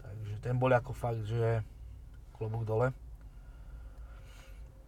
Takže 0.00 0.34
ten 0.40 0.54
bol 0.56 0.72
ako 0.72 0.92
fakt, 0.96 1.20
že 1.28 1.60
klobúk 2.32 2.64
dole. 2.64 2.96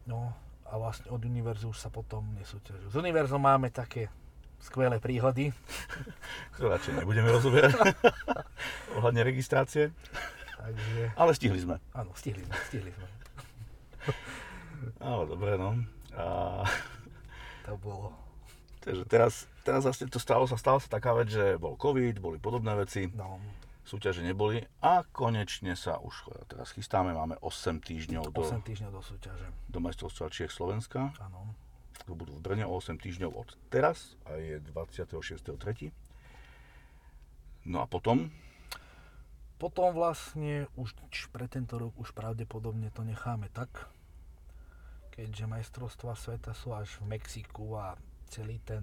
No 0.08 0.32
a 0.64 0.80
vlastne 0.80 1.12
od 1.12 1.20
Univerzu 1.20 1.68
už 1.68 1.76
sa 1.76 1.92
potom 1.92 2.24
nesúťažil. 2.40 2.88
Z 2.88 2.96
Univerzom 2.96 3.42
máme 3.42 3.68
také 3.68 4.08
skvelé 4.56 4.96
príhody. 4.96 5.52
Radšej 6.56 7.04
nebudeme 7.04 7.28
rozoberať. 7.28 7.76
Ohľadne 8.96 9.20
registrácie. 9.26 9.92
Takže 10.62 11.02
Ale 11.18 11.34
stihli 11.34 11.58
sme. 11.58 11.76
áno, 11.90 12.14
stihli 12.14 12.46
sme, 12.46 12.56
stihli 12.70 12.90
sme. 12.94 13.06
Áno, 15.02 15.26
dobre, 15.26 15.58
no. 15.58 15.74
A, 16.14 16.62
To 17.66 17.74
bolo 17.78 18.14
takže 18.82 19.06
teraz, 19.06 19.46
teraz 19.62 19.86
vlastne 19.86 20.10
to 20.10 20.18
stalo 20.18 20.42
sa, 20.50 20.58
stala 20.58 20.82
sa 20.82 20.90
taká 20.90 21.14
vec, 21.14 21.30
že 21.30 21.54
bol 21.54 21.78
COVID, 21.78 22.18
boli 22.18 22.42
podobné 22.42 22.74
veci, 22.74 23.06
No, 23.14 23.38
súťaže 23.86 24.26
neboli 24.26 24.66
a 24.82 25.06
konečne 25.06 25.78
sa 25.78 26.02
už 26.02 26.34
teraz 26.50 26.74
chystáme, 26.74 27.14
máme 27.14 27.38
8 27.38 27.78
týždňov 27.78 28.34
do, 28.34 28.42
8 28.42 28.58
týždňov 28.66 28.90
do 28.90 29.02
súťaže. 29.02 29.46
do 29.70 29.78
majstrovstva 29.78 30.34
Čiech 30.34 30.50
Slovenska. 30.50 31.14
Áno. 31.22 31.54
To 32.10 32.18
budú 32.18 32.34
v 32.34 32.42
Brne 32.42 32.66
o 32.66 32.74
8 32.74 32.98
týždňov 32.98 33.30
od 33.30 33.54
teraz 33.70 34.18
a 34.26 34.34
je 34.34 34.58
26.3. 34.58 35.94
No 37.62 37.78
a 37.78 37.86
potom, 37.86 38.34
Potom 39.62 39.94
vlastne 39.94 40.66
už 40.74 40.98
pre 41.30 41.46
tento 41.46 41.78
rok 41.78 41.94
už 41.94 42.10
pravdepodobne 42.18 42.90
to 42.90 43.06
necháme 43.06 43.46
tak, 43.54 43.70
keďže 45.14 45.46
majstrovstvá 45.46 46.18
sveta 46.18 46.50
sú 46.50 46.74
až 46.74 46.98
v 46.98 47.14
Mexiku 47.14 47.78
a 47.78 47.94
celý 48.26 48.58
ten 48.66 48.82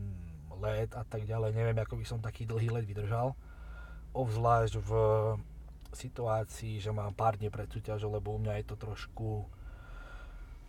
let 0.56 0.96
a 0.96 1.04
tak 1.04 1.28
ďalej, 1.28 1.52
neviem, 1.52 1.76
ako 1.84 2.00
by 2.00 2.06
som 2.08 2.24
taký 2.24 2.48
dlhý 2.48 2.72
let 2.72 2.88
vydržal. 2.88 3.36
Obzvlášť 4.16 4.80
v 4.80 4.92
situácii, 5.92 6.80
že 6.80 6.96
mám 6.96 7.12
pár 7.12 7.36
dní 7.36 7.52
pred 7.52 7.68
súťažou, 7.68 8.16
lebo 8.16 8.32
u 8.32 8.40
mňa 8.40 8.64
je 8.64 8.66
to 8.72 8.80
trošku, 8.80 9.52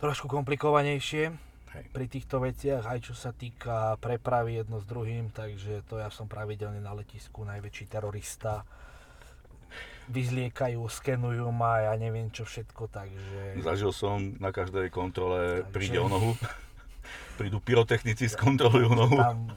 trošku 0.03 0.27
komplikovanejšie 0.27 1.31
hej, 1.71 1.85
pri 1.95 2.05
týchto 2.11 2.43
veciach, 2.43 2.83
aj 2.83 2.99
čo 2.99 3.15
sa 3.15 3.31
týka 3.31 3.95
prepravy 4.03 4.59
jedno 4.59 4.83
s 4.83 4.85
druhým, 4.89 5.31
takže 5.31 5.87
to 5.87 6.03
ja 6.03 6.11
som 6.11 6.27
pravidelne 6.27 6.83
na 6.83 6.91
letisku 6.91 7.47
najväčší 7.47 7.87
terorista. 7.87 8.67
Vyzliekajú, 10.09 10.81
skenujú 10.89 11.51
ma, 11.53 11.91
ja 11.91 11.93
neviem 11.99 12.33
čo 12.33 12.47
všetko, 12.47 12.89
takže... 12.89 13.61
zažil 13.61 13.93
som 13.93 14.33
na 14.41 14.49
každej 14.49 14.89
kontrole, 14.89 15.61
Takže- 15.61 15.73
príde 15.73 15.99
o 16.01 16.09
nohu. 16.09 16.33
Prídu 17.39 17.57
pyrotechnici, 17.57 18.29
skontrolujú 18.29 18.93
nohu. 18.93 19.17
Tam 19.17 19.49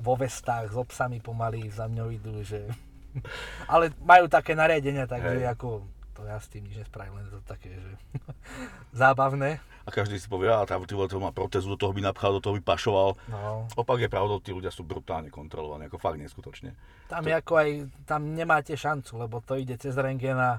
vo 0.00 0.14
vestách 0.16 0.72
s 0.72 0.76
obsami 0.78 1.20
pomaly 1.20 1.68
za 1.68 1.84
mňou 1.84 2.08
idú, 2.08 2.40
že... 2.40 2.64
Ale 3.68 3.92
majú 4.00 4.30
také 4.30 4.56
nariadenia, 4.56 5.04
takže 5.04 5.44
Hej. 5.44 5.52
ako... 5.52 5.84
To 6.18 6.26
ja 6.26 6.34
s 6.42 6.50
tým 6.50 6.66
nič 6.66 6.82
nespravím, 6.82 7.14
len 7.14 7.30
to 7.30 7.38
také, 7.46 7.78
že... 7.78 7.92
Zábavné. 9.06 9.62
A 9.86 9.90
každý 9.94 10.18
si 10.18 10.26
povie, 10.26 10.50
a 10.50 10.66
ty 10.66 10.94
vole, 10.98 11.06
to 11.06 11.22
má 11.22 11.30
protezu, 11.30 11.70
do 11.70 11.78
toho 11.78 11.94
by 11.94 12.02
napchal, 12.02 12.34
do 12.34 12.42
toho 12.42 12.58
by 12.58 12.62
pašoval. 12.66 13.14
No. 13.30 13.70
Opak 13.78 14.02
je 14.02 14.10
pravdou, 14.10 14.42
tí 14.42 14.50
ľudia 14.50 14.74
sú 14.74 14.82
brutálne 14.82 15.30
kontrolovaní, 15.30 15.86
ako 15.86 16.02
fakt 16.02 16.18
neskutočne. 16.18 16.74
Tam 17.06 17.22
je 17.22 17.38
ako 17.38 17.52
aj, 17.54 17.70
tam 18.02 18.34
nemáte 18.34 18.74
šancu, 18.74 19.14
lebo 19.14 19.38
to 19.38 19.54
ide 19.54 19.78
cez 19.78 19.94
rentgen 19.94 20.36
a 20.36 20.58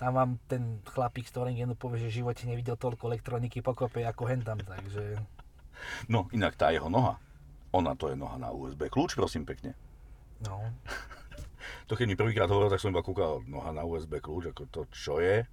tam 0.00 0.16
vám 0.16 0.30
ten 0.48 0.80
chlapík 0.82 1.28
z 1.28 1.32
toho 1.36 1.46
rentgenu 1.46 1.76
povie, 1.78 2.02
že 2.02 2.10
v 2.10 2.16
živote 2.24 2.48
nevidel 2.48 2.80
toľko 2.80 3.12
elektroniky 3.12 3.60
pokope 3.62 4.00
ako 4.02 4.26
hentam, 4.26 4.58
takže 4.64 5.20
No, 6.12 6.26
inak 6.32 6.56
tá 6.56 6.72
jeho 6.72 6.88
noha, 6.88 7.20
ona 7.70 7.92
to 7.94 8.08
je 8.10 8.16
noha 8.16 8.40
na 8.40 8.50
USB 8.50 8.88
kľúč, 8.88 9.14
prosím 9.14 9.44
pekne. 9.44 9.76
no, 10.42 10.58
To 11.86 11.94
keď 11.94 12.06
mi 12.06 12.16
prvýkrát 12.16 12.46
hovoril, 12.46 12.68
tak 12.68 12.80
som 12.80 12.90
iba 12.90 13.00
kúkal, 13.00 13.42
noha 13.44 13.70
na 13.70 13.82
USB 13.82 14.18
kľúč, 14.18 14.50
ako 14.50 14.62
to 14.68 14.80
čo 14.90 15.18
je. 15.18 15.44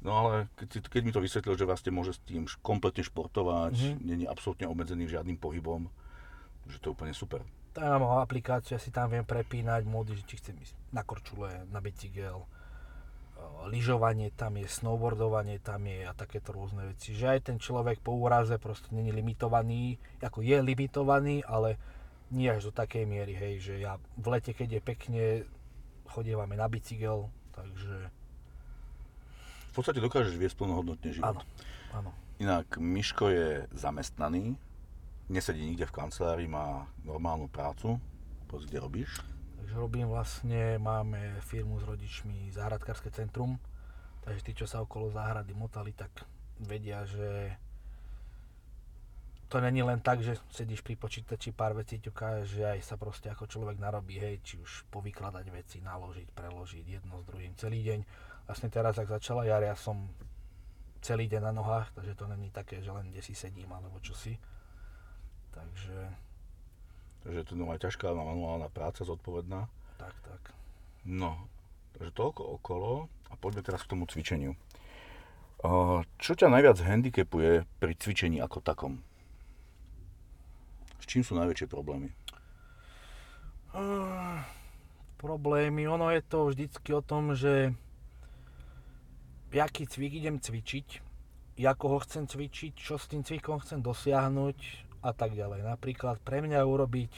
No 0.00 0.20
ale 0.20 0.52
keď, 0.60 0.84
keď 0.92 1.02
mi 1.02 1.12
to 1.12 1.24
vysvetlil, 1.24 1.56
že 1.56 1.64
vlastne 1.64 1.88
môže 1.88 2.12
s 2.12 2.20
tým 2.22 2.44
kompletne 2.60 3.00
športovať, 3.00 3.72
Mhm. 3.72 3.84
mm-hmm. 3.88 4.04
není 4.04 4.24
absolútne 4.28 4.68
obmedzený 4.68 5.08
žiadnym 5.08 5.40
pohybom, 5.40 5.88
že 6.68 6.76
to 6.78 6.90
je 6.90 6.94
úplne 6.94 7.14
super. 7.16 7.40
tam 7.74 8.06
mám 8.06 8.22
aplikáciu, 8.22 8.76
ja 8.76 8.80
si 8.80 8.94
tam 8.94 9.10
viem 9.10 9.26
prepínať 9.26 9.82
módy, 9.82 10.14
či 10.22 10.38
chcem 10.38 10.54
ísť 10.54 10.78
na 10.94 11.02
korčule, 11.02 11.66
na 11.74 11.82
bicykel, 11.82 12.46
lyžovanie 13.66 14.30
tam 14.30 14.56
je, 14.62 14.68
snowboardovanie 14.68 15.58
tam 15.58 15.82
je 15.88 16.06
a 16.06 16.14
takéto 16.14 16.54
rôzne 16.54 16.86
veci. 16.86 17.10
Že 17.16 17.26
aj 17.34 17.40
ten 17.42 17.56
človek 17.58 17.98
po 17.98 18.14
úraze 18.14 18.54
proste 18.62 18.94
není 18.94 19.10
limitovaný, 19.10 19.98
ako 20.22 20.44
je 20.44 20.54
limitovaný, 20.62 21.42
ale 21.42 21.74
nie 22.30 22.48
až 22.48 22.68
do 22.68 22.72
takej 22.72 23.04
miery, 23.04 23.34
hej, 23.36 23.54
že 23.60 23.74
ja 23.80 24.00
v 24.16 24.26
lete, 24.32 24.52
keď 24.56 24.78
je 24.78 24.80
pekne, 24.80 25.22
chodievame 26.08 26.56
na 26.56 26.68
bicykel, 26.68 27.28
takže 27.52 28.08
V 29.70 29.74
podstate 29.74 29.98
dokážeš 29.98 30.38
viesť 30.38 30.56
plnohodnotne 30.62 31.10
život. 31.10 31.34
áno, 31.34 31.42
áno. 31.92 32.10
Inak 32.38 32.78
Miško 32.78 33.30
je 33.30 33.48
zamestnaný, 33.74 34.54
nesedí 35.30 35.62
nikde 35.62 35.86
v 35.86 35.96
kancelárii, 35.98 36.46
má 36.50 36.86
normálnu 37.02 37.46
prácu. 37.50 37.98
Povedz, 38.46 38.66
kde 38.70 38.78
robíš? 38.78 39.10
Takže 39.58 39.74
robím 39.74 40.06
vlastne, 40.10 40.76
máme 40.78 41.40
firmu 41.42 41.80
s 41.80 41.84
rodičmi 41.88 42.52
Záhradkárske 42.52 43.10
centrum, 43.10 43.56
takže 44.22 44.40
tí, 44.44 44.52
čo 44.54 44.66
sa 44.68 44.82
okolo 44.84 45.10
záhrady 45.10 45.56
motali, 45.56 45.90
tak 45.96 46.10
vedia, 46.60 47.02
že 47.08 47.56
to 49.54 49.62
není 49.62 49.86
len 49.86 50.02
tak, 50.02 50.18
že 50.18 50.34
sedíš 50.50 50.82
pri 50.82 50.98
počítači, 50.98 51.54
pár 51.54 51.78
vecí 51.78 52.02
ťukáš, 52.02 52.58
že 52.58 52.66
aj 52.66 52.80
sa 52.82 52.98
proste 52.98 53.30
ako 53.30 53.46
človek 53.46 53.78
narobí, 53.78 54.18
hej, 54.18 54.42
či 54.42 54.58
už 54.58 54.90
povykladať 54.90 55.46
veci, 55.54 55.78
naložiť, 55.78 56.34
preložiť 56.34 56.84
jedno 56.98 57.22
s 57.22 57.24
druhým 57.30 57.54
celý 57.54 57.86
deň. 57.86 58.00
Vlastne 58.50 58.66
teraz, 58.66 58.98
ak 58.98 59.06
začala 59.06 59.46
jar, 59.46 59.62
ja 59.62 59.78
som 59.78 60.10
celý 61.06 61.30
deň 61.30 61.42
na 61.46 61.52
nohách, 61.54 61.94
takže 61.94 62.18
to 62.18 62.26
není 62.26 62.50
také, 62.50 62.82
že 62.82 62.90
len 62.90 63.14
kde 63.14 63.22
si 63.22 63.38
sedím 63.38 63.70
alebo 63.70 64.02
čo 64.02 64.18
si. 64.18 64.34
Takže 65.54 66.10
Takže 67.22 67.40
to 67.46 67.56
je 67.56 67.78
ťažká 67.78 68.10
manuálna 68.10 68.68
práca, 68.68 69.00
zodpovedná. 69.06 69.70
tak, 69.96 70.12
tak. 70.26 70.52
No, 71.06 71.46
takže 71.94 72.10
toľko 72.12 72.42
okolo 72.60 73.08
a 73.30 73.34
poďme 73.38 73.62
teraz 73.62 73.86
k 73.86 73.96
tomu 73.96 74.04
cvičeniu. 74.10 74.58
Čo 76.20 76.32
ťa 76.36 76.52
najviac 76.52 76.76
handicapuje 76.84 77.64
pri 77.80 77.92
cvičení 77.96 78.44
ako 78.44 78.60
takom? 78.60 79.00
S 81.04 81.12
čím 81.12 81.20
sú 81.20 81.36
najväčšie 81.36 81.68
problémy? 81.68 82.16
Uh, 83.76 84.40
problémy, 85.20 85.84
ono 85.84 86.08
je 86.08 86.24
to 86.24 86.48
vždycky 86.48 86.96
o 86.96 87.04
tom, 87.04 87.36
že 87.36 87.76
jaký 89.52 89.84
cvik 89.84 90.16
idem 90.16 90.40
cvičiť, 90.40 91.04
ako 91.60 91.84
ho 91.92 91.98
chcem 92.08 92.24
cvičiť, 92.24 92.72
čo 92.72 92.96
s 92.96 93.12
tým 93.12 93.20
cvikom 93.20 93.60
chcem 93.60 93.84
dosiahnuť 93.84 94.58
a 95.04 95.12
tak 95.12 95.36
ďalej. 95.36 95.68
Napríklad 95.68 96.24
pre 96.24 96.40
mňa 96.40 96.64
urobiť 96.64 97.12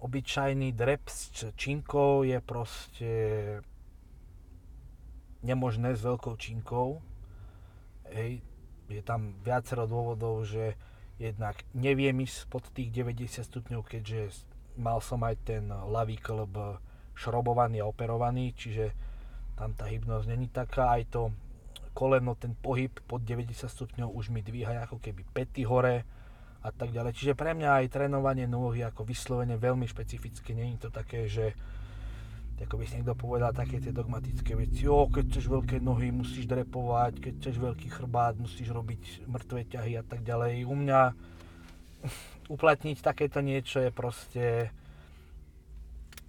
obyčajný 0.00 0.72
drep 0.72 1.04
s 1.04 1.52
činkou 1.52 2.24
je 2.24 2.40
proste 2.40 3.12
nemožné 5.44 5.92
s 5.92 6.00
veľkou 6.00 6.32
činkou. 6.40 7.04
Hej, 8.08 8.40
je 8.88 9.04
tam 9.04 9.36
viacero 9.44 9.84
dôvodov, 9.84 10.48
že 10.48 10.87
jednak 11.18 11.58
neviem 11.74 12.14
ísť 12.22 12.46
pod 12.46 12.64
tých 12.70 12.94
90 12.94 13.42
stupňov, 13.42 13.82
keďže 13.82 14.46
mal 14.78 15.02
som 15.02 15.18
aj 15.26 15.36
ten 15.42 15.66
ľavý 15.66 16.16
klb 16.22 16.78
šrobovaný 17.18 17.82
a 17.82 17.90
operovaný, 17.90 18.54
čiže 18.54 18.94
tam 19.58 19.74
tá 19.74 19.90
hybnosť 19.90 20.26
není 20.30 20.46
taká, 20.46 20.94
aj 20.94 21.10
to 21.10 21.22
koleno, 21.90 22.38
ten 22.38 22.54
pohyb 22.54 22.94
pod 23.10 23.26
90 23.26 23.66
stupňov 23.66 24.14
už 24.14 24.30
mi 24.30 24.46
dvíha 24.46 24.86
ako 24.86 25.02
keby 25.02 25.26
pety 25.34 25.66
hore 25.66 26.06
a 26.62 26.70
tak 26.70 26.94
ďalej. 26.94 27.10
Čiže 27.18 27.34
pre 27.34 27.58
mňa 27.58 27.82
aj 27.82 27.90
trénovanie 27.90 28.46
je 28.46 28.84
ako 28.86 29.02
vyslovene 29.02 29.58
veľmi 29.58 29.90
špecifické, 29.90 30.54
není 30.54 30.78
to 30.78 30.94
také, 30.94 31.26
že 31.26 31.58
ako 32.66 32.74
by 32.80 32.84
si 32.84 32.98
niekto 32.98 33.14
povedal 33.14 33.54
také 33.54 33.78
tie 33.78 33.94
dogmatické 33.94 34.58
veci, 34.58 34.90
jo, 34.90 35.06
keď 35.06 35.30
chceš 35.30 35.46
veľké 35.46 35.78
nohy, 35.78 36.10
musíš 36.10 36.50
drepovať, 36.50 37.22
keď 37.22 37.32
chceš 37.38 37.56
veľký 37.62 37.88
chrbát, 37.94 38.34
musíš 38.34 38.74
robiť 38.74 39.30
mŕtve 39.30 39.62
ťahy 39.70 39.94
a 39.94 40.02
tak 40.02 40.26
ďalej. 40.26 40.66
U 40.66 40.74
mňa 40.74 41.00
uplatniť 42.54 42.98
takéto 42.98 43.38
niečo 43.38 43.78
je 43.78 43.90
proste 43.94 44.44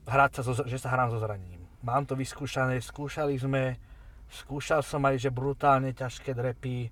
hrať 0.05 0.31
sa, 0.37 0.41
so, 0.45 0.53
že 0.65 0.77
sa 0.77 0.93
hrám 0.93 1.09
so 1.09 1.17
zranením. 1.17 1.65
Mám 1.81 2.05
to 2.05 2.13
vyskúšané, 2.13 2.77
skúšali 2.77 3.33
sme, 3.39 3.79
skúšal 4.29 4.85
som 4.85 5.01
aj, 5.05 5.17
že 5.17 5.33
brutálne 5.33 5.95
ťažké 5.95 6.37
drepy, 6.37 6.91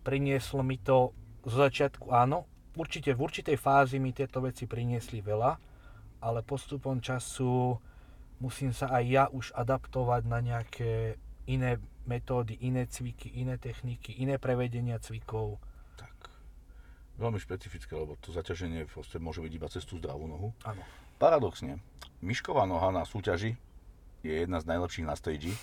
prinieslo 0.00 0.64
mi 0.64 0.80
to 0.80 1.12
zo 1.42 1.58
začiatku, 1.58 2.08
áno, 2.14 2.46
určite 2.78 3.12
v 3.12 3.20
určitej 3.20 3.58
fázi 3.58 3.98
mi 3.98 4.14
tieto 4.14 4.40
veci 4.40 4.64
priniesli 4.70 5.20
veľa, 5.20 5.52
ale 6.22 6.46
postupom 6.46 7.02
času 7.02 7.74
musím 8.42 8.74
sa 8.74 8.90
aj 8.90 9.04
ja 9.06 9.24
už 9.30 9.54
adaptovať 9.54 10.26
na 10.26 10.42
nejaké 10.42 11.14
iné 11.46 11.78
metódy, 12.10 12.58
iné 12.58 12.90
cviky, 12.90 13.30
iné 13.38 13.54
techniky, 13.54 14.10
iné 14.18 14.42
prevedenia 14.42 14.98
cvikov. 14.98 15.62
Tak, 15.94 16.10
veľmi 17.22 17.38
špecifické, 17.38 17.94
lebo 17.94 18.18
to 18.18 18.34
zaťaženie 18.34 18.90
môže 19.22 19.38
byť 19.38 19.52
iba 19.54 19.70
cez 19.70 19.86
tú 19.86 20.02
zdravú 20.02 20.26
nohu. 20.26 20.50
Áno. 20.66 20.82
Paradoxne, 21.22 21.78
Mišková 22.18 22.66
noha 22.66 22.90
na 22.90 23.06
súťaži 23.06 23.54
je 24.26 24.34
jedna 24.42 24.58
z 24.58 24.66
najlepších 24.74 25.06
na 25.06 25.14
stage. 25.14 25.54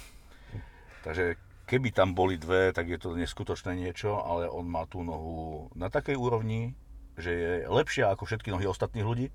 Takže 1.03 1.35
keby 1.67 1.91
tam 1.91 2.15
boli 2.15 2.39
dve, 2.39 2.71
tak 2.71 2.87
je 2.87 2.99
to 2.99 3.15
neskutočné 3.15 3.75
niečo, 3.75 4.23
ale 4.23 4.47
on 4.47 4.67
má 4.67 4.87
tú 4.87 5.03
nohu 5.03 5.67
na 5.75 5.91
takej 5.91 6.15
úrovni, 6.15 6.75
že 7.19 7.31
je 7.35 7.51
lepšia 7.67 8.15
ako 8.15 8.23
všetky 8.23 8.51
nohy 8.55 8.67
ostatných 8.67 9.03
ľudí. 9.03 9.27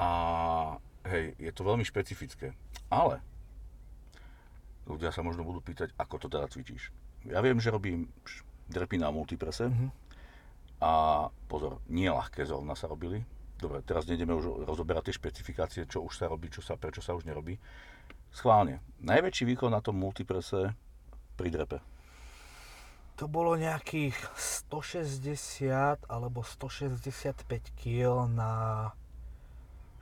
A 0.00 0.08
hej, 1.06 1.34
je 1.38 1.52
to 1.52 1.62
veľmi 1.66 1.82
špecifické. 1.86 2.54
Ale 2.90 3.22
ľudia 4.86 5.14
sa 5.14 5.22
možno 5.22 5.46
budú 5.46 5.62
pýtať, 5.62 5.94
ako 5.96 6.14
to 6.22 6.26
teda 6.30 6.46
cvičíš. 6.50 6.90
Ja 7.26 7.38
viem, 7.38 7.62
že 7.62 7.70
robím 7.70 8.10
drepy 8.70 8.98
na 8.98 9.14
multiprese. 9.14 9.70
Mhm. 9.70 9.88
A 10.82 10.90
pozor, 11.46 11.78
nie 11.86 12.10
ľahké 12.10 12.42
zrovna 12.42 12.74
sa 12.74 12.90
robili. 12.90 13.22
Dobre, 13.54 13.86
teraz 13.86 14.10
nejdeme 14.10 14.34
už 14.34 14.66
rozoberať 14.66 15.06
tie 15.10 15.18
špecifikácie, 15.22 15.86
čo 15.86 16.02
už 16.02 16.18
sa 16.18 16.26
robí, 16.26 16.50
čo 16.50 16.58
sa, 16.58 16.74
prečo 16.74 16.98
sa 16.98 17.14
už 17.14 17.22
nerobí. 17.22 17.54
Schválne. 18.34 18.82
Najväčší 18.98 19.46
výkon 19.54 19.70
na 19.70 19.78
tom 19.78 19.94
multiprese 20.02 20.74
pri 21.38 21.48
drepe. 21.54 21.78
To 23.22 23.30
bolo 23.30 23.54
nejakých 23.54 24.18
160 24.34 26.10
alebo 26.10 26.42
165 26.42 27.46
kg 27.78 28.26
na 28.26 28.90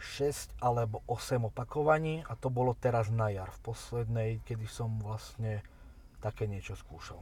6 0.01 0.57
alebo 0.59 1.05
8 1.07 1.44
opakovaní 1.44 2.24
a 2.24 2.34
to 2.34 2.48
bolo 2.48 2.72
teraz 2.72 3.12
na 3.12 3.28
jar, 3.28 3.53
v 3.53 3.61
poslednej, 3.62 4.30
kedy 4.42 4.64
som 4.64 4.96
vlastne 4.98 5.61
také 6.18 6.48
niečo 6.48 6.72
skúšal. 6.74 7.20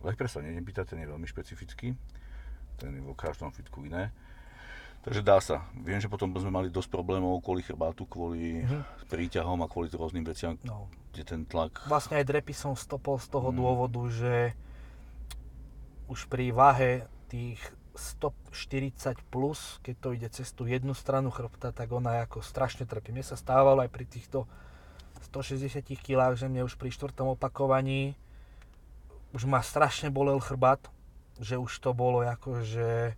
Press 0.00 0.32
sa 0.32 0.40
nejdem 0.40 0.64
pýtať, 0.64 0.94
ten 0.94 1.02
je 1.02 1.10
veľmi 1.10 1.28
špecifický. 1.28 1.92
Ten 2.78 2.90
je 2.96 3.02
vo 3.04 3.12
každom 3.12 3.52
fitku 3.52 3.84
iné. 3.84 4.08
Takže 5.00 5.20
dá 5.20 5.40
sa. 5.40 5.64
Viem, 5.74 5.96
že 5.96 6.08
potom 6.08 6.28
sme 6.32 6.52
mali 6.52 6.68
dosť 6.68 6.88
problémov 6.88 7.40
kvôli 7.40 7.60
chrbátu, 7.60 8.04
kvôli 8.04 8.64
Mhm. 8.64 9.08
príťahom 9.08 9.60
a 9.60 9.68
kvôli 9.68 9.88
rôznym 9.88 10.24
veciam, 10.24 10.56
No, 10.62 10.88
kde 11.12 11.24
ten 11.24 11.40
tlak... 11.44 11.84
vlastne 11.84 12.16
aj 12.16 12.24
drepy 12.24 12.52
som 12.52 12.72
stopol 12.72 13.16
z 13.16 13.28
toho 13.28 13.48
Mm. 13.48 13.56
dôvodu, 13.56 14.00
že 14.08 14.52
už 16.08 16.28
pri 16.28 16.52
váhe 16.52 16.90
tých 17.28 17.60
140 18.00 19.20
plus, 19.28 19.76
keď 19.84 19.94
to 20.00 20.08
ide 20.16 20.28
cez 20.32 20.48
tú 20.56 20.64
jednu 20.64 20.96
stranu 20.96 21.28
chrbta, 21.28 21.76
tak 21.76 21.92
ona 21.92 22.24
ako 22.24 22.40
strašne 22.40 22.88
trpí. 22.88 23.12
Mne 23.12 23.22
sa 23.22 23.36
stávalo 23.36 23.84
aj 23.84 23.92
pri 23.92 24.08
týchto 24.08 24.48
160 25.28 25.84
kg, 25.84 26.32
že 26.32 26.48
mne 26.48 26.64
už 26.64 26.80
pri 26.80 26.88
štvrtom 26.88 27.36
opakovaní 27.36 28.16
už 29.30 29.46
ma 29.46 29.62
strašne 29.62 30.10
bolel 30.10 30.42
chrbát, 30.42 30.80
že 31.38 31.60
už 31.60 31.70
to 31.78 31.94
bolo 31.94 32.24
akože 32.24 33.14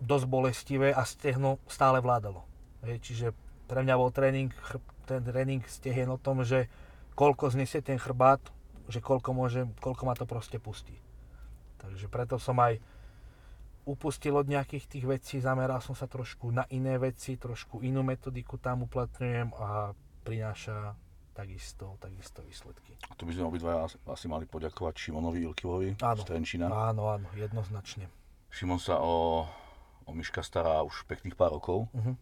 dosť 0.00 0.26
bolestivé 0.28 0.88
a 0.92 1.04
stehno 1.04 1.60
stále 1.68 2.00
vládalo. 2.00 2.44
Hej, 2.84 3.02
čiže 3.02 3.26
pre 3.66 3.82
mňa 3.82 3.94
bol 3.98 4.14
tréning, 4.14 4.54
ten 5.04 5.20
tréning 5.20 5.60
stehien 5.66 6.08
o 6.08 6.20
tom, 6.20 6.46
že 6.46 6.70
koľko 7.18 7.52
znesie 7.52 7.82
ten 7.82 7.98
chrbát, 7.98 8.40
že 8.86 9.02
koľko, 9.02 9.30
môže, 9.34 9.66
koľko 9.82 10.02
ma 10.06 10.14
to 10.14 10.28
proste 10.28 10.56
pustí. 10.62 10.94
Takže 11.82 12.06
preto 12.08 12.38
som 12.38 12.56
aj 12.60 12.78
upustil 13.86 14.34
od 14.34 14.50
nejakých 14.50 14.84
tých 14.90 15.04
vecí, 15.06 15.34
zameral 15.38 15.78
som 15.78 15.94
sa 15.94 16.10
trošku 16.10 16.50
na 16.50 16.66
iné 16.74 16.98
veci, 16.98 17.38
trošku 17.38 17.86
inú 17.86 18.02
metodiku 18.02 18.58
tam 18.58 18.84
uplatňujem 18.90 19.54
a 19.54 19.94
prináša 20.26 20.98
takisto, 21.30 21.94
takisto 22.02 22.42
výsledky. 22.42 22.98
A 23.06 23.14
tu 23.14 23.28
by 23.28 23.32
sme 23.38 23.46
obidva 23.46 23.86
asi, 23.86 24.26
mali 24.26 24.48
poďakovať 24.48 24.94
Šimonovi 24.98 25.46
Ilkivovi 25.46 25.90
Áno. 26.02 26.18
z 26.18 26.24
Trenčína. 26.26 26.66
Áno, 26.66 27.12
áno, 27.14 27.28
jednoznačne. 27.38 28.10
Šimon 28.50 28.82
sa 28.82 28.98
o, 28.98 29.46
o 30.02 30.10
Miška 30.10 30.42
stará 30.42 30.82
už 30.82 31.06
pekných 31.06 31.38
pár 31.38 31.54
rokov. 31.54 31.86
Mhm. 31.94 32.18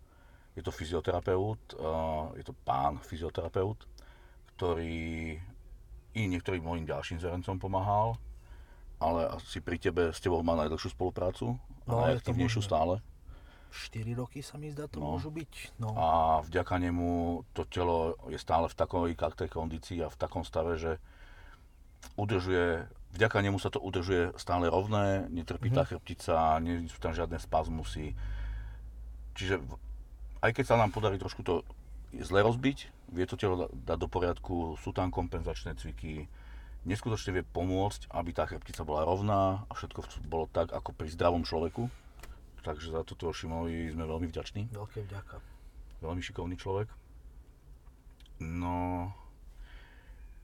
Je 0.54 0.62
to 0.62 0.70
fyzioterapeut, 0.70 1.74
uh, 1.82 2.30
je 2.38 2.46
to 2.46 2.54
pán 2.54 3.02
fyzioterapeut, 3.02 3.90
ktorý 4.54 5.34
i 6.14 6.20
niektorým 6.30 6.62
mojim 6.62 6.86
ďalším 6.86 7.18
zverencom 7.18 7.58
pomáhal, 7.58 8.14
ale 9.04 9.28
asi 9.30 9.60
pri 9.60 9.76
tebe 9.76 10.08
s 10.08 10.18
tebou 10.18 10.40
má 10.40 10.56
najdlhšiu 10.56 10.90
spoluprácu 10.90 11.60
a 11.84 11.84
No, 11.84 11.92
to 11.92 12.02
najaktívnejšiu 12.02 12.60
stále. 12.60 13.04
4 13.70 14.00
roky 14.14 14.38
sa 14.38 14.54
mi 14.54 14.70
zdá 14.70 14.86
to 14.86 14.96
No. 14.96 15.12
môžu 15.12 15.28
byť. 15.28 15.76
No. 15.76 15.92
A 15.92 16.06
vďaka 16.40 16.78
nemu 16.78 17.10
to 17.52 17.66
telo 17.66 17.98
je 18.26 18.38
stále 18.38 18.64
v 18.64 18.74
takej 18.74 19.12
kaktej 19.14 19.48
kondícii 19.48 19.98
a 19.98 20.08
v 20.08 20.16
takom 20.16 20.40
stave, 20.40 20.74
že 20.74 20.96
udržuje, 22.14 22.86
vďaka 23.12 23.38
nemu 23.40 23.58
sa 23.58 23.68
to 23.68 23.80
udržuje 23.80 24.32
stále 24.36 24.66
rovné, 24.66 25.26
netrpí 25.28 25.68
tá 25.68 25.82
chrbtica, 25.82 26.32
nie 26.58 26.86
sú 26.86 26.98
tam 26.98 27.12
žiadne 27.12 27.36
spazmusy. 27.36 28.14
Čiže 29.34 29.58
aj 30.38 30.50
keď 30.52 30.64
sa 30.64 30.76
nám 30.76 30.88
podarí 30.88 31.18
trošku 31.18 31.42
to 31.42 31.66
zle 32.14 32.40
rozbiť, 32.40 32.78
vie 33.10 33.26
to 33.26 33.34
telo 33.34 33.56
da- 33.58 33.70
dať 33.90 33.98
do 33.98 34.08
poriadku, 34.08 34.54
sú 34.78 34.92
tam 34.92 35.10
kompenzačné 35.10 35.74
cviky, 35.74 36.30
neskutočne 36.84 37.32
vie 37.32 37.44
pomôcť, 37.44 38.08
aby 38.10 38.30
tá 38.30 38.44
chrbtica 38.44 38.82
bola 38.82 39.02
rovná 39.02 39.40
a 39.64 39.72
všetko 39.72 40.00
bolo 40.24 40.46
tak, 40.46 40.70
ako 40.70 40.92
pri 40.92 41.08
zdravom 41.08 41.42
človeku. 41.42 41.88
Takže 42.60 42.90
za 42.90 43.04
toto 43.04 43.28
Šimovi 43.28 43.92
sme 43.92 44.04
veľmi 44.04 44.24
vďační 44.24 44.72
Veľké 44.72 45.04
vďaka. 45.04 45.36
veľmi 46.00 46.20
šikovný 46.20 46.56
človek. 46.56 46.88
No, 48.38 49.08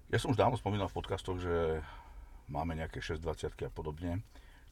ja 0.09 0.19
som 0.19 0.31
už 0.31 0.37
dávno 0.37 0.55
spomínal 0.55 0.87
v 0.87 0.97
podcastoch, 0.97 1.37
že 1.37 1.81
máme 2.47 2.75
nejaké 2.75 3.01
620 3.01 3.25
a 3.63 3.71
podobne. 3.71 4.21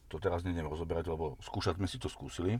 to 0.07 0.17
teraz 0.17 0.41
nejdem 0.41 0.65
rozoberať, 0.65 1.05
lebo 1.05 1.37
skúšať 1.39 1.77
sme 1.77 1.85
si 1.85 1.97
to 1.97 2.09
skúsili, 2.09 2.57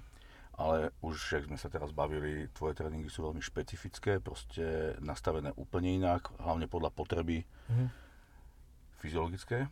ale 0.53 0.93
už, 1.01 1.17
jak 1.33 1.45
sme 1.45 1.57
sa 1.57 1.65
teraz 1.65 1.89
bavili, 1.89 2.45
tvoje 2.51 2.73
tréningy 2.73 3.09
sú 3.09 3.25
veľmi 3.25 3.41
špecifické, 3.41 4.21
proste 4.21 4.93
nastavené 5.01 5.49
úplne 5.55 5.97
inak, 5.97 6.29
hlavne 6.37 6.65
podľa 6.65 6.89
potreby 6.89 7.45
Mhm. 7.65 8.08
Fyziologické. 8.99 9.71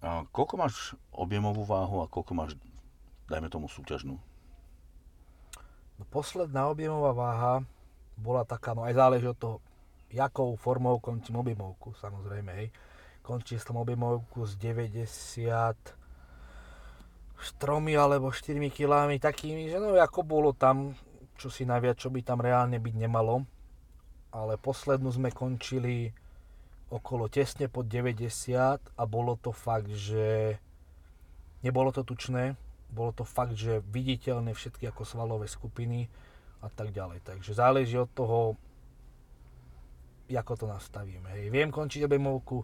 A 0.00 0.24
koľko 0.30 0.54
máš 0.56 0.74
objemovú 1.12 1.66
váhu 1.66 2.00
a 2.00 2.10
koľko 2.10 2.32
máš, 2.32 2.50
dajme 3.26 3.50
tomu, 3.50 3.66
súťažnú? 3.66 4.16
No, 5.98 6.02
posledná 6.08 6.70
objemová 6.72 7.12
váha 7.12 7.54
bola 8.16 8.46
taká, 8.48 8.72
no 8.72 8.86
aj 8.86 8.96
záleží 8.96 9.26
od 9.28 9.36
toho, 9.36 9.56
jakou 10.08 10.56
formou 10.56 10.98
končím 10.98 11.42
objemovku, 11.42 11.92
samozrejme, 11.98 12.50
hej. 12.56 12.68
Končil 13.20 13.60
som 13.60 13.76
objemovku 13.76 14.48
z 14.48 14.56
90 14.56 16.00
4 17.40 17.96
alebo 17.96 18.28
4 18.28 18.60
kilami 18.68 19.16
takými, 19.16 19.72
že 19.72 19.80
no 19.80 19.96
ako 19.96 20.20
bolo 20.20 20.52
tam, 20.52 20.92
čo 21.40 21.48
si 21.48 21.64
naviac, 21.64 21.96
čo 21.96 22.12
by 22.12 22.20
tam 22.20 22.44
reálne 22.44 22.76
byť 22.76 22.94
nemalo. 23.00 23.48
Ale 24.30 24.60
poslednú 24.60 25.08
sme 25.08 25.32
končili 25.32 26.12
okolo 26.90 27.30
tesne 27.30 27.70
pod 27.70 27.86
90 27.86 28.26
a 28.98 29.02
bolo 29.06 29.38
to 29.38 29.54
fakt, 29.54 29.90
že 29.94 30.58
nebolo 31.62 31.94
to 31.94 32.02
tučné, 32.02 32.58
bolo 32.90 33.14
to 33.14 33.22
fakt, 33.22 33.54
že 33.54 33.78
viditeľné 33.86 34.50
všetky 34.52 34.90
ako 34.90 35.06
svalové 35.06 35.46
skupiny 35.46 36.10
a 36.60 36.68
tak 36.68 36.90
ďalej. 36.90 37.22
Takže 37.22 37.54
záleží 37.54 37.96
od 37.96 38.10
toho, 38.10 38.58
ako 40.30 40.52
to 40.54 40.66
nastavíme. 40.66 41.26
Hej. 41.34 41.50
Viem 41.50 41.70
končiť 41.74 42.06
objemovku 42.06 42.62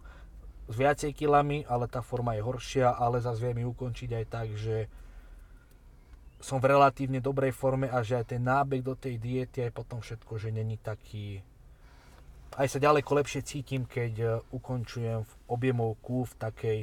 s 0.67 0.75
viacej 0.75 1.15
kilami, 1.15 1.63
ale 1.67 1.87
tá 1.87 2.03
forma 2.03 2.35
je 2.35 2.43
horšia, 2.43 2.95
ale 2.95 3.23
zase 3.23 3.39
viem 3.43 3.63
ju 3.63 3.71
ukončiť 3.71 4.09
aj 4.11 4.25
tak, 4.27 4.47
že 4.55 4.91
som 6.37 6.61
v 6.61 6.69
relatívne 6.69 7.17
dobrej 7.17 7.55
forme 7.55 7.89
a 7.89 8.05
že 8.05 8.19
aj 8.19 8.37
ten 8.37 8.43
nábeh 8.43 8.85
do 8.85 8.93
tej 8.93 9.17
diety 9.17 9.65
aj 9.65 9.71
potom 9.73 9.99
všetko, 10.03 10.37
že 10.37 10.53
není 10.53 10.77
taký... 10.77 11.41
Aj 12.55 12.67
sa 12.69 12.79
ďaleko 12.79 13.11
lepšie 13.19 13.43
cítim, 13.43 13.83
keď 13.83 14.13
e, 14.17 14.25
ukončujem 14.55 15.27
v 15.27 15.33
objemovku 15.51 16.23
v 16.29 16.33
takej 16.39 16.79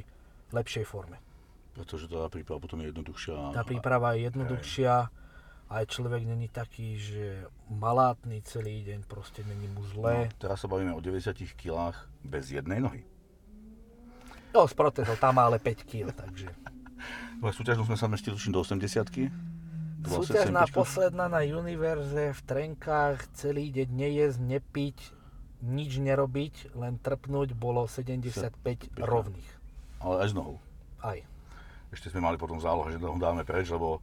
lepšej 0.52 0.84
forme. 0.84 1.18
Pretože 1.74 2.06
tá 2.06 2.30
príprava 2.30 2.60
potom 2.62 2.78
je 2.84 2.92
jednoduchšia. 2.94 3.34
Tá 3.50 3.62
príprava 3.66 4.14
je 4.14 4.30
jednoduchšia, 4.30 4.94
aj 5.74 5.84
človek 5.90 6.22
není 6.22 6.46
taký, 6.46 7.00
že 7.00 7.50
malátny 7.72 8.44
celý 8.46 8.84
deň, 8.86 9.08
proste 9.10 9.42
není 9.42 9.66
mu 9.72 9.82
zle. 9.90 10.30
No, 10.30 10.38
teraz 10.38 10.62
sa 10.62 10.70
bavíme 10.70 10.94
o 10.94 11.02
90 11.02 11.34
kg 11.58 11.96
bez 12.22 12.52
jednej 12.52 12.78
nohy. 12.78 13.02
No, 14.54 14.70
s 14.70 14.74
protezou 14.76 15.18
tam 15.18 15.34
má 15.34 15.50
ale 15.50 15.58
5 15.58 15.82
kg, 15.88 16.14
takže... 16.14 16.52
No, 17.42 17.52
súťažnú 17.52 17.84
sme 17.84 18.00
sa 18.00 18.08
zmestili 18.08 18.32
tuším 18.32 18.56
do 18.56 18.64
80 18.64 19.12
Súťažná 20.08 20.64
posledná 20.72 21.28
na 21.28 21.44
Univerze 21.44 22.32
v 22.32 22.40
trenkách, 22.48 23.28
celý 23.36 23.68
deň 23.68 23.88
nejesť, 23.92 24.38
nepiť, 24.40 24.96
nič 25.64 25.96
nerobiť, 25.96 26.74
len 26.74 26.96
trpnúť, 26.96 27.52
bolo 27.52 27.84
75 27.84 28.50
rovných. 28.98 29.48
Ale 29.98 30.20
aj 30.20 30.28
s 30.28 30.32
nohou. 30.32 30.56
Aj. 31.00 31.18
Ešte 31.88 32.08
sme 32.08 32.20
mali 32.20 32.36
potom 32.36 32.58
zálohu, 32.58 32.86
že 32.86 32.96
nohu 32.96 33.16
dáme 33.16 33.42
preč, 33.42 33.68
lebo 33.68 33.98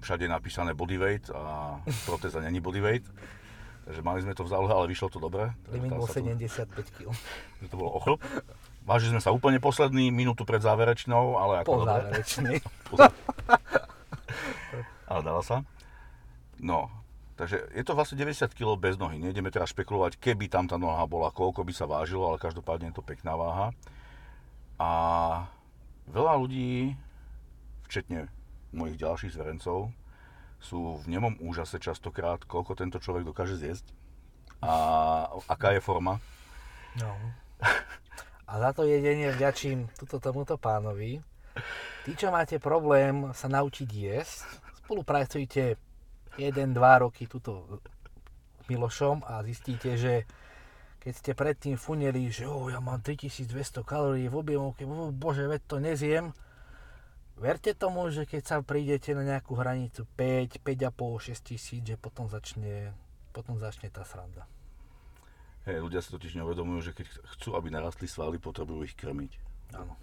všade 0.00 0.24
je 0.24 0.30
napísané 0.30 0.72
bodyweight 0.72 1.28
a 1.28 1.76
proteza 2.04 2.38
není 2.38 2.58
bodyweight. 2.58 3.04
Takže 3.84 4.00
mali 4.00 4.20
sme 4.20 4.32
to 4.32 4.42
v 4.42 4.48
zálohe, 4.48 4.70
ale 4.70 4.86
vyšlo 4.86 5.08
to 5.08 5.18
dobre. 5.18 5.48
Limit 5.70 5.90
bol 5.90 6.02
Tá 6.02 6.10
sa 6.10 6.14
to- 6.14 6.28
75 6.28 6.92
kg. 6.92 7.06
že 7.58 7.66
to 7.66 7.74
bolo 7.74 7.90
ochlop. 7.94 8.18
Vážili 8.82 9.10
sme 9.10 9.20
sa 9.20 9.30
úplne 9.30 9.58
posledný, 9.58 10.08
minútu 10.08 10.42
pred 10.42 10.58
záverečnou, 10.58 11.36
ale 11.36 11.58
ako 11.58 11.66
Po 11.66 11.78
dobre. 11.78 11.90
záverečnej. 11.90 12.56
Ale 15.06 15.20
dala 15.22 15.40
sa. 15.40 15.62
No, 16.58 16.90
takže 17.38 17.70
je 17.70 17.84
to 17.86 17.94
vlastne 17.94 18.18
90 18.18 18.50
kg 18.50 18.74
bez 18.74 18.98
nohy. 18.98 19.22
Nejdeme 19.22 19.54
teraz 19.54 19.70
špekulovať, 19.70 20.18
keby 20.18 20.50
tam 20.50 20.66
tá 20.66 20.74
noha 20.74 21.06
bola, 21.06 21.30
koľko 21.30 21.62
by 21.62 21.70
sa 21.70 21.86
vážilo, 21.86 22.26
ale 22.26 22.42
každopádne 22.42 22.90
je 22.90 22.98
to 22.98 23.06
pekná 23.06 23.38
váha. 23.38 23.70
A 24.82 24.90
veľa 26.10 26.34
ľudí, 26.42 26.98
včetne 27.86 28.26
mojich 28.74 28.98
ďalších 28.98 29.38
zverencov, 29.38 29.94
sú 30.58 30.98
v 30.98 31.06
nemom 31.06 31.38
úžase 31.38 31.78
častokrát, 31.78 32.42
koľko 32.42 32.74
tento 32.74 32.98
človek 32.98 33.22
dokáže 33.22 33.54
zjesť 33.54 33.94
a 34.58 34.74
aká 35.46 35.78
je 35.78 35.80
forma. 35.80 36.18
No. 36.98 37.14
A 38.48 38.52
za 38.58 38.70
to 38.74 38.82
jedenie 38.82 39.30
vďačím 39.30 39.86
tuto 39.94 40.18
tomuto 40.18 40.58
pánovi. 40.58 41.22
Tí, 42.02 42.10
čo 42.18 42.34
máte 42.34 42.58
problém 42.58 43.30
sa 43.36 43.46
naučiť 43.46 43.86
jesť, 43.86 44.46
spolupracujte 44.82 45.78
1-2 46.38 47.02
roky 47.02 47.26
tuto 47.26 47.82
Milošom 48.70 49.26
a 49.26 49.42
zistíte, 49.42 49.98
že 49.98 50.22
keď 51.02 51.12
ste 51.14 51.32
predtým 51.34 51.76
funeli, 51.80 52.30
že 52.30 52.46
oh, 52.46 52.70
ja 52.70 52.78
mám 52.78 53.02
3200 53.02 53.82
kalórií 53.82 54.30
v 54.30 54.38
objemovke, 54.38 54.86
oh, 54.86 55.10
bože, 55.10 55.50
veď 55.50 55.60
to 55.66 55.76
nezjem, 55.82 56.26
verte 57.38 57.74
tomu, 57.74 58.06
že 58.12 58.26
keď 58.28 58.42
sa 58.44 58.56
prídete 58.60 59.16
na 59.16 59.24
nejakú 59.24 59.56
hranicu 59.56 60.04
5, 60.14 60.62
5,5, 60.62 61.34
6 61.34 61.48
tisíc, 61.48 61.82
že 61.82 61.96
potom 61.96 62.28
začne, 62.28 62.92
potom 63.32 63.56
začne 63.56 63.88
tá 63.88 64.04
sranda. 64.04 64.44
Hej, 65.64 65.84
ľudia 65.84 66.00
si 66.00 66.12
totiž 66.12 66.38
neuvedomujú, 66.38 66.92
že 66.92 66.92
keď 66.96 67.06
chcú, 67.36 67.56
aby 67.56 67.68
narastli 67.72 68.08
svaly, 68.08 68.40
potrebujú 68.40 68.88
ich 68.88 68.96
krmiť. 68.96 69.32
Áno. 69.76 69.96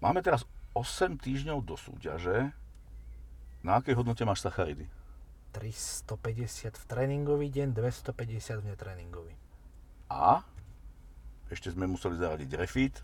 Máme 0.00 0.24
teraz 0.24 0.48
8 0.72 1.20
týždňov 1.20 1.64
do 1.64 1.76
súťaže. 1.76 2.52
Na 3.60 3.76
akej 3.76 3.92
hodnote 3.92 4.24
máš 4.24 4.40
sacharidy? 4.40 4.88
350 5.50 6.78
v 6.78 6.84
tréningový 6.86 7.50
deň, 7.50 7.74
250 7.74 8.62
v 8.62 8.64
netréningový. 8.70 9.34
A 10.10 10.42
ešte 11.50 11.74
sme 11.74 11.90
museli 11.90 12.14
zaradiť 12.18 12.50
refit, 12.54 13.02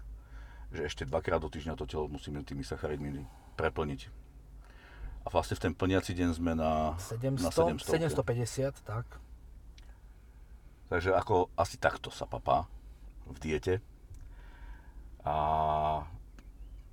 že 0.71 0.87
ešte 0.87 1.03
dvakrát 1.07 1.43
do 1.43 1.51
týždňa 1.51 1.79
to 1.79 1.87
telo 1.87 2.07
musíme 2.07 2.43
tými 2.47 2.63
sacharidmi 2.63 3.27
preplniť. 3.59 4.01
A 5.27 5.31
vlastne 5.31 5.59
v 5.59 5.63
ten 5.67 5.75
plniaci 5.75 6.15
deň 6.15 6.31
sme 6.39 6.55
na, 6.55 6.95
700, 7.03 7.43
na 7.43 7.51
700. 7.83 8.15
750, 8.15 8.87
tak. 8.87 9.07
Takže 10.87 11.11
ako 11.19 11.51
asi 11.59 11.83
takto 11.83 12.15
sa 12.15 12.31
papá 12.31 12.71
v 13.27 13.37
diete. 13.43 13.75
A 15.27 16.07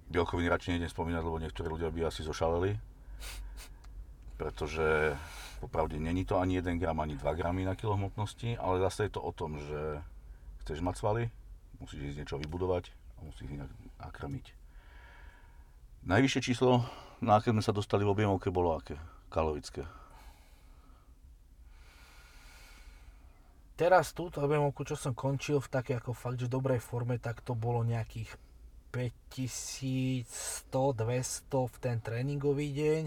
bielkoviny 0.09 0.49
radšej 0.49 0.71
nejdem 0.73 0.89
spomínať, 0.89 1.21
lebo 1.21 1.37
niektorí 1.37 1.69
ľudia 1.69 1.93
by 1.93 2.09
asi 2.09 2.25
zošaleli. 2.25 2.73
Pretože 4.41 5.13
popravde 5.63 5.95
není 5.95 6.27
to 6.27 6.35
ani 6.39 6.59
1 6.59 6.75
gram, 6.75 6.99
ani 6.99 7.15
2 7.15 7.33
gramy 7.33 7.63
na 7.63 7.75
kilo 7.79 7.95
hmotnosti, 7.95 8.59
ale 8.59 8.83
zase 8.83 9.07
je 9.07 9.15
to 9.15 9.23
o 9.23 9.31
tom, 9.31 9.55
že 9.55 10.03
chceš 10.67 10.83
mať 10.83 10.95
svaly, 10.99 11.23
musíš 11.79 12.11
ísť 12.11 12.17
niečo 12.19 12.35
vybudovať 12.43 12.91
a 12.91 13.19
musíš 13.23 13.47
ich 13.47 13.55
nakrmiť. 14.03 14.45
Najvyššie 16.03 16.41
číslo, 16.43 16.83
na 17.23 17.39
aké 17.39 17.55
sme 17.55 17.63
sa 17.63 17.71
dostali 17.71 18.03
v 18.03 18.11
objemovke, 18.11 18.51
bolo 18.51 18.75
aké? 18.75 18.99
Kalorické. 19.31 19.87
Teraz 23.79 24.11
túto 24.11 24.43
objemovku, 24.43 24.83
čo 24.83 24.99
som 24.99 25.15
končil 25.15 25.63
v 25.63 25.71
takej 25.71 26.03
ako 26.03 26.11
fakt, 26.11 26.43
že 26.43 26.51
dobrej 26.51 26.83
forme, 26.83 27.17
tak 27.23 27.39
to 27.39 27.55
bolo 27.55 27.87
nejakých 27.87 28.35
5100, 28.91 30.69
200 30.69 31.49
v 31.49 31.75
ten 31.81 31.97
tréningový 32.03 32.69
deň. 32.69 33.01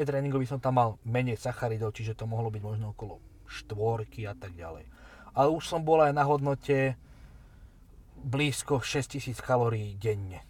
Netréningový 0.00 0.48
som 0.48 0.56
tam 0.56 0.80
mal 0.80 0.90
menej 1.04 1.36
sacharidov, 1.36 1.92
čiže 1.92 2.16
to 2.16 2.24
mohlo 2.24 2.48
byť 2.48 2.62
možno 2.64 2.96
okolo 2.96 3.20
štvorky 3.44 4.24
a 4.24 4.32
tak 4.32 4.56
ďalej. 4.56 4.88
Ale 5.36 5.48
už 5.52 5.68
som 5.68 5.84
bol 5.84 6.00
aj 6.00 6.16
na 6.16 6.24
hodnote 6.24 6.96
blízko 8.20 8.80
6000 8.80 9.36
kalórií 9.44 9.96
denne. 10.00 10.40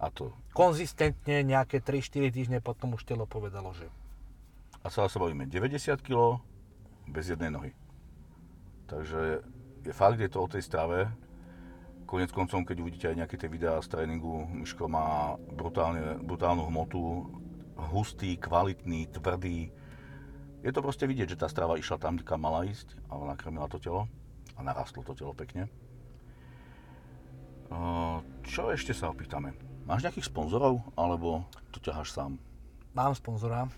A 0.00 0.08
to 0.08 0.32
Konzistentne 0.50 1.46
nejaké 1.46 1.78
3-4 1.78 2.34
týždne 2.34 2.58
potom 2.58 2.98
už 2.98 3.06
telo 3.06 3.28
povedalo, 3.28 3.70
že 3.70 3.86
A 4.82 4.88
celé 4.88 5.06
sa 5.12 5.22
bavíme 5.22 5.46
90 5.46 6.00
kg 6.00 6.40
bez 7.06 7.30
jednej 7.30 7.52
nohy. 7.52 7.70
Takže 8.88 9.44
je 9.86 9.92
fakt, 9.94 10.18
je 10.18 10.26
to 10.26 10.42
o 10.42 10.48
tej 10.50 10.64
strave. 10.64 11.06
Konec 12.08 12.34
koncom, 12.34 12.66
keď 12.66 12.76
uvidíte 12.82 13.06
aj 13.06 13.22
nejaké 13.22 13.36
tie 13.38 13.46
videá 13.46 13.78
z 13.78 13.86
tréningu, 13.86 14.42
Miško 14.50 14.90
má 14.90 15.38
brutálne, 15.38 16.18
brutálnu 16.18 16.66
hmotu, 16.66 17.30
hustý, 17.88 18.36
kvalitný, 18.36 19.08
tvrdý. 19.08 19.72
Je 20.60 20.70
to 20.70 20.84
proste 20.84 21.08
vidieť, 21.08 21.32
že 21.32 21.40
tá 21.40 21.48
strava 21.48 21.80
išla 21.80 21.96
tam, 21.96 22.20
kam 22.20 22.44
mala 22.44 22.68
ísť, 22.68 22.92
ale 23.08 23.32
nakrmila 23.32 23.64
to 23.72 23.80
telo 23.80 24.04
a 24.54 24.60
narastlo 24.60 25.00
to 25.00 25.16
telo 25.16 25.32
pekne. 25.32 25.72
Uh, 27.72 28.20
Čo 28.44 28.74
ešte 28.74 28.92
sa 28.92 29.08
opýtame? 29.08 29.56
Máš 29.88 30.04
nejakých 30.04 30.28
sponzorov, 30.28 30.84
alebo 30.98 31.48
to 31.72 31.80
ťaháš 31.80 32.12
sám? 32.12 32.36
mám 32.94 33.14
sponzora, 33.14 33.70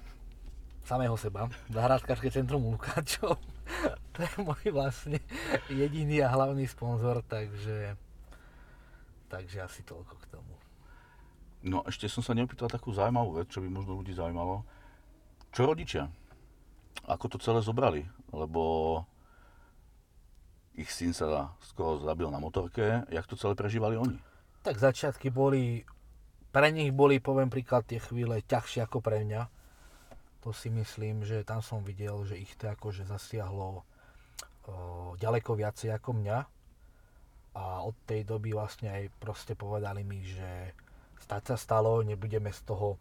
samého 0.85 1.17
seba, 1.21 1.49
Zahradkárske 1.69 2.33
centrum 2.33 2.65
Lukáčov. 2.65 3.37
to 4.17 4.19
je 4.25 4.35
môj 4.41 4.73
vlastne 4.73 5.21
jediný 5.69 6.25
a 6.25 6.33
hlavný 6.33 6.65
sponzor, 6.65 7.21
takže, 7.29 7.97
takže 9.29 9.59
asi 9.61 9.81
toľko 9.85 10.15
k 10.17 10.27
tomu. 10.33 10.62
No 11.63 11.87
ešte 11.87 12.11
som 12.11 12.27
sa 12.27 12.35
neopýtal 12.35 12.67
takú 12.67 12.91
zaujímavú 12.91 13.39
vec, 13.39 13.47
čo 13.51 13.63
by 13.63 13.71
možno 13.71 13.95
ľudí 13.95 14.11
zaujímalo. 14.15 14.67
Čo 15.55 15.71
rodičia? 15.71 16.11
Ako 17.07 17.31
to 17.31 17.39
celé 17.39 17.63
zobrali? 17.63 18.03
Lebo 18.35 18.63
ich 20.75 20.91
syn 20.91 21.15
sa 21.15 21.53
skoro 21.63 22.03
zabil 22.03 22.27
na 22.33 22.43
motorke. 22.43 23.07
Jak 23.13 23.29
to 23.29 23.39
celé 23.39 23.55
prežívali 23.55 23.95
oni? 23.95 24.19
Tak 24.67 24.81
začiatky 24.81 25.31
boli, 25.31 25.87
pre 26.51 26.73
nich 26.73 26.91
boli, 26.91 27.23
poviem 27.23 27.53
príklad, 27.53 27.87
tie 27.87 28.03
chvíle 28.03 28.43
ťažšie 28.43 28.89
ako 28.89 28.99
pre 29.05 29.23
mňa. 29.23 29.43
To 30.43 30.51
si 30.51 30.73
myslím, 30.75 31.23
že 31.23 31.47
tam 31.47 31.63
som 31.63 31.87
videl, 31.87 32.19
že 32.27 32.41
ich 32.41 32.59
to 32.59 32.67
akože 32.67 33.07
zasiahlo 33.07 33.83
o, 34.67 35.15
ďaleko 35.21 35.55
viacej 35.55 35.95
ako 35.95 36.19
mňa. 36.19 36.39
A 37.53 37.85
od 37.85 37.95
tej 38.09 38.25
doby 38.25 38.57
vlastne 38.57 38.91
aj 38.91 39.13
proste 39.21 39.53
povedali 39.53 40.03
mi, 40.03 40.25
že 40.25 40.73
stať 41.23 41.55
sa 41.55 41.57
stalo, 41.57 42.03
nebudeme 42.03 42.51
z 42.51 42.61
toho 42.67 42.99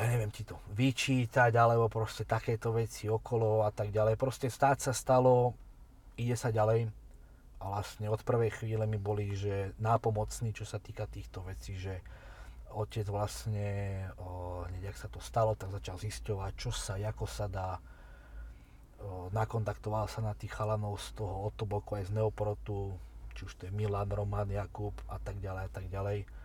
ja 0.00 0.08
neviem 0.08 0.32
ti 0.32 0.48
to 0.48 0.56
vyčítať, 0.72 1.52
alebo 1.60 1.92
proste 1.92 2.24
takéto 2.24 2.72
veci 2.72 3.10
okolo 3.10 3.68
a 3.68 3.70
tak 3.74 3.92
ďalej. 3.92 4.16
Proste 4.16 4.48
stáť 4.48 4.88
sa 4.88 4.92
stalo, 4.96 5.52
ide 6.16 6.38
sa 6.40 6.48
ďalej. 6.48 6.88
A 7.60 7.64
vlastne 7.68 8.08
od 8.08 8.24
prvej 8.24 8.48
chvíle 8.56 8.88
mi 8.88 8.96
boli, 8.96 9.36
že 9.36 9.76
nápomocní, 9.76 10.56
čo 10.56 10.64
sa 10.64 10.80
týka 10.80 11.04
týchto 11.04 11.44
vecí, 11.44 11.76
že 11.76 12.00
otec 12.72 13.04
vlastne, 13.12 14.08
o, 14.16 14.64
hneď 14.72 14.94
ak 14.94 14.96
sa 14.96 15.08
to 15.12 15.20
stalo, 15.20 15.52
tak 15.52 15.68
začal 15.68 16.00
zisťovať, 16.00 16.52
čo 16.56 16.72
sa, 16.72 16.96
ako 16.96 17.26
sa 17.28 17.50
dá. 17.50 17.76
Nakontaktoval 19.36 20.08
sa 20.08 20.24
na 20.24 20.32
tých 20.32 20.56
chalanov 20.56 20.96
z 20.96 21.20
toho 21.20 21.52
Otoboku 21.52 22.00
aj 22.00 22.08
z 22.08 22.16
Neoprotu, 22.16 22.96
či 23.36 23.44
už 23.44 23.52
to 23.60 23.68
je 23.68 23.72
Milan, 23.76 24.08
Roman, 24.08 24.48
Jakub 24.48 24.96
a 25.12 25.20
tak 25.20 25.36
ďalej 25.44 25.62
a 25.68 25.70
tak 25.72 25.84
ďalej. 25.92 26.39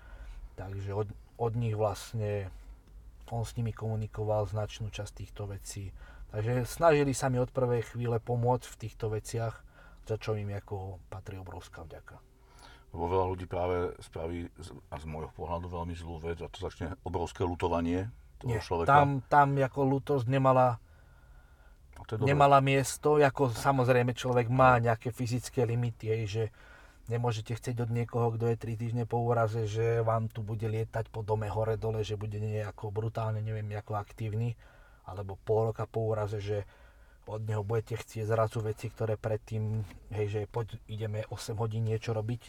Takže 0.56 0.92
od, 0.96 1.08
od 1.36 1.54
nich 1.56 1.76
vlastne 1.76 2.50
on 3.32 3.44
s 3.44 3.58
nimi 3.58 3.74
komunikoval 3.74 4.48
značnú 4.48 4.90
časť 4.94 5.14
týchto 5.14 5.50
vecí. 5.50 5.92
Takže 6.32 6.68
snažili 6.68 7.16
sa 7.16 7.32
mi 7.32 7.40
od 7.40 7.50
prvej 7.50 7.96
chvíle 7.96 8.20
pomôcť 8.20 8.66
v 8.68 8.80
týchto 8.80 9.12
veciach, 9.12 9.56
za 10.06 10.16
čo 10.20 10.38
im 10.38 10.52
ako 10.54 11.00
patrí 11.10 11.40
obrovská 11.40 11.82
vďaka. 11.88 12.22
Lebo 12.96 13.12
veľa 13.12 13.26
ľudí 13.28 13.46
práve 13.50 13.92
spraví, 14.00 14.48
a 14.92 14.96
z 14.96 15.06
môjho 15.10 15.32
pohľadu 15.36 15.68
veľmi 15.68 15.96
zlú 15.98 16.22
vec, 16.24 16.40
a 16.40 16.48
to 16.48 16.64
začne 16.64 16.96
obrovské 17.04 17.44
lutovanie 17.44 18.08
toho 18.40 18.56
Nie, 18.56 18.64
človeka. 18.64 18.88
tam, 18.88 19.20
tam 19.28 19.60
ako 19.60 19.80
lutosť 19.84 20.26
nemala, 20.32 20.80
nemala 22.24 22.64
miesto, 22.64 23.20
ako 23.20 23.52
samozrejme 23.52 24.16
človek 24.16 24.48
má 24.48 24.80
nejaké 24.80 25.12
fyzické 25.12 25.68
limity, 25.68 26.08
hej, 26.08 26.24
že 26.28 26.44
Nemôžete 27.06 27.54
chcieť 27.54 27.86
od 27.86 27.94
niekoho, 27.94 28.34
kto 28.34 28.50
je 28.50 28.58
3 28.58 28.82
týždne 28.82 29.04
po 29.06 29.22
úraze, 29.22 29.70
že 29.70 30.02
vám 30.02 30.26
tu 30.26 30.42
bude 30.42 30.66
lietať 30.66 31.14
po 31.14 31.22
dome 31.22 31.46
hore 31.46 31.78
dole, 31.78 32.02
že 32.02 32.18
bude 32.18 32.42
nejako 32.42 32.90
brutálne, 32.90 33.46
neviem, 33.46 33.70
ako 33.78 33.94
aktívny, 33.94 34.58
alebo 35.06 35.38
pol 35.46 35.70
roka 35.70 35.86
po 35.86 36.02
úraze, 36.10 36.42
že 36.42 36.66
od 37.30 37.46
neho 37.46 37.62
budete 37.62 38.02
chcieť 38.02 38.26
zrazu 38.26 38.58
veci, 38.62 38.90
ktoré 38.90 39.22
predtým, 39.22 39.86
hej, 40.18 40.26
že 40.30 40.40
poď, 40.50 40.82
ideme 40.90 41.26
8 41.30 41.58
hodín 41.62 41.86
niečo 41.86 42.10
robiť. 42.14 42.42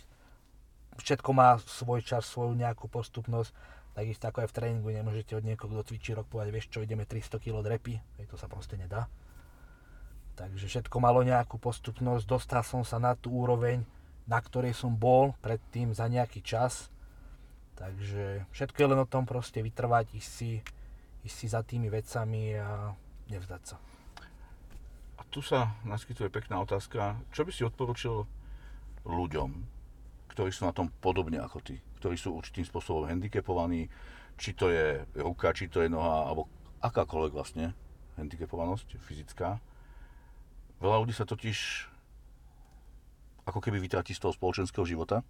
Všetko 1.05 1.31
má 1.37 1.61
svoj 1.61 2.01
čas, 2.01 2.25
svoju 2.25 2.57
nejakú 2.57 2.89
postupnosť, 2.89 3.53
takisto 3.93 4.29
ako 4.29 4.45
aj 4.45 4.49
v 4.49 4.57
tréningu 4.57 4.89
nemôžete 4.89 5.37
od 5.37 5.45
niekoho, 5.45 5.69
kto 5.69 5.93
cvičí 5.93 6.17
rok 6.17 6.29
povedať, 6.33 6.53
vieš 6.53 6.73
čo, 6.73 6.81
ideme 6.81 7.05
300 7.05 7.41
kg 7.41 7.61
drepy, 7.61 8.01
hej, 8.01 8.25
to 8.29 8.41
sa 8.41 8.49
proste 8.49 8.81
nedá. 8.81 9.05
Takže 10.37 10.69
všetko 10.69 10.97
malo 11.01 11.21
nejakú 11.25 11.61
postupnosť, 11.61 12.25
dostal 12.25 12.65
som 12.65 12.85
sa 12.85 12.97
na 12.97 13.13
tú 13.17 13.33
úroveň, 13.33 13.85
na 14.27 14.39
ktorej 14.43 14.75
som 14.75 14.95
bol 14.95 15.39
predtým 15.43 15.95
za 15.95 16.11
nejaký 16.11 16.43
čas. 16.43 16.91
Takže 17.79 18.47
všetko 18.51 18.79
je 18.79 18.91
len 18.91 19.01
o 19.01 19.11
tom 19.11 19.25
proste 19.25 19.63
vytrvať, 19.63 20.11
ísť 20.17 20.31
si, 20.31 20.51
ísť 21.23 21.37
si 21.37 21.47
za 21.47 21.63
tými 21.63 21.87
vecami 21.87 22.59
a 22.59 22.91
nevzdať 23.31 23.63
sa. 23.63 23.77
A 25.17 25.23
tu 25.31 25.41
sa 25.41 25.75
naskytuje 25.87 26.29
pekná 26.29 26.61
otázka. 26.61 27.17
Čo 27.31 27.47
by 27.47 27.51
si 27.55 27.63
odporučil 27.63 28.27
ľuďom, 29.07 29.51
ktorí 30.35 30.51
sú 30.51 30.67
na 30.67 30.75
tom 30.75 30.91
podobne 31.01 31.41
ako 31.41 31.63
ty, 31.63 31.79
ktorí 32.03 32.19
sú 32.19 32.37
určitým 32.37 32.67
spôsobom 32.67 33.09
handicapovaní, 33.09 33.89
či 34.37 34.53
to 34.53 34.69
je 34.69 35.01
ruka, 35.17 35.57
či 35.57 35.71
to 35.73 35.81
je 35.81 35.89
noha, 35.89 36.29
alebo 36.29 36.51
akákoľvek 36.85 37.33
vlastne 37.33 37.73
handicapovanosť 38.21 39.01
fyzická. 39.01 39.61
Veľa 40.77 40.97
ľudí 41.01 41.15
sa 41.17 41.25
totiž 41.25 41.89
ako 43.47 43.63
keby 43.63 43.79
vytratí 43.79 44.13
z 44.13 44.27
toho 44.27 44.35
spoločenského 44.35 44.83
života 44.83 45.23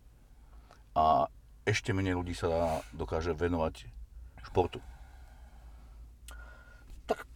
a 0.96 1.28
ešte 1.68 1.92
menej 1.92 2.16
ľudí 2.16 2.32
sa 2.32 2.80
dokáže 2.96 3.36
venovať 3.36 3.84
športu. 4.48 4.80
Tak 7.04 7.28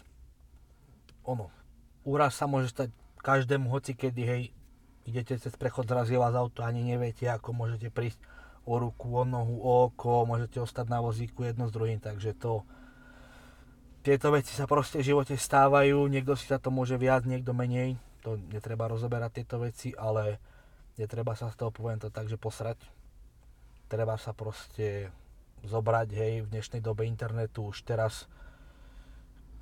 ono, 1.29 1.53
úraz 2.09 2.33
sa 2.35 2.49
môže 2.49 2.73
stať 2.73 2.89
každému 3.21 3.69
hoci 3.69 3.93
kedy, 3.93 4.23
hej, 4.25 4.43
idete 5.05 5.37
cez 5.37 5.53
prechod, 5.61 5.85
zrazie 5.85 6.17
vás 6.17 6.33
auto, 6.33 6.65
ani 6.65 6.81
neviete, 6.81 7.29
ako 7.29 7.53
môžete 7.53 7.93
prísť 7.93 8.23
o 8.65 8.81
ruku, 8.81 9.13
o 9.13 9.25
nohu, 9.29 9.61
o 9.61 9.93
oko, 9.93 10.25
môžete 10.25 10.63
ostať 10.63 10.87
na 10.89 11.05
vozíku 11.05 11.45
jedno 11.45 11.69
s 11.69 11.75
druhým, 11.75 12.01
takže 12.01 12.33
to 12.33 12.65
tieto 14.01 14.33
veci 14.33 14.57
sa 14.57 14.65
proste 14.65 15.05
v 15.05 15.13
živote 15.13 15.37
stávajú, 15.37 16.09
niekto 16.09 16.33
si 16.33 16.49
sa 16.49 16.57
to 16.57 16.73
môže 16.73 16.97
viac, 16.97 17.29
niekto 17.29 17.53
menej, 17.53 18.01
to 18.25 18.41
netreba 18.49 18.89
rozoberať 18.89 19.45
tieto 19.45 19.61
veci, 19.61 19.93
ale 19.93 20.41
netreba 21.01 21.33
sa 21.33 21.49
z 21.49 21.57
toho, 21.57 21.73
poviem 21.73 21.97
to 21.97 22.13
tak, 22.13 22.29
že 22.29 22.37
posrať. 22.37 22.77
Treba 23.89 24.21
sa 24.21 24.37
proste 24.37 25.09
zobrať, 25.65 26.09
hej, 26.13 26.35
v 26.45 26.51
dnešnej 26.53 26.85
dobe 26.85 27.09
internetu 27.09 27.73
už 27.73 27.89
teraz 27.89 28.29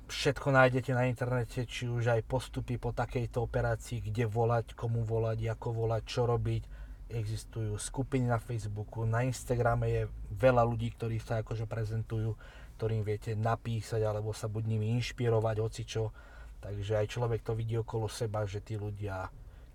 všetko 0.09 0.51
nájdete 0.51 0.91
na 0.91 1.05
internete, 1.07 1.63
či 1.69 1.85
už 1.85 2.11
aj 2.11 2.27
postupy 2.27 2.81
po 2.81 2.91
takejto 2.91 3.45
operácii, 3.45 4.03
kde 4.09 4.25
volať, 4.25 4.73
komu 4.73 5.05
volať, 5.05 5.53
ako 5.53 5.85
volať, 5.85 6.03
čo 6.03 6.25
robiť. 6.25 6.63
Existujú 7.09 7.73
skupiny 7.77 8.29
na 8.29 8.37
Facebooku, 8.37 9.01
na 9.05 9.25
Instagrame 9.25 9.87
je 9.89 10.01
veľa 10.37 10.61
ľudí, 10.61 10.93
ktorí 10.93 11.17
sa 11.17 11.41
akože 11.41 11.65
prezentujú, 11.65 12.37
ktorým 12.77 13.01
viete 13.01 13.33
napísať 13.33 14.05
alebo 14.05 14.29
sa 14.33 14.45
buď 14.45 14.63
nimi 14.65 14.93
inšpirovať, 14.97 15.55
hocičo. 15.57 16.13
Takže 16.59 17.01
aj 17.01 17.07
človek 17.09 17.41
to 17.41 17.57
vidí 17.57 17.79
okolo 17.79 18.05
seba, 18.11 18.45
že 18.45 18.61
tí 18.61 18.77
ľudia 18.77 19.29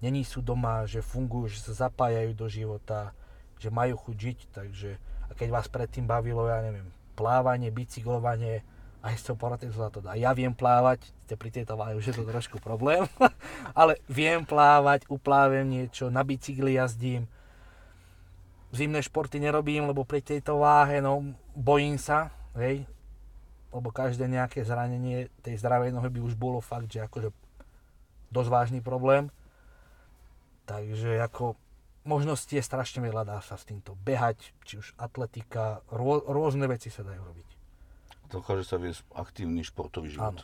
není 0.04 0.20
sú 0.20 0.44
doma, 0.44 0.84
že 0.84 1.00
fungujú, 1.00 1.48
že 1.48 1.64
sa 1.64 1.88
zapájajú 1.88 2.36
do 2.36 2.44
života, 2.52 3.16
že 3.56 3.72
majú 3.72 3.96
chuť 3.96 4.16
žiť, 4.20 4.38
takže 4.52 4.90
a 5.24 5.32
keď 5.32 5.48
vás 5.48 5.66
predtým 5.72 6.04
bavilo, 6.04 6.44
ja 6.44 6.60
neviem, 6.60 6.84
plávanie, 7.16 7.72
bicyklovanie, 7.72 8.60
aj 9.00 9.14
s 9.16 9.24
tou 9.28 9.36
sa 9.36 9.92
to 9.92 10.00
dá. 10.04 10.16
Ja 10.16 10.36
viem 10.36 10.52
plávať, 10.52 11.08
ste 11.24 11.36
pri 11.36 11.52
tejto 11.52 11.76
váhe 11.76 11.96
už 11.96 12.12
je 12.12 12.14
to 12.20 12.24
trošku 12.24 12.60
problém, 12.60 13.08
ale 13.80 13.96
viem 14.08 14.44
plávať, 14.44 15.08
uplávem 15.08 15.64
niečo, 15.64 16.12
na 16.12 16.20
bicykli 16.20 16.76
jazdím, 16.76 17.24
zimné 18.72 19.00
športy 19.00 19.40
nerobím, 19.40 19.88
lebo 19.88 20.04
pri 20.04 20.20
tejto 20.20 20.60
váhe, 20.60 21.04
no, 21.04 21.36
bojím 21.56 22.00
sa, 22.00 22.32
hej, 22.56 22.84
lebo 23.72 23.92
každé 23.92 24.24
nejaké 24.24 24.64
zranenie 24.64 25.28
tej 25.44 25.60
zdravej 25.60 25.92
nohy 25.92 26.08
by 26.08 26.20
už 26.24 26.34
bolo 26.36 26.64
fakt, 26.64 26.88
že 26.88 27.04
akože 27.04 27.28
dosť 28.32 28.50
vážny 28.50 28.80
problém. 28.80 29.30
Takže 30.64 31.20
ako 31.20 31.56
možností 32.04 32.56
je 32.56 32.64
strašne 32.64 33.04
veľa, 33.04 33.24
dá 33.24 33.38
sa 33.40 33.56
s 33.56 33.64
týmto 33.68 33.96
behať, 34.00 34.52
či 34.64 34.80
už 34.80 34.96
atletika, 34.96 35.80
rô, 35.88 36.20
rôzne 36.24 36.68
veci 36.68 36.92
sa 36.92 37.04
dajú 37.04 37.20
robiť. 37.20 37.48
Dokáže 38.32 38.64
sa 38.64 38.76
viesť 38.80 39.04
aktívny 39.12 39.64
športový 39.64 40.16
život. 40.16 40.40
Áno. 40.40 40.42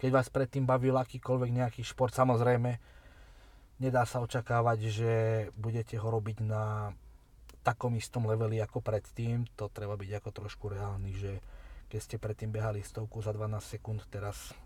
Keď 0.00 0.10
vás 0.12 0.32
predtým 0.32 0.64
bavil 0.64 0.96
akýkoľvek 0.96 1.50
nejaký 1.52 1.82
šport, 1.84 2.16
samozrejme, 2.16 2.80
nedá 3.84 4.08
sa 4.08 4.24
očakávať, 4.24 4.78
že 4.88 5.12
budete 5.56 6.00
ho 6.00 6.08
robiť 6.08 6.40
na 6.40 6.96
takom 7.60 7.92
istom 7.96 8.24
leveli 8.24 8.60
ako 8.64 8.80
predtým. 8.80 9.44
To 9.60 9.68
treba 9.68 10.00
byť 10.00 10.10
ako 10.16 10.30
trošku 10.32 10.72
reálny, 10.72 11.12
že 11.12 11.32
keď 11.92 12.00
ste 12.00 12.16
predtým 12.16 12.48
behali 12.48 12.80
stovku 12.80 13.20
za 13.20 13.36
12 13.36 13.60
sekúnd, 13.60 14.00
teraz 14.08 14.56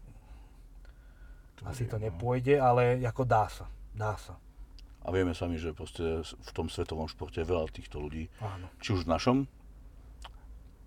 To 1.59 1.67
asi 1.67 1.87
je, 1.87 1.91
to 1.91 1.99
no. 1.99 2.07
nepôjde, 2.11 2.59
ale 2.59 3.03
ako 3.03 3.23
dá 3.27 3.51
sa. 3.51 3.67
Dá 3.95 4.15
sa. 4.19 4.39
A 5.05 5.11
vieme 5.11 5.33
sami, 5.33 5.57
že 5.57 5.71
proste 5.71 6.03
v 6.23 6.51
tom 6.51 6.67
svetovom 6.67 7.05
športe 7.05 7.37
je 7.37 7.47
veľa 7.47 7.69
týchto 7.69 7.99
ľudí. 7.99 8.33
Áno. 8.39 8.67
Či 8.79 8.89
už 8.95 9.05
v 9.05 9.11
našom, 9.11 9.37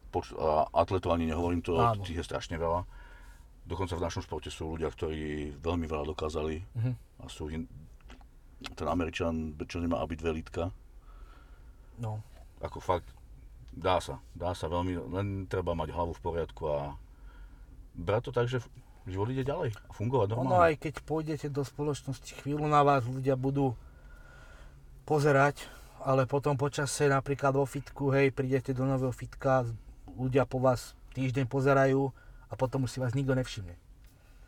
poč- 0.10 0.34
a 0.34 0.66
atletov 0.74 1.12
ani 1.12 1.26
nehovorím, 1.26 1.62
to 1.62 1.76
Áno. 1.76 2.02
tých 2.02 2.18
je 2.18 2.26
strašne 2.26 2.56
veľa. 2.56 2.82
Dokonca 3.64 3.94
v 3.94 4.02
našom 4.02 4.22
športe 4.22 4.48
sú 4.48 4.74
ľudia, 4.74 4.88
ktorí 4.88 5.20
veľmi 5.56 5.86
veľa 5.86 6.06
dokázali 6.08 6.56
Mhm. 6.74 6.92
a 7.20 7.26
sú 7.28 7.48
in... 7.48 7.70
ten 8.74 8.88
Američan, 8.88 9.34
čo 9.62 9.78
nemá 9.78 10.00
aby 10.00 10.16
dve 10.16 10.34
lítka, 10.36 10.74
No, 11.96 12.22
ako 12.60 12.78
fakt, 12.80 13.10
dá 13.72 13.98
sa, 13.98 14.18
dá 14.32 14.54
sa 14.54 14.66
veľmi, 14.68 14.98
len 15.10 15.28
treba 15.44 15.74
mať 15.74 15.90
hlavu 15.90 16.10
v 16.12 16.24
poriadku 16.24 16.64
a 16.68 16.94
brať 17.96 18.22
to 18.24 18.32
tak, 18.32 18.46
že 18.48 18.62
život 19.04 19.26
ide 19.28 19.42
ďalej 19.42 19.74
a 19.74 19.92
fungovať 19.92 20.28
Ono 20.32 20.46
normálne. 20.46 20.62
aj 20.68 20.76
keď 20.80 20.94
pôjdete 21.02 21.48
do 21.48 21.62
spoločnosti, 21.64 22.34
chvíľu 22.36 22.66
na 22.66 22.82
vás 22.82 23.02
ľudia 23.04 23.34
budú 23.34 23.74
pozerať, 25.08 25.64
ale 26.04 26.28
potom 26.28 26.60
počase 26.60 27.08
napríklad 27.08 27.56
vo 27.56 27.64
fitku, 27.64 28.12
hej, 28.12 28.36
prídete 28.36 28.76
do 28.76 28.84
nového 28.84 29.16
fitka, 29.16 29.64
ľudia 30.20 30.44
po 30.44 30.60
vás 30.60 31.00
týždeň 31.16 31.48
pozerajú 31.48 32.12
a 32.52 32.54
potom 32.60 32.84
už 32.84 32.92
si 32.92 33.00
vás 33.00 33.16
nikto 33.16 33.32
nevšimne. 33.32 33.80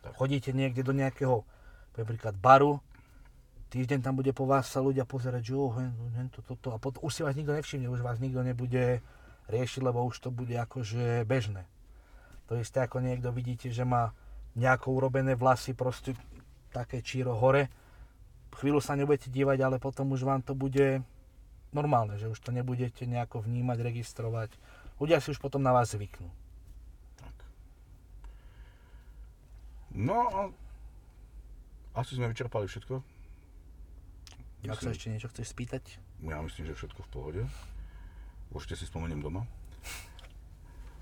Tak. 0.04 0.20
Chodíte 0.20 0.52
niekde 0.52 0.84
do 0.84 0.92
nejakého, 0.92 1.48
napríklad 1.96 2.36
baru, 2.36 2.76
týždeň 3.72 4.04
tam 4.04 4.20
bude 4.20 4.36
po 4.36 4.44
vás 4.44 4.68
sa 4.68 4.84
ľudia 4.84 5.08
pozerať, 5.08 5.48
že 5.48 5.54
oh, 5.56 5.72
hen, 5.72 5.96
hen 6.20 6.28
to, 6.28 6.44
toto, 6.44 6.76
a 6.76 6.78
potom 6.78 7.00
už 7.08 7.12
si 7.16 7.24
vás 7.24 7.32
nikto 7.32 7.56
nevšimne, 7.56 7.88
už 7.88 8.04
vás 8.04 8.20
nikto 8.20 8.44
nebude 8.44 9.00
riešiť, 9.48 9.80
lebo 9.80 10.04
už 10.04 10.20
to 10.20 10.28
bude 10.28 10.52
akože 10.52 11.24
bežné. 11.24 11.64
To 12.52 12.58
isté 12.58 12.84
ako 12.84 13.00
niekto 13.00 13.32
vidíte, 13.32 13.72
že 13.72 13.86
má 13.86 14.12
nejako 14.58 14.98
urobené 14.98 15.38
vlasy, 15.38 15.72
proste 15.72 16.18
také 16.74 17.00
číro 17.00 17.38
hore, 17.38 17.70
chvíľu 18.56 18.82
sa 18.82 18.98
nebudete 18.98 19.30
dívať, 19.30 19.58
ale 19.62 19.76
potom 19.78 20.10
už 20.14 20.26
vám 20.26 20.42
to 20.42 20.54
bude 20.54 21.02
normálne, 21.70 22.18
že 22.18 22.26
už 22.26 22.38
to 22.42 22.50
nebudete 22.50 23.06
nejako 23.06 23.42
vnímať, 23.46 23.78
registrovať. 23.80 24.50
Ľudia 24.98 25.22
si 25.22 25.30
už 25.30 25.38
potom 25.38 25.62
na 25.62 25.70
vás 25.72 25.94
zvyknú. 25.94 26.28
Tak. 27.16 27.36
No 29.94 30.18
a 30.28 30.40
asi 31.94 32.14
sme 32.14 32.30
vyčerpali 32.30 32.66
všetko. 32.66 33.02
Ak 34.60 34.76
sa 34.76 34.90
Myslím- 34.90 34.92
ešte 34.92 35.08
niečo 35.08 35.28
chceš 35.32 35.46
spýtať? 35.56 35.82
Ja 36.20 36.36
myslím, 36.44 36.68
že 36.68 36.76
všetko 36.76 37.00
v 37.00 37.10
pohode. 37.10 37.42
Určite 38.52 38.76
si 38.76 38.84
spomeniem 38.84 39.24
doma. 39.24 39.48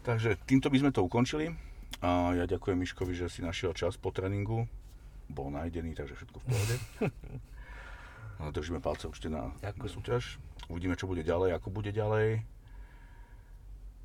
Takže 0.07 0.39
týmto 0.47 0.71
by 0.71 0.79
sme 0.79 0.95
to 0.95 1.03
ukončili. 1.03 1.53
A 1.99 2.39
ja 2.39 2.47
ďakujem 2.47 2.79
Miškovi, 2.79 3.19
že 3.19 3.27
si 3.27 3.43
našiel 3.43 3.75
čas 3.75 3.99
po 3.99 4.15
tréningu. 4.15 4.71
Bol 5.29 5.53
nájdený, 5.53 5.93
takže 5.93 6.17
všetko 6.17 6.37
v 6.41 6.45
pohode. 6.45 6.75
A 8.39 8.49
Držíme 8.57 8.81
palce 8.81 9.07
určite 9.07 9.29
na 9.29 9.53
Ďakujem. 9.61 9.93
súťaž. 9.93 10.25
Uvidíme, 10.67 10.97
čo 10.97 11.05
bude 11.05 11.21
ďalej, 11.21 11.53
ako 11.55 11.69
bude 11.69 11.93
ďalej. 11.93 12.43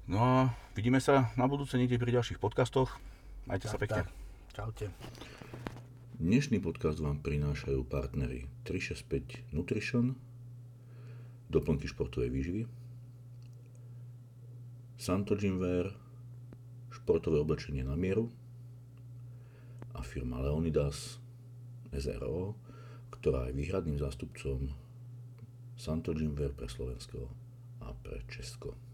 No 0.03 0.19
a 0.19 0.35
vidíme 0.75 0.99
sa 0.99 1.31
na 1.35 1.47
budúce 1.47 1.79
niekde 1.79 1.95
pri 1.95 2.11
ďalších 2.11 2.37
podcastoch. 2.37 2.99
Majte 3.45 3.67
sa 3.67 3.79
pekne. 3.79 4.03
tak. 4.03 4.11
Čaute. 4.53 4.85
Dnešný 6.13 6.59
podcast 6.59 6.99
vám 6.99 7.19
prinášajú 7.19 7.83
partnery 7.83 8.47
365 8.63 9.51
Nutrition, 9.51 10.15
doplnky 11.47 11.87
športovej 11.87 12.29
výživy, 12.29 12.61
Santo 14.95 15.35
Gymwear, 15.35 15.91
športové 16.93 17.41
oblečenie 17.41 17.83
na 17.83 17.95
mieru 17.95 18.31
a 19.93 20.01
firma 20.01 20.41
Leonidas 20.41 21.21
SRO, 21.93 22.57
ktorá 23.13 23.49
je 23.49 23.57
výhradným 23.57 23.97
zástupcom 24.01 24.73
Santo 25.77 26.13
Gymwear 26.13 26.53
pre 26.53 26.65
Slovensko 26.69 27.29
a 27.81 27.93
pre 27.93 28.25
Česko. 28.29 28.92